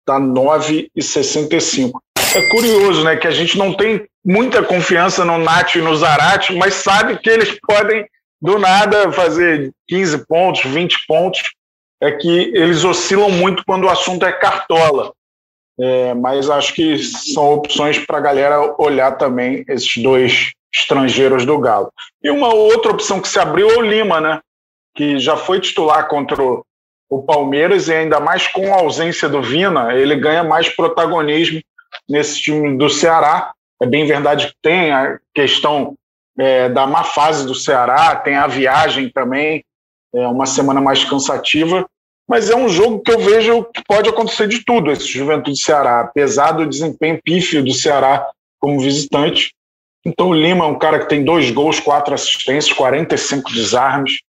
está 0.00 0.20
9,65. 0.20 1.92
É 2.36 2.48
curioso, 2.50 3.02
né, 3.02 3.16
que 3.16 3.26
a 3.26 3.32
gente 3.32 3.56
não 3.56 3.72
tem 3.72 4.06
muita 4.24 4.62
confiança 4.62 5.24
no 5.24 5.38
Nath 5.38 5.76
e 5.76 5.80
no 5.80 5.94
Zarate, 5.96 6.54
mas 6.54 6.74
sabe 6.74 7.18
que 7.18 7.30
eles 7.30 7.58
podem 7.60 8.06
do 8.40 8.58
nada 8.58 9.12
fazer 9.12 9.72
15 9.88 10.26
pontos, 10.26 10.64
20 10.64 11.06
pontos. 11.06 11.42
É 12.02 12.12
que 12.12 12.52
eles 12.54 12.82
oscilam 12.82 13.30
muito 13.30 13.62
quando 13.66 13.84
o 13.84 13.90
assunto 13.90 14.24
é 14.24 14.32
cartola. 14.32 15.12
É, 15.78 16.14
mas 16.14 16.48
acho 16.48 16.74
que 16.74 16.98
são 16.98 17.54
opções 17.54 17.98
para 17.98 18.18
a 18.18 18.22
galera 18.22 18.74
olhar 18.78 19.12
também 19.12 19.64
esses 19.68 20.02
dois 20.02 20.52
estrangeiros 20.74 21.44
do 21.44 21.58
Galo. 21.58 21.92
E 22.22 22.30
uma 22.30 22.54
outra 22.54 22.92
opção 22.92 23.20
que 23.20 23.28
se 23.28 23.38
abriu 23.38 23.70
é 23.70 23.76
o 23.76 23.82
Lima, 23.82 24.20
né? 24.20 24.40
Que 24.94 25.18
já 25.18 25.36
foi 25.36 25.60
titular 25.60 26.08
contra 26.08 26.42
o 26.42 27.22
Palmeiras 27.22 27.88
e 27.88 27.94
ainda 27.94 28.20
mais 28.20 28.46
com 28.46 28.72
a 28.72 28.78
ausência 28.78 29.28
do 29.28 29.42
Vina, 29.42 29.94
ele 29.94 30.14
ganha 30.16 30.44
mais 30.44 30.68
protagonismo 30.68 31.60
nesse 32.08 32.40
time 32.40 32.78
do 32.78 32.88
Ceará. 32.88 33.52
É 33.82 33.86
bem 33.86 34.06
verdade 34.06 34.48
que 34.48 34.54
tem 34.62 34.92
a 34.92 35.18
questão 35.34 35.96
é, 36.38 36.68
da 36.68 36.86
má 36.86 37.02
fase 37.02 37.46
do 37.46 37.54
Ceará, 37.54 38.16
tem 38.16 38.34
a 38.34 38.46
viagem 38.46 39.08
também, 39.08 39.64
é 40.14 40.26
uma 40.26 40.46
semana 40.46 40.80
mais 40.80 41.04
cansativa, 41.04 41.86
mas 42.28 42.50
é 42.50 42.54
um 42.54 42.68
jogo 42.68 43.00
que 43.00 43.10
eu 43.10 43.18
vejo 43.18 43.64
que 43.64 43.82
pode 43.84 44.08
acontecer 44.08 44.46
de 44.46 44.64
tudo, 44.64 44.90
esse 44.90 45.06
Juventude 45.06 45.60
Ceará, 45.60 46.00
apesar 46.00 46.52
do 46.52 46.66
desempenho 46.66 47.20
pífio 47.22 47.64
do 47.64 47.72
Ceará 47.72 48.30
como 48.58 48.80
visitante. 48.80 49.52
Então 50.04 50.28
o 50.28 50.34
Lima 50.34 50.64
é 50.64 50.68
um 50.68 50.78
cara 50.78 51.00
que 51.00 51.08
tem 51.08 51.24
dois 51.24 51.50
gols, 51.50 51.80
quatro 51.80 52.14
assistências, 52.14 52.72
45 52.72 53.52
desarmes, 53.52 54.20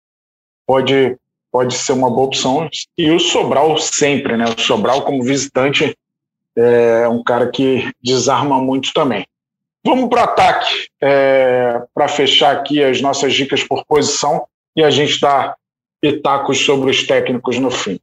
pode, 0.65 1.15
pode 1.51 1.75
ser 1.75 1.93
uma 1.93 2.09
boa 2.09 2.27
opção. 2.27 2.69
E 2.97 3.11
o 3.11 3.19
Sobral 3.19 3.77
sempre, 3.77 4.35
né? 4.35 4.45
O 4.45 4.59
Sobral 4.59 5.03
como 5.03 5.23
visitante 5.23 5.95
é 6.57 7.07
um 7.07 7.23
cara 7.23 7.49
que 7.49 7.89
desarma 8.03 8.59
muito 8.59 8.91
também. 8.93 9.25
Vamos 9.85 10.09
para 10.09 10.21
o 10.21 10.23
ataque, 10.23 10.87
é, 11.01 11.81
para 11.93 12.07
fechar 12.07 12.55
aqui 12.55 12.83
as 12.83 13.01
nossas 13.01 13.33
dicas 13.33 13.63
por 13.63 13.83
posição 13.85 14.45
e 14.75 14.83
a 14.83 14.89
gente 14.89 15.19
dá 15.19 15.55
pitacos 15.99 16.63
sobre 16.63 16.91
os 16.91 17.05
técnicos 17.05 17.57
no 17.57 17.71
fim. 17.71 17.99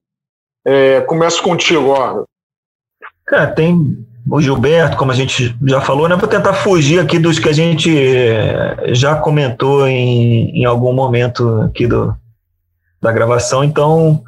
É, 0.67 1.01
começo 1.03 1.43
contigo, 1.43 1.91
ó. 1.91 2.25
Cara, 3.25 3.47
tem 3.47 3.97
o 4.31 4.41
Gilberto, 4.41 4.97
como 4.97 5.13
a 5.13 5.15
gente 5.15 5.57
já 5.65 5.81
falou, 5.81 6.09
né? 6.09 6.17
Vou 6.17 6.29
tentar 6.29 6.53
fugir 6.53 7.01
aqui 7.01 7.19
dos 7.19 7.39
que 7.39 7.49
a 7.49 7.53
gente 7.53 7.97
é, 7.97 8.95
já 8.95 9.17
comentou 9.17 9.87
em, 9.87 10.51
em 10.61 10.65
algum 10.65 10.93
momento 10.93 11.63
aqui 11.63 11.87
do, 11.87 12.15
da 13.01 13.13
gravação. 13.13 13.63
Então, 13.65 14.23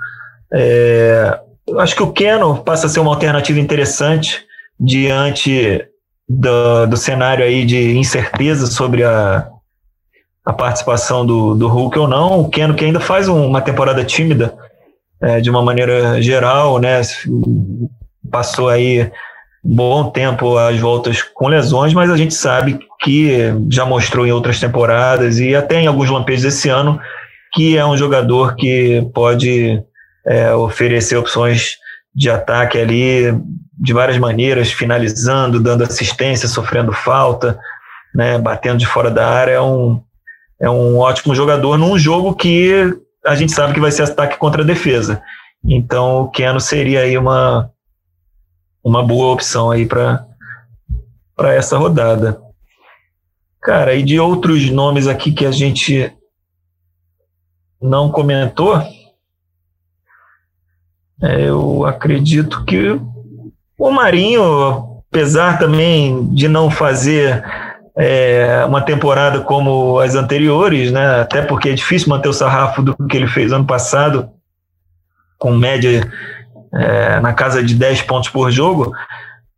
é, 0.52 1.38
acho 1.78 1.96
que 1.96 2.02
o 2.02 2.12
Keno 2.12 2.62
passa 2.62 2.86
a 2.86 2.88
ser 2.88 3.00
uma 3.00 3.10
alternativa 3.10 3.58
interessante 3.58 4.44
diante 4.78 5.84
do, 6.32 6.86
do 6.86 6.96
cenário 6.96 7.44
aí 7.44 7.64
de 7.64 7.96
incerteza 7.96 8.66
sobre 8.66 9.02
a, 9.02 9.48
a 10.44 10.52
participação 10.52 11.26
do, 11.26 11.56
do 11.56 11.66
Hulk 11.66 11.98
ou 11.98 12.06
não. 12.06 12.40
O 12.40 12.48
Keno 12.48 12.74
que 12.74 12.84
ainda 12.84 13.00
faz 13.00 13.26
um, 13.26 13.44
uma 13.46 13.60
temporada 13.60 14.04
tímida 14.04 14.54
é, 15.20 15.40
de 15.40 15.50
uma 15.50 15.60
maneira 15.60 16.22
geral, 16.22 16.78
né? 16.78 17.00
Passou 18.30 18.68
aí 18.68 19.10
um 19.64 19.74
bom 19.74 20.08
tempo 20.08 20.56
as 20.56 20.78
voltas 20.78 21.20
com 21.20 21.48
lesões, 21.48 21.92
mas 21.92 22.08
a 22.08 22.16
gente 22.16 22.32
sabe 22.32 22.78
que 23.00 23.52
já 23.68 23.84
mostrou 23.84 24.24
em 24.24 24.30
outras 24.30 24.60
temporadas 24.60 25.40
e 25.40 25.56
até 25.56 25.80
em 25.80 25.88
alguns 25.88 26.10
lampejos 26.10 26.44
esse 26.44 26.68
ano 26.68 27.00
que 27.52 27.76
é 27.76 27.84
um 27.84 27.96
jogador 27.96 28.54
que 28.54 29.04
pode 29.12 29.82
é, 30.24 30.54
oferecer 30.54 31.16
opções 31.16 31.76
de 32.14 32.30
ataque 32.30 32.78
ali 32.78 33.34
de 33.80 33.94
várias 33.94 34.18
maneiras, 34.18 34.70
finalizando, 34.70 35.58
dando 35.58 35.84
assistência, 35.84 36.46
sofrendo 36.46 36.92
falta, 36.92 37.58
né, 38.14 38.38
batendo 38.38 38.76
de 38.76 38.86
fora 38.86 39.10
da 39.10 39.26
área, 39.26 39.52
é 39.52 39.60
um, 39.60 40.02
é 40.60 40.68
um 40.68 40.98
ótimo 40.98 41.34
jogador 41.34 41.78
num 41.78 41.98
jogo 41.98 42.34
que 42.34 42.94
a 43.24 43.34
gente 43.34 43.52
sabe 43.52 43.72
que 43.72 43.80
vai 43.80 43.90
ser 43.90 44.02
ataque 44.02 44.36
contra 44.36 44.62
a 44.62 44.66
defesa. 44.66 45.22
Então 45.64 46.22
o 46.22 46.28
Keno 46.28 46.60
seria 46.60 47.00
aí 47.00 47.16
uma, 47.16 47.70
uma 48.84 49.02
boa 49.02 49.32
opção 49.32 49.70
aí 49.70 49.86
para 49.86 50.26
essa 51.38 51.78
rodada. 51.78 52.38
Cara, 53.62 53.94
e 53.94 54.02
de 54.02 54.20
outros 54.20 54.68
nomes 54.70 55.06
aqui 55.06 55.32
que 55.32 55.46
a 55.46 55.50
gente 55.50 56.12
não 57.80 58.10
comentou, 58.10 58.76
é, 61.22 61.48
eu 61.48 61.84
acredito 61.84 62.64
que 62.64 62.98
o 63.80 63.90
Marinho, 63.90 65.02
apesar 65.10 65.58
também 65.58 66.26
de 66.34 66.46
não 66.48 66.70
fazer 66.70 67.42
é, 67.96 68.62
uma 68.66 68.82
temporada 68.82 69.40
como 69.40 69.98
as 69.98 70.14
anteriores, 70.14 70.92
né, 70.92 71.22
até 71.22 71.40
porque 71.40 71.70
é 71.70 71.72
difícil 71.72 72.10
manter 72.10 72.28
o 72.28 72.32
sarrafo 72.32 72.82
do 72.82 72.94
que 73.08 73.16
ele 73.16 73.26
fez 73.26 73.50
ano 73.52 73.64
passado, 73.64 74.28
com 75.38 75.52
média 75.52 76.06
é, 76.74 77.20
na 77.20 77.32
casa 77.32 77.62
de 77.62 77.74
10 77.74 78.02
pontos 78.02 78.28
por 78.28 78.50
jogo, 78.50 78.92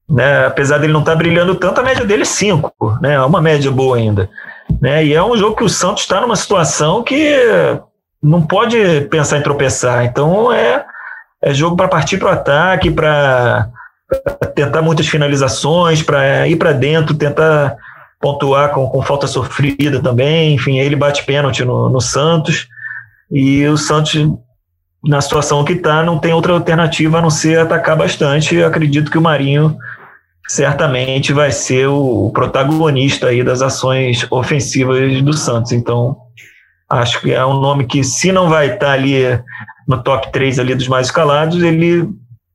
né, 0.08 0.46
apesar 0.46 0.78
dele 0.78 0.92
não 0.92 1.00
estar 1.00 1.12
tá 1.12 1.18
brilhando 1.18 1.56
tanto, 1.56 1.80
a 1.80 1.84
média 1.84 2.04
dele 2.04 2.22
é 2.22 2.26
5, 2.26 2.72
né, 3.00 3.14
é 3.14 3.20
uma 3.20 3.42
média 3.42 3.72
boa 3.72 3.96
ainda. 3.96 4.30
Né, 4.80 5.04
e 5.04 5.12
é 5.12 5.22
um 5.22 5.36
jogo 5.36 5.56
que 5.56 5.64
o 5.64 5.68
Santos 5.68 6.04
está 6.04 6.20
numa 6.20 6.36
situação 6.36 7.02
que 7.02 7.36
não 8.22 8.40
pode 8.40 9.00
pensar 9.10 9.38
em 9.38 9.42
tropeçar, 9.42 10.04
então 10.04 10.52
é 10.52 10.84
é 11.42 11.52
jogo 11.52 11.76
para 11.76 11.88
partir 11.88 12.18
para 12.18 12.28
o 12.28 12.32
ataque, 12.32 12.88
para 12.88 13.68
tentar 14.54 14.82
muitas 14.82 15.06
finalizações, 15.06 16.02
para 16.02 16.46
ir 16.48 16.56
para 16.56 16.72
dentro, 16.72 17.14
tentar 17.14 17.76
pontuar 18.20 18.70
com, 18.70 18.86
com 18.88 19.02
falta 19.02 19.26
sofrida 19.26 20.00
também. 20.00 20.54
Enfim, 20.54 20.78
ele 20.78 20.96
bate 20.96 21.24
pênalti 21.24 21.64
no, 21.64 21.88
no 21.88 22.00
Santos. 22.00 22.68
E 23.30 23.66
o 23.66 23.76
Santos, 23.76 24.14
na 25.04 25.20
situação 25.20 25.64
que 25.64 25.72
está, 25.72 26.02
não 26.02 26.18
tem 26.18 26.32
outra 26.32 26.52
alternativa 26.52 27.18
a 27.18 27.22
não 27.22 27.30
ser 27.30 27.58
atacar 27.58 27.96
bastante. 27.96 28.54
Eu 28.54 28.66
acredito 28.66 29.10
que 29.10 29.18
o 29.18 29.22
Marinho 29.22 29.76
certamente 30.48 31.32
vai 31.32 31.50
ser 31.50 31.86
o 31.86 32.30
protagonista 32.30 33.28
aí 33.28 33.42
das 33.42 33.62
ações 33.62 34.26
ofensivas 34.30 35.22
do 35.22 35.32
Santos. 35.32 35.72
Então, 35.72 36.16
Acho 36.92 37.22
que 37.22 37.32
é 37.32 37.44
um 37.46 37.58
nome 37.58 37.86
que, 37.86 38.04
se 38.04 38.30
não 38.30 38.50
vai 38.50 38.74
estar 38.74 38.92
ali 38.92 39.22
no 39.88 40.02
top 40.02 40.30
3 40.30 40.58
ali 40.58 40.74
dos 40.74 40.88
mais 40.88 41.06
escalados, 41.06 41.62
ele 41.62 42.06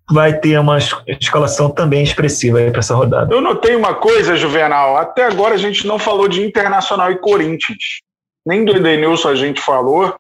vai 0.10 0.40
ter 0.40 0.58
uma 0.60 0.78
escalação 0.78 1.70
também 1.70 2.04
expressiva 2.04 2.60
para 2.72 2.80
essa 2.80 2.96
rodada. 2.96 3.34
Eu 3.34 3.42
notei 3.42 3.76
uma 3.76 3.94
coisa, 3.94 4.36
Juvenal. 4.36 4.96
Até 4.96 5.26
agora 5.26 5.56
a 5.56 5.58
gente 5.58 5.86
não 5.86 6.00
falou 6.00 6.28
de 6.28 6.42
Internacional 6.42 7.12
e 7.12 7.18
Corinthians. 7.18 8.02
Nem 8.46 8.64
do 8.64 8.76
Edenilson 8.76 9.30
a 9.30 9.36
gente 9.36 9.60
falou. 9.60 10.16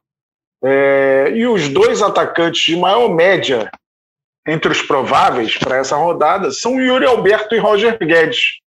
É, 0.63 1.31
e 1.33 1.47
os 1.47 1.69
dois 1.69 2.01
atacantes 2.01 2.63
de 2.63 2.75
maior 2.75 3.13
média 3.13 3.71
entre 4.47 4.71
os 4.71 4.81
prováveis 4.81 5.57
para 5.57 5.77
essa 5.77 5.95
rodada 5.95 6.51
são 6.51 6.81
Yuri 6.81 7.05
Alberto 7.05 7.55
e 7.55 7.59
Roger 7.59 7.97
Guedes. 7.97 8.59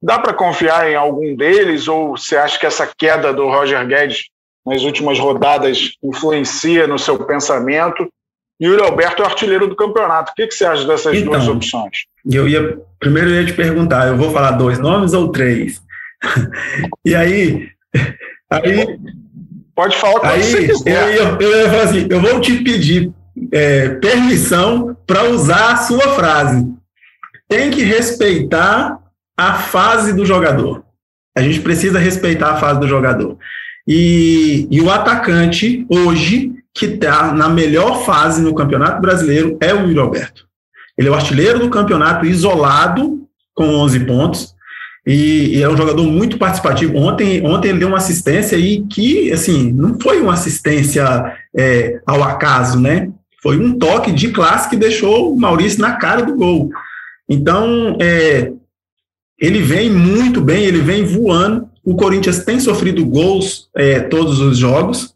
Dá 0.00 0.18
para 0.18 0.34
confiar 0.34 0.88
em 0.88 0.94
algum 0.94 1.34
deles 1.34 1.88
ou 1.88 2.16
você 2.16 2.36
acha 2.36 2.58
que 2.58 2.66
essa 2.66 2.86
queda 2.86 3.32
do 3.32 3.48
Roger 3.48 3.84
Guedes 3.86 4.26
nas 4.64 4.82
últimas 4.82 5.18
rodadas 5.18 5.96
influencia 6.02 6.86
no 6.86 6.98
seu 6.98 7.24
pensamento? 7.24 8.08
Yuri 8.60 8.82
Alberto 8.82 9.22
é 9.22 9.24
o 9.24 9.28
artilheiro 9.28 9.68
do 9.68 9.76
campeonato. 9.76 10.32
O 10.32 10.34
que, 10.34 10.46
que 10.46 10.54
você 10.54 10.64
acha 10.64 10.84
dessas 10.84 11.16
então, 11.16 11.32
duas 11.32 11.48
opções? 11.48 12.06
Eu 12.28 12.48
ia 12.48 12.78
primeiro 12.98 13.30
eu 13.30 13.40
ia 13.40 13.46
te 13.46 13.52
perguntar, 13.52 14.08
eu 14.08 14.16
vou 14.16 14.30
falar 14.30 14.52
dois 14.52 14.78
nomes 14.78 15.12
ou 15.12 15.30
três? 15.30 15.80
e 17.04 17.14
aí, 17.14 17.68
aí 18.50 18.98
pode 19.74 19.96
falar 19.96 20.30
aí, 20.30 20.42
você 20.42 20.66
quiser. 20.66 21.16
Eu 21.18 21.24
ia, 21.24 21.36
eu 21.40 21.60
ia 21.60 21.70
falar 21.70 21.82
assim, 21.84 22.06
eu 22.10 22.20
vou 22.20 22.40
te 22.40 22.56
pedir 22.62 23.12
é, 23.52 23.90
permissão 23.90 24.96
para 25.06 25.24
usar 25.24 25.72
a 25.72 25.76
sua 25.76 26.14
frase. 26.14 26.66
Tem 27.48 27.70
que 27.70 27.82
respeitar 27.82 28.98
a 29.36 29.54
fase 29.54 30.12
do 30.12 30.26
jogador. 30.26 30.82
A 31.36 31.40
gente 31.40 31.60
precisa 31.60 31.98
respeitar 32.00 32.52
a 32.52 32.56
fase 32.56 32.80
do 32.80 32.88
jogador. 32.88 33.38
E, 33.86 34.66
e 34.70 34.80
o 34.80 34.90
atacante, 34.90 35.86
hoje, 35.88 36.52
que 36.78 36.86
está 36.86 37.32
na 37.34 37.48
melhor 37.48 38.04
fase 38.04 38.40
no 38.40 38.54
Campeonato 38.54 39.02
Brasileiro, 39.02 39.58
é 39.60 39.74
o 39.74 39.88
Yuri 39.88 39.98
Alberto. 39.98 40.46
Ele 40.96 41.08
é 41.08 41.10
o 41.10 41.14
artilheiro 41.14 41.58
do 41.58 41.68
campeonato, 41.68 42.24
isolado, 42.24 43.26
com 43.52 43.74
11 43.74 44.00
pontos. 44.00 44.54
E, 45.04 45.56
e, 45.56 45.62
é 45.62 45.68
um 45.68 45.76
jogador 45.76 46.04
muito 46.04 46.38
participativo. 46.38 46.96
Ontem, 46.96 47.44
ontem 47.44 47.70
ele 47.70 47.80
deu 47.80 47.88
uma 47.88 47.96
assistência 47.96 48.56
aí 48.56 48.84
que, 48.86 49.32
assim, 49.32 49.72
não 49.72 49.98
foi 49.98 50.20
uma 50.20 50.34
assistência 50.34 51.36
é, 51.56 52.00
ao 52.06 52.22
acaso, 52.22 52.78
né? 52.78 53.10
Foi 53.42 53.58
um 53.58 53.76
toque 53.76 54.12
de 54.12 54.28
classe 54.30 54.70
que 54.70 54.76
deixou 54.76 55.32
o 55.32 55.40
Maurício 55.40 55.80
na 55.80 55.96
cara 55.96 56.22
do 56.22 56.36
gol. 56.36 56.70
Então, 57.28 57.96
é, 58.00 58.52
ele 59.40 59.62
vem 59.62 59.90
muito 59.90 60.40
bem, 60.40 60.64
ele 60.64 60.80
vem 60.80 61.04
voando. 61.04 61.68
O 61.84 61.96
Corinthians 61.96 62.44
tem 62.44 62.60
sofrido 62.60 63.04
gols 63.04 63.68
é, 63.74 63.98
todos 63.98 64.40
os 64.40 64.58
jogos. 64.58 65.14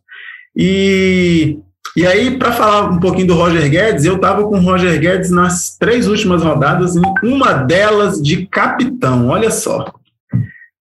E, 0.56 1.58
e 1.96 2.06
aí, 2.06 2.38
para 2.38 2.52
falar 2.52 2.90
um 2.90 3.00
pouquinho 3.00 3.28
do 3.28 3.34
Roger 3.34 3.68
Guedes, 3.70 4.04
eu 4.04 4.16
estava 4.16 4.44
com 4.44 4.58
o 4.58 4.62
Roger 4.62 4.98
Guedes 5.00 5.30
nas 5.30 5.76
três 5.78 6.06
últimas 6.06 6.42
rodadas, 6.42 6.96
em 6.96 7.02
uma 7.22 7.52
delas 7.52 8.20
de 8.20 8.46
capitão, 8.46 9.28
olha 9.28 9.50
só. 9.50 9.92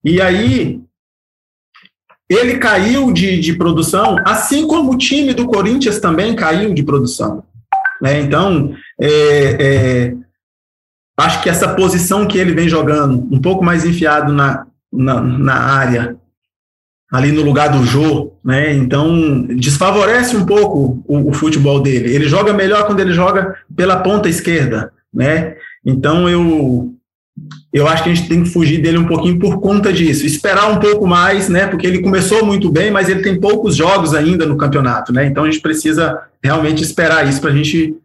E 0.03 0.21
aí, 0.21 0.81
ele 2.29 2.57
caiu 2.57 3.11
de, 3.11 3.39
de 3.39 3.53
produção, 3.53 4.15
assim 4.25 4.65
como 4.65 4.93
o 4.93 4.97
time 4.97 5.33
do 5.33 5.47
Corinthians 5.47 5.99
também 5.99 6.35
caiu 6.35 6.73
de 6.73 6.81
produção. 6.81 7.43
Né? 8.01 8.21
Então, 8.21 8.73
é, 8.99 9.07
é, 9.59 10.15
acho 11.17 11.43
que 11.43 11.49
essa 11.49 11.75
posição 11.75 12.25
que 12.25 12.37
ele 12.37 12.53
vem 12.53 12.69
jogando, 12.69 13.27
um 13.31 13.39
pouco 13.39 13.63
mais 13.63 13.85
enfiado 13.85 14.31
na, 14.31 14.65
na, 14.91 15.21
na 15.21 15.55
área, 15.55 16.15
ali 17.11 17.31
no 17.31 17.41
lugar 17.41 17.69
do 17.69 17.85
Jô, 17.85 18.31
né? 18.43 18.73
Então, 18.73 19.45
desfavorece 19.57 20.35
um 20.37 20.45
pouco 20.45 21.03
o, 21.05 21.29
o, 21.29 21.33
futebol 21.33 21.81
dele. 21.81 22.15
Ele 22.15 22.27
joga 22.27 22.53
melhor 22.53 22.85
quando 22.87 23.01
ele 23.01 23.11
joga 23.11 23.55
pela 23.75 23.97
ponta 23.97 24.29
esquerda, 24.29 24.93
né? 25.13 25.55
Então, 25.85 26.29
eu 26.29 26.93
eu 27.73 27.87
acho 27.87 28.03
que 28.03 28.09
a 28.09 28.13
gente 28.13 28.27
tem 28.27 28.43
que 28.43 28.49
fugir 28.49 28.81
dele 28.81 28.97
um 28.97 29.07
pouquinho 29.07 29.39
por 29.39 29.59
conta 29.59 29.91
disso. 29.91 30.25
Esperar 30.25 30.69
um 30.69 30.79
pouco 30.79 31.07
mais, 31.07 31.49
né? 31.49 31.67
Porque 31.67 31.87
ele 31.87 32.01
começou 32.01 32.45
muito 32.45 32.69
bem, 32.69 32.91
mas 32.91 33.09
ele 33.09 33.21
tem 33.21 33.39
poucos 33.39 33.75
jogos 33.75 34.13
ainda 34.13 34.45
no 34.45 34.57
campeonato, 34.57 35.13
né? 35.13 35.25
Então 35.25 35.43
a 35.43 35.49
gente 35.49 35.61
precisa 35.61 36.21
realmente 36.43 36.83
esperar 36.83 37.27
isso 37.27 37.41
para 37.41 37.49
a 37.49 37.55
gente 37.55 37.95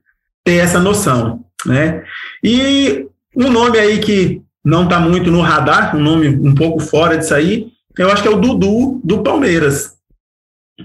ter 0.44 0.56
essa 0.56 0.78
noção, 0.78 1.44
né? 1.64 2.02
E 2.42 3.06
um 3.36 3.50
nome 3.50 3.78
aí 3.78 3.98
que 3.98 4.40
não 4.64 4.84
está 4.84 4.98
muito 5.00 5.30
no 5.30 5.40
radar, 5.40 5.96
um 5.96 6.00
nome 6.00 6.28
um 6.28 6.54
pouco 6.54 6.80
fora 6.80 7.18
disso 7.18 7.34
aí, 7.34 7.68
eu 7.98 8.10
acho 8.10 8.22
que 8.22 8.28
é 8.28 8.30
o 8.30 8.40
Dudu 8.40 9.00
do 9.02 9.22
Palmeiras, 9.22 9.96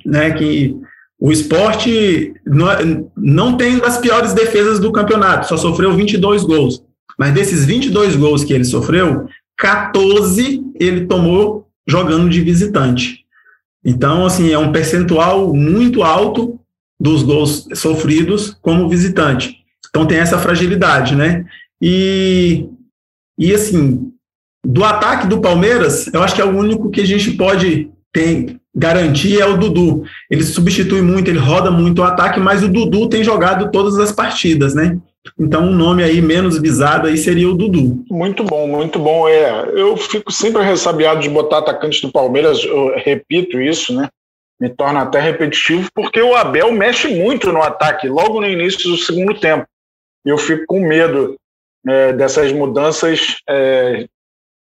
né? 0.05 0.31
Que 0.31 0.75
o 1.19 1.31
esporte 1.31 2.33
não, 2.45 3.11
não 3.15 3.57
tem 3.57 3.77
das 3.77 3.97
piores 3.97 4.33
defesas 4.33 4.79
do 4.79 4.91
campeonato, 4.91 5.47
só 5.47 5.57
sofreu 5.57 5.93
22 5.93 6.43
gols. 6.43 6.83
Mas 7.17 7.33
desses 7.33 7.65
22 7.65 8.15
gols 8.15 8.43
que 8.43 8.53
ele 8.53 8.63
sofreu, 8.63 9.27
14 9.57 10.63
ele 10.79 11.05
tomou 11.05 11.67
jogando 11.87 12.29
de 12.29 12.41
visitante. 12.41 13.25
Então, 13.83 14.25
assim, 14.25 14.51
é 14.51 14.57
um 14.57 14.71
percentual 14.71 15.53
muito 15.53 16.03
alto 16.03 16.59
dos 16.99 17.23
gols 17.23 17.67
sofridos 17.73 18.55
como 18.61 18.87
visitante. 18.87 19.57
Então 19.89 20.05
tem 20.05 20.19
essa 20.19 20.39
fragilidade, 20.39 21.15
né? 21.15 21.45
E, 21.81 22.67
e 23.37 23.53
assim, 23.53 24.11
do 24.65 24.83
ataque 24.83 25.27
do 25.27 25.41
Palmeiras, 25.41 26.07
eu 26.13 26.21
acho 26.21 26.35
que 26.35 26.41
é 26.41 26.45
o 26.45 26.55
único 26.55 26.89
que 26.89 27.01
a 27.01 27.05
gente 27.05 27.31
pode 27.31 27.89
ter, 28.13 28.57
garantir 28.75 29.41
é 29.41 29.45
o 29.45 29.57
Dudu. 29.57 30.03
Ele 30.29 30.43
substitui 30.43 31.01
muito, 31.01 31.29
ele 31.29 31.39
roda 31.39 31.71
muito 31.71 32.01
o 32.01 32.05
ataque, 32.05 32.39
mas 32.39 32.63
o 32.63 32.69
Dudu 32.69 33.09
tem 33.09 33.23
jogado 33.23 33.71
todas 33.71 33.97
as 33.97 34.11
partidas, 34.11 34.73
né? 34.73 34.97
Então, 35.39 35.65
um 35.65 35.75
nome 35.75 36.03
aí 36.03 36.21
menos 36.21 36.59
visado 36.59 37.07
aí 37.07 37.17
seria 37.17 37.49
o 37.49 37.53
Dudu. 37.53 38.03
Muito 38.09 38.43
bom, 38.43 38.67
muito 38.67 38.99
bom. 38.99 39.27
É, 39.27 39.69
eu 39.73 39.95
fico 39.97 40.31
sempre 40.31 40.63
ressabiado 40.63 41.21
de 41.21 41.29
botar 41.29 41.59
atacantes 41.59 42.01
do 42.01 42.11
Palmeiras, 42.11 42.63
eu 42.63 42.93
repito 42.97 43.59
isso, 43.59 43.93
né? 43.95 44.09
Me 44.59 44.69
torna 44.69 45.01
até 45.01 45.19
repetitivo, 45.19 45.89
porque 45.93 46.21
o 46.21 46.35
Abel 46.35 46.71
mexe 46.71 47.07
muito 47.07 47.51
no 47.51 47.63
ataque, 47.63 48.07
logo 48.07 48.39
no 48.39 48.47
início 48.47 48.89
do 48.89 48.97
segundo 48.97 49.39
tempo. 49.39 49.65
Eu 50.23 50.37
fico 50.37 50.65
com 50.67 50.79
medo 50.87 51.35
é, 51.87 52.13
dessas 52.13 52.51
mudanças 52.51 53.37
é, 53.49 54.05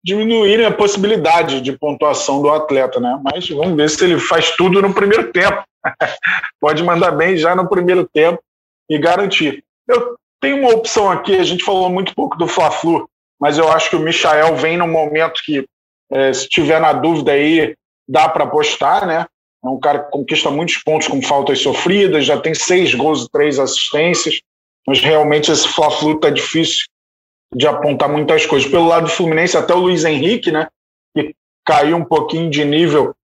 diminuírem 0.03 0.65
a 0.65 0.71
possibilidade 0.71 1.61
de 1.61 1.77
pontuação 1.77 2.41
do 2.41 2.49
atleta, 2.49 2.99
né? 2.99 3.19
Mas 3.23 3.47
vamos 3.49 3.75
ver 3.75 3.89
se 3.89 4.03
ele 4.03 4.19
faz 4.19 4.51
tudo 4.55 4.81
no 4.81 4.93
primeiro 4.93 5.31
tempo. 5.31 5.63
Pode 6.59 6.83
mandar 6.83 7.11
bem 7.11 7.37
já 7.37 7.55
no 7.55 7.69
primeiro 7.69 8.07
tempo 8.11 8.41
e 8.89 8.97
garantir. 8.97 9.63
Eu 9.87 10.15
tem 10.41 10.53
uma 10.53 10.71
opção 10.71 11.09
aqui, 11.09 11.37
a 11.37 11.43
gente 11.43 11.63
falou 11.63 11.87
muito 11.87 12.15
pouco 12.15 12.35
do 12.35 12.47
Fla-Flu, 12.47 13.07
mas 13.39 13.59
eu 13.59 13.71
acho 13.71 13.91
que 13.91 13.95
o 13.95 13.99
Michael 13.99 14.55
vem 14.55 14.75
num 14.75 14.87
momento 14.87 15.39
que, 15.45 15.63
é, 16.11 16.33
se 16.33 16.49
tiver 16.49 16.81
na 16.81 16.91
dúvida 16.91 17.31
aí, 17.31 17.75
dá 18.09 18.27
para 18.27 18.45
apostar, 18.45 19.05
né? 19.05 19.27
É 19.63 19.69
um 19.69 19.79
cara 19.79 19.99
que 19.99 20.11
conquista 20.11 20.49
muitos 20.49 20.77
pontos 20.77 21.07
com 21.07 21.21
faltas 21.21 21.59
sofridas, 21.59 22.25
já 22.25 22.39
tem 22.39 22.55
seis 22.55 22.95
gols 22.95 23.25
e 23.25 23.29
três 23.29 23.59
assistências, 23.59 24.41
mas 24.87 24.99
realmente 24.99 25.51
esse 25.51 25.67
Fla-Flu 25.67 26.19
tá 26.19 26.31
difícil 26.31 26.85
de 27.53 27.67
apontar 27.67 28.09
muitas 28.09 28.45
coisas. 28.45 28.69
Pelo 28.69 28.87
lado 28.87 29.05
do 29.05 29.11
Fluminense, 29.11 29.57
até 29.57 29.73
o 29.73 29.79
Luiz 29.79 30.03
Henrique, 30.03 30.51
né? 30.51 30.67
Que 31.13 31.35
caiu 31.65 31.97
um 31.97 32.05
pouquinho 32.05 32.49
de 32.49 32.63
nível 32.63 33.15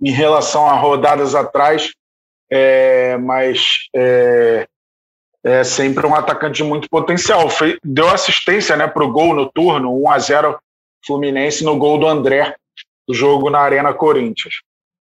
em 0.00 0.10
relação 0.10 0.66
a 0.66 0.74
rodadas 0.74 1.34
atrás, 1.34 1.92
é, 2.50 3.16
mas 3.16 3.88
é, 3.94 4.68
é 5.42 5.64
sempre 5.64 6.06
um 6.06 6.14
atacante 6.14 6.56
de 6.56 6.64
muito 6.64 6.88
potencial. 6.88 7.48
Foi, 7.48 7.78
deu 7.82 8.08
assistência 8.08 8.76
né, 8.76 8.86
para 8.86 9.04
o 9.04 9.10
gol 9.10 9.34
no 9.34 9.50
turno, 9.50 10.02
1 10.02 10.10
a 10.10 10.18
0 10.18 10.58
Fluminense 11.06 11.64
no 11.64 11.78
gol 11.78 11.98
do 11.98 12.06
André, 12.06 12.56
do 13.06 13.14
jogo 13.14 13.48
na 13.48 13.60
Arena 13.60 13.94
Corinthians. 13.94 14.54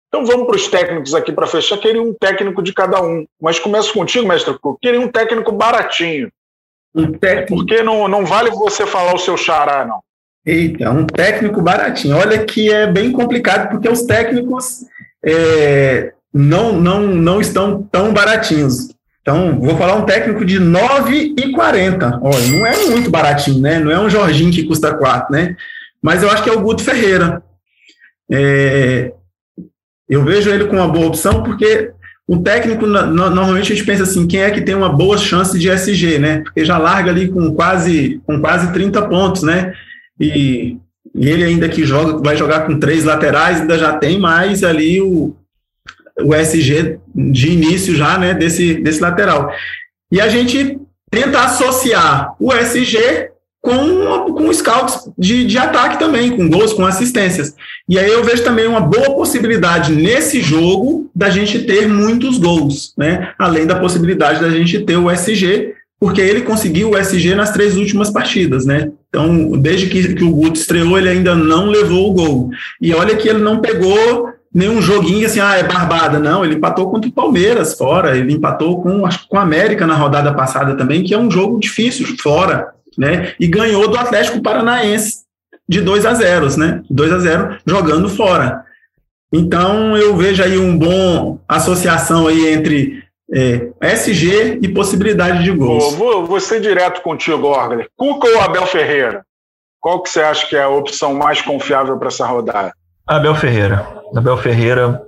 Então 0.08 0.24
vamos 0.24 0.46
para 0.46 0.56
os 0.56 0.66
técnicos 0.66 1.14
aqui 1.14 1.30
para 1.30 1.46
fechar. 1.46 1.78
Queria 1.78 2.02
um 2.02 2.14
técnico 2.14 2.62
de 2.62 2.72
cada 2.72 3.02
um. 3.02 3.26
Mas 3.40 3.58
começo 3.58 3.92
contigo, 3.92 4.26
mestre 4.26 4.58
Queria 4.80 5.00
um 5.00 5.08
técnico 5.08 5.52
baratinho. 5.52 6.32
Um 6.94 7.12
técnico... 7.12 7.56
Porque 7.56 7.82
não, 7.82 8.08
não 8.08 8.24
vale 8.24 8.50
você 8.50 8.86
falar 8.86 9.14
o 9.14 9.18
seu 9.18 9.36
xará, 9.36 9.84
não. 9.84 10.00
Eita, 10.44 10.90
um 10.90 11.06
técnico 11.06 11.60
baratinho. 11.60 12.16
Olha 12.16 12.44
que 12.44 12.72
é 12.72 12.86
bem 12.86 13.12
complicado, 13.12 13.70
porque 13.70 13.88
os 13.88 14.02
técnicos 14.02 14.84
é, 15.24 16.12
não, 16.32 16.72
não, 16.72 17.02
não 17.02 17.40
estão 17.40 17.82
tão 17.82 18.12
baratinhos. 18.12 18.88
Então, 19.20 19.60
vou 19.60 19.76
falar 19.76 19.96
um 19.96 20.06
técnico 20.06 20.44
de 20.44 20.58
9,40. 20.58 22.20
Olha, 22.22 22.46
não 22.48 22.66
é 22.66 22.86
muito 22.86 23.10
baratinho, 23.10 23.60
né? 23.60 23.78
Não 23.78 23.92
é 23.92 24.00
um 24.00 24.08
Jorginho 24.08 24.50
que 24.50 24.64
custa 24.64 24.94
4, 24.94 25.30
né? 25.30 25.56
Mas 26.02 26.22
eu 26.22 26.30
acho 26.30 26.42
que 26.42 26.48
é 26.48 26.52
o 26.52 26.60
Guto 26.60 26.82
Ferreira. 26.82 27.42
É, 28.32 29.12
eu 30.08 30.24
vejo 30.24 30.50
ele 30.50 30.66
com 30.66 30.76
uma 30.76 30.88
boa 30.88 31.06
opção 31.06 31.42
porque 31.42 31.92
o 32.30 32.38
técnico, 32.38 32.86
normalmente 32.86 33.72
a 33.72 33.74
gente 33.74 33.84
pensa 33.84 34.04
assim, 34.04 34.24
quem 34.24 34.42
é 34.42 34.52
que 34.52 34.60
tem 34.60 34.72
uma 34.72 34.88
boa 34.88 35.18
chance 35.18 35.58
de 35.58 35.68
SG, 35.68 36.20
né? 36.20 36.42
Porque 36.42 36.64
já 36.64 36.78
larga 36.78 37.10
ali 37.10 37.26
com 37.26 37.52
quase, 37.52 38.20
com 38.24 38.40
quase 38.40 38.72
30 38.72 39.02
pontos, 39.08 39.42
né? 39.42 39.74
E, 40.20 40.76
e 41.12 41.28
ele 41.28 41.42
ainda 41.42 41.68
que 41.68 41.84
joga, 41.84 42.22
vai 42.22 42.36
jogar 42.36 42.68
com 42.68 42.78
três 42.78 43.02
laterais, 43.02 43.60
ainda 43.60 43.76
já 43.76 43.94
tem 43.94 44.20
mais 44.20 44.62
ali 44.62 45.00
o, 45.00 45.34
o 46.22 46.32
SG 46.32 47.00
de 47.12 47.50
início 47.50 47.96
já, 47.96 48.16
né, 48.16 48.32
desse, 48.32 48.74
desse 48.74 49.00
lateral. 49.00 49.52
E 50.12 50.20
a 50.20 50.28
gente 50.28 50.78
tenta 51.10 51.40
associar 51.40 52.36
o 52.38 52.52
SG 52.52 53.29
com, 53.60 54.32
com 54.32 54.52
scouts 54.52 55.10
de, 55.18 55.44
de 55.44 55.58
ataque 55.58 55.98
também, 55.98 56.36
com 56.36 56.48
gols, 56.48 56.72
com 56.72 56.86
assistências. 56.86 57.54
E 57.88 57.98
aí 57.98 58.10
eu 58.10 58.24
vejo 58.24 58.42
também 58.42 58.66
uma 58.66 58.80
boa 58.80 59.14
possibilidade 59.14 59.92
nesse 59.92 60.40
jogo 60.40 61.10
da 61.14 61.28
gente 61.28 61.60
ter 61.60 61.86
muitos 61.86 62.38
gols, 62.38 62.94
né? 62.96 63.32
Além 63.38 63.66
da 63.66 63.78
possibilidade 63.78 64.40
da 64.40 64.50
gente 64.50 64.80
ter 64.80 64.96
o 64.96 65.10
SG, 65.10 65.74
porque 65.98 66.22
ele 66.22 66.40
conseguiu 66.40 66.90
o 66.90 66.96
SG 66.96 67.34
nas 67.34 67.52
três 67.52 67.76
últimas 67.76 68.10
partidas, 68.10 68.64
né? 68.64 68.90
Então, 69.10 69.52
desde 69.52 69.86
que, 69.88 70.14
que 70.14 70.24
o 70.24 70.30
Guto 70.30 70.58
estreou, 70.58 70.96
ele 70.96 71.10
ainda 71.10 71.34
não 71.34 71.66
levou 71.66 72.10
o 72.10 72.14
gol. 72.14 72.50
E 72.80 72.94
olha 72.94 73.16
que 73.16 73.28
ele 73.28 73.40
não 73.40 73.60
pegou 73.60 74.30
nenhum 74.52 74.80
joguinho 74.80 75.26
assim, 75.26 75.40
ah, 75.40 75.56
é 75.56 75.62
barbada. 75.62 76.18
Não, 76.18 76.44
ele 76.44 76.54
empatou 76.54 76.90
contra 76.90 77.10
o 77.10 77.12
Palmeiras 77.12 77.74
fora, 77.74 78.16
ele 78.16 78.32
empatou 78.32 78.82
com, 78.82 79.04
acho, 79.04 79.28
com 79.28 79.36
a 79.36 79.42
América 79.42 79.86
na 79.86 79.94
rodada 79.94 80.32
passada 80.32 80.74
também, 80.74 81.02
que 81.02 81.12
é 81.12 81.18
um 81.18 81.30
jogo 81.30 81.60
difícil, 81.60 82.06
fora, 82.18 82.68
né? 82.96 83.34
E 83.38 83.46
ganhou 83.46 83.88
do 83.88 83.98
Atlético 83.98 84.42
Paranaense 84.42 85.24
de 85.68 85.80
2 85.80 86.04
a 86.06 86.14
0, 86.14 86.58
né? 86.58 86.82
2 86.90 87.12
a 87.12 87.18
0 87.18 87.58
jogando 87.64 88.08
fora. 88.08 88.64
Então, 89.32 89.96
eu 89.96 90.16
vejo 90.16 90.42
aí 90.42 90.58
um 90.58 90.76
bom 90.76 91.38
associação 91.48 92.26
aí 92.26 92.48
entre 92.48 93.04
é, 93.32 93.70
SG 93.80 94.58
e 94.60 94.68
possibilidade 94.68 95.44
de 95.44 95.52
gols. 95.52 95.94
Vou, 95.94 96.26
vou 96.26 96.40
ser 96.40 96.60
direto 96.60 97.00
contigo, 97.00 97.46
Orgler. 97.46 97.88
Cuca 97.96 98.28
ou 98.28 98.40
Abel 98.40 98.66
Ferreira? 98.66 99.24
Qual 99.80 100.02
que 100.02 100.10
você 100.10 100.20
acha 100.20 100.46
que 100.46 100.56
é 100.56 100.62
a 100.62 100.68
opção 100.68 101.14
mais 101.14 101.40
confiável 101.40 101.96
para 101.96 102.08
essa 102.08 102.26
rodada? 102.26 102.72
Abel 103.06 103.34
Ferreira. 103.34 103.86
Abel 104.14 104.36
Ferreira 104.36 105.00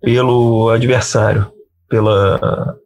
pelo 0.00 0.68
adversário. 0.68 1.50
Pela, 1.88 2.76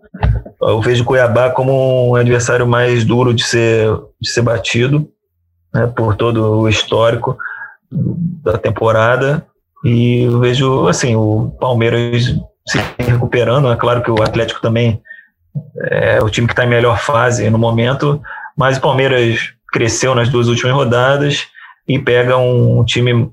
eu 0.61 0.81
vejo 0.81 1.05
Cuiabá 1.05 1.51
como 1.51 2.11
um 2.11 2.15
adversário 2.15 2.67
mais 2.67 3.05
duro 3.05 3.33
de 3.33 3.45
ser, 3.45 3.89
de 4.21 4.29
ser 4.29 4.43
batido, 4.43 5.09
né, 5.73 5.87
por 5.87 6.17
todo 6.17 6.61
o 6.61 6.69
histórico 6.69 7.37
da 7.91 8.59
temporada. 8.59 9.47
E 9.85 10.23
eu 10.23 10.39
vejo 10.41 10.89
assim, 10.89 11.15
o 11.15 11.57
Palmeiras 11.61 12.35
se 12.67 12.79
recuperando. 12.99 13.71
É 13.71 13.77
claro 13.77 14.03
que 14.03 14.11
o 14.11 14.23
Atlético 14.23 14.61
também 14.61 15.01
é 15.91 16.23
o 16.23 16.29
time 16.29 16.47
que 16.47 16.53
está 16.53 16.65
em 16.65 16.69
melhor 16.69 16.99
fase 16.99 17.49
no 17.51 17.59
momento, 17.59 18.21
mas 18.57 18.77
o 18.77 18.81
Palmeiras 18.81 19.53
cresceu 19.73 20.15
nas 20.15 20.29
duas 20.29 20.49
últimas 20.49 20.75
rodadas 20.75 21.47
e 21.87 21.99
pega 21.99 22.37
um 22.37 22.85
time 22.85 23.31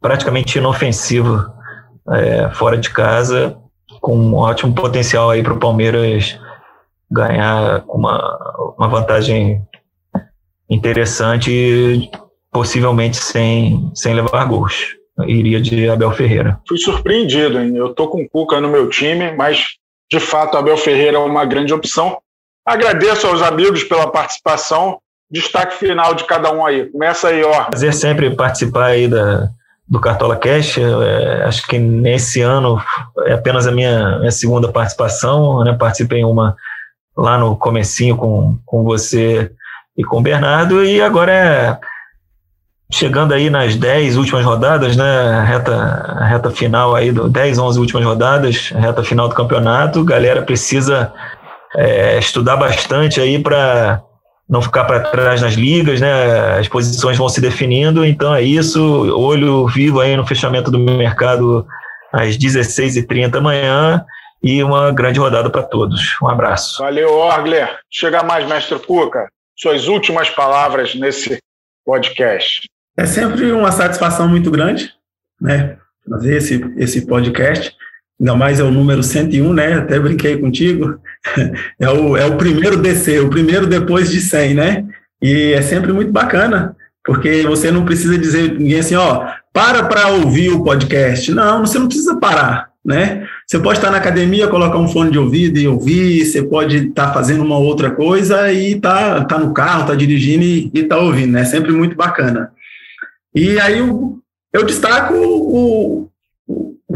praticamente 0.00 0.58
inofensivo 0.58 1.44
é, 2.10 2.48
fora 2.50 2.78
de 2.78 2.90
casa, 2.90 3.56
com 4.00 4.16
um 4.16 4.34
ótimo 4.34 4.74
potencial 4.74 5.30
aí 5.30 5.42
para 5.42 5.52
o 5.52 5.58
Palmeiras 5.58 6.38
ganhar 7.10 7.84
uma, 7.88 8.74
uma 8.76 8.88
vantagem 8.88 9.62
interessante, 10.68 12.10
possivelmente 12.52 13.16
sem, 13.16 13.90
sem 13.94 14.14
levar 14.14 14.44
gols. 14.44 14.96
Iria 15.26 15.60
de 15.60 15.88
Abel 15.88 16.12
Ferreira. 16.12 16.60
Fui 16.68 16.78
surpreendido, 16.78 17.58
hein? 17.58 17.74
Eu 17.74 17.92
tô 17.92 18.08
com 18.08 18.22
o 18.22 18.28
Cuca 18.28 18.60
no 18.60 18.68
meu 18.68 18.88
time, 18.88 19.32
mas 19.32 19.76
de 20.10 20.20
fato 20.20 20.56
Abel 20.56 20.76
Ferreira 20.76 21.16
é 21.16 21.20
uma 21.20 21.44
grande 21.44 21.74
opção. 21.74 22.18
Agradeço 22.64 23.26
aos 23.26 23.42
amigos 23.42 23.82
pela 23.82 24.10
participação. 24.10 25.00
Destaque 25.30 25.74
final 25.74 26.14
de 26.14 26.24
cada 26.24 26.52
um 26.52 26.64
aí. 26.64 26.86
Começa 26.86 27.28
aí, 27.28 27.42
ó. 27.42 27.64
Prazer 27.64 27.92
sempre 27.92 28.34
participar 28.34 28.86
aí 28.86 29.08
da, 29.08 29.48
do 29.88 30.00
Cartola 30.00 30.36
Cash. 30.36 30.78
É, 30.78 31.44
acho 31.44 31.66
que 31.66 31.78
nesse 31.78 32.42
ano 32.42 32.80
é 33.26 33.32
apenas 33.32 33.66
a 33.66 33.72
minha, 33.72 34.18
minha 34.18 34.30
segunda 34.30 34.70
participação. 34.70 35.64
Né? 35.64 35.72
Participei 35.72 36.24
uma 36.24 36.56
lá 37.16 37.36
no 37.36 37.56
comecinho 37.56 38.16
com, 38.16 38.58
com 38.64 38.84
você 38.84 39.50
e 39.96 40.04
com 40.04 40.18
o 40.18 40.22
Bernardo, 40.22 40.84
e 40.84 41.02
agora 41.02 41.32
é 41.32 41.78
chegando 42.90 43.34
aí 43.34 43.50
nas 43.50 43.74
10 43.74 44.16
últimas 44.16 44.44
rodadas, 44.44 44.96
né, 44.96 45.44
reta, 45.44 46.24
reta 46.24 46.50
final 46.50 46.94
aí, 46.94 47.12
do 47.12 47.28
10, 47.28 47.58
11 47.58 47.78
últimas 47.80 48.04
rodadas, 48.04 48.70
reta 48.70 49.02
final 49.02 49.28
do 49.28 49.34
campeonato, 49.34 50.04
galera 50.04 50.40
precisa 50.40 51.12
é, 51.74 52.18
estudar 52.18 52.56
bastante 52.56 53.20
aí 53.20 53.38
para 53.38 54.00
não 54.48 54.62
ficar 54.62 54.84
para 54.84 55.00
trás 55.00 55.42
nas 55.42 55.54
ligas, 55.54 56.00
né? 56.00 56.58
As 56.58 56.68
posições 56.68 57.18
vão 57.18 57.28
se 57.28 57.40
definindo, 57.40 58.04
então 58.04 58.34
é 58.34 58.42
isso. 58.42 58.80
Olho 59.14 59.66
vivo 59.66 60.00
aí 60.00 60.16
no 60.16 60.26
fechamento 60.26 60.70
do 60.70 60.78
mercado 60.78 61.66
às 62.12 62.38
16h30 62.38 63.36
amanhã 63.36 64.04
e 64.42 64.62
uma 64.62 64.90
grande 64.90 65.20
rodada 65.20 65.50
para 65.50 65.62
todos. 65.62 66.16
Um 66.22 66.28
abraço. 66.28 66.82
Valeu, 66.82 67.12
Orgler. 67.12 67.78
Chega 67.90 68.22
mais, 68.22 68.46
mestre 68.48 68.78
Cuca. 68.78 69.28
Suas 69.56 69.88
últimas 69.88 70.30
palavras 70.30 70.94
nesse 70.94 71.38
podcast. 71.84 72.68
É 72.96 73.04
sempre 73.04 73.52
uma 73.52 73.70
satisfação 73.70 74.28
muito 74.28 74.50
grande, 74.50 74.92
né? 75.40 75.76
Fazer 76.08 76.36
esse, 76.36 76.74
esse 76.78 77.06
podcast 77.06 77.76
ainda 78.20 78.34
mais 78.34 78.58
é 78.58 78.64
o 78.64 78.70
número 78.70 79.02
101, 79.02 79.52
né? 79.52 79.74
Até 79.74 79.98
brinquei 79.98 80.36
contigo. 80.36 81.00
É 81.78 81.88
o, 81.88 82.16
é 82.16 82.26
o 82.26 82.36
primeiro 82.36 82.76
DC, 82.76 83.20
o 83.20 83.30
primeiro 83.30 83.66
depois 83.66 84.10
de 84.10 84.20
100, 84.20 84.54
né? 84.54 84.84
E 85.22 85.52
é 85.52 85.62
sempre 85.62 85.92
muito 85.92 86.12
bacana, 86.12 86.76
porque 87.04 87.42
você 87.42 87.70
não 87.70 87.84
precisa 87.84 88.16
dizer 88.16 88.52
ninguém 88.58 88.78
assim, 88.78 88.94
ó, 88.94 89.26
para 89.52 89.84
para 89.84 90.08
ouvir 90.08 90.50
o 90.50 90.62
podcast. 90.62 91.32
Não, 91.32 91.66
você 91.66 91.78
não 91.78 91.88
precisa 91.88 92.18
parar, 92.18 92.70
né? 92.84 93.26
Você 93.46 93.58
pode 93.58 93.78
estar 93.78 93.90
na 93.90 93.98
academia, 93.98 94.48
colocar 94.48 94.78
um 94.78 94.88
fone 94.88 95.10
de 95.10 95.18
ouvido 95.18 95.58
e 95.58 95.66
ouvir, 95.66 96.24
você 96.24 96.42
pode 96.42 96.88
estar 96.88 97.12
fazendo 97.12 97.42
uma 97.42 97.58
outra 97.58 97.90
coisa 97.90 98.52
e 98.52 98.80
tá, 98.80 99.24
tá 99.24 99.38
no 99.38 99.52
carro, 99.52 99.86
tá 99.86 99.94
dirigindo 99.94 100.44
e, 100.44 100.70
e 100.72 100.82
tá 100.84 100.98
ouvindo, 100.98 101.32
né? 101.32 101.42
É 101.42 101.44
sempre 101.44 101.72
muito 101.72 101.96
bacana. 101.96 102.52
E 103.34 103.58
aí 103.60 103.78
eu, 103.78 104.18
eu 104.52 104.64
destaco 104.64 105.14
o 105.14 106.07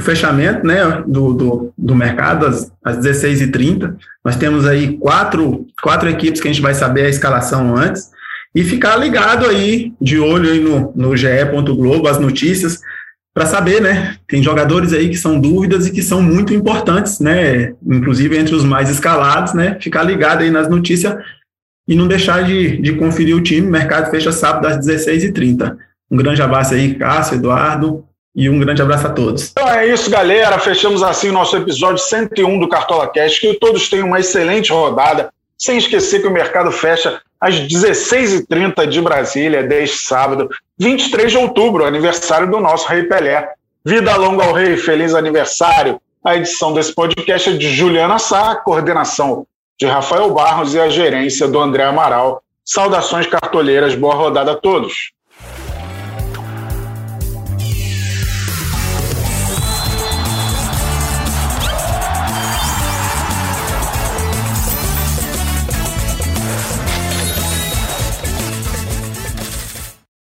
fechamento 0.02 0.66
né, 0.66 1.02
do, 1.06 1.32
do, 1.32 1.74
do 1.76 1.94
mercado 1.94 2.46
às, 2.46 2.72
às 2.84 2.98
16h30. 2.98 3.96
Nós 4.24 4.36
temos 4.36 4.66
aí 4.66 4.98
quatro, 4.98 5.66
quatro 5.82 6.08
equipes 6.08 6.40
que 6.40 6.48
a 6.48 6.52
gente 6.52 6.62
vai 6.62 6.74
saber 6.74 7.06
a 7.06 7.08
escalação 7.08 7.76
antes. 7.76 8.10
E 8.54 8.62
ficar 8.62 8.96
ligado 8.96 9.46
aí, 9.46 9.94
de 10.00 10.18
olho 10.18 10.50
aí 10.50 10.60
no, 10.60 10.92
no 10.94 11.16
GE. 11.16 11.26
Globo, 11.74 12.06
as 12.06 12.18
notícias, 12.18 12.80
para 13.34 13.46
saber, 13.46 13.80
né? 13.80 14.16
Tem 14.28 14.42
jogadores 14.42 14.92
aí 14.92 15.08
que 15.08 15.16
são 15.16 15.40
dúvidas 15.40 15.86
e 15.86 15.90
que 15.90 16.02
são 16.02 16.20
muito 16.20 16.52
importantes, 16.52 17.18
né? 17.18 17.72
Inclusive 17.84 18.36
entre 18.36 18.54
os 18.54 18.64
mais 18.64 18.90
escalados, 18.90 19.54
né? 19.54 19.78
Ficar 19.80 20.02
ligado 20.02 20.42
aí 20.42 20.50
nas 20.50 20.68
notícias 20.68 21.16
e 21.88 21.96
não 21.96 22.06
deixar 22.06 22.44
de, 22.44 22.76
de 22.76 22.94
conferir 22.94 23.34
o 23.34 23.40
time. 23.40 23.66
O 23.66 23.70
mercado 23.70 24.10
fecha 24.10 24.30
sábado 24.30 24.66
às 24.66 24.86
16h30. 24.86 25.76
Um 26.10 26.16
grande 26.16 26.42
abraço 26.42 26.74
aí, 26.74 26.94
Cássio, 26.94 27.36
Eduardo. 27.36 28.04
E 28.34 28.48
um 28.48 28.58
grande 28.58 28.80
abraço 28.80 29.06
a 29.06 29.10
todos. 29.10 29.50
Então 29.50 29.68
é 29.68 29.86
isso, 29.86 30.10
galera. 30.10 30.58
Fechamos 30.58 31.02
assim 31.02 31.28
o 31.28 31.32
nosso 31.32 31.56
episódio 31.56 31.98
101 31.98 32.58
do 32.58 32.68
Cartola 32.68 33.06
Cash. 33.06 33.38
Que 33.38 33.54
todos 33.54 33.88
tenham 33.88 34.06
uma 34.06 34.20
excelente 34.20 34.72
rodada. 34.72 35.32
Sem 35.58 35.76
esquecer 35.76 36.20
que 36.20 36.26
o 36.26 36.32
mercado 36.32 36.72
fecha 36.72 37.20
às 37.40 37.54
16h30 37.56 38.86
de 38.86 39.00
Brasília, 39.00 39.62
deste 39.62 39.98
sábado, 39.98 40.48
23 40.78 41.32
de 41.32 41.38
outubro, 41.38 41.84
aniversário 41.84 42.50
do 42.50 42.58
nosso 42.58 42.88
Rei 42.88 43.04
Pelé. 43.04 43.48
Vida 43.84 44.16
longa 44.16 44.44
ao 44.44 44.52
Rei, 44.52 44.76
feliz 44.76 45.14
aniversário. 45.14 46.00
A 46.24 46.36
edição 46.36 46.72
desse 46.72 46.94
podcast 46.94 47.50
é 47.50 47.52
de 47.52 47.68
Juliana 47.74 48.18
Sá, 48.18 48.54
coordenação 48.56 49.44
de 49.78 49.86
Rafael 49.86 50.32
Barros 50.32 50.74
e 50.74 50.78
a 50.78 50.88
gerência 50.88 51.48
do 51.48 51.58
André 51.58 51.82
Amaral. 51.82 52.42
Saudações 52.64 53.26
cartoleiras, 53.26 53.96
boa 53.96 54.14
rodada 54.14 54.52
a 54.52 54.56
todos. 54.56 55.10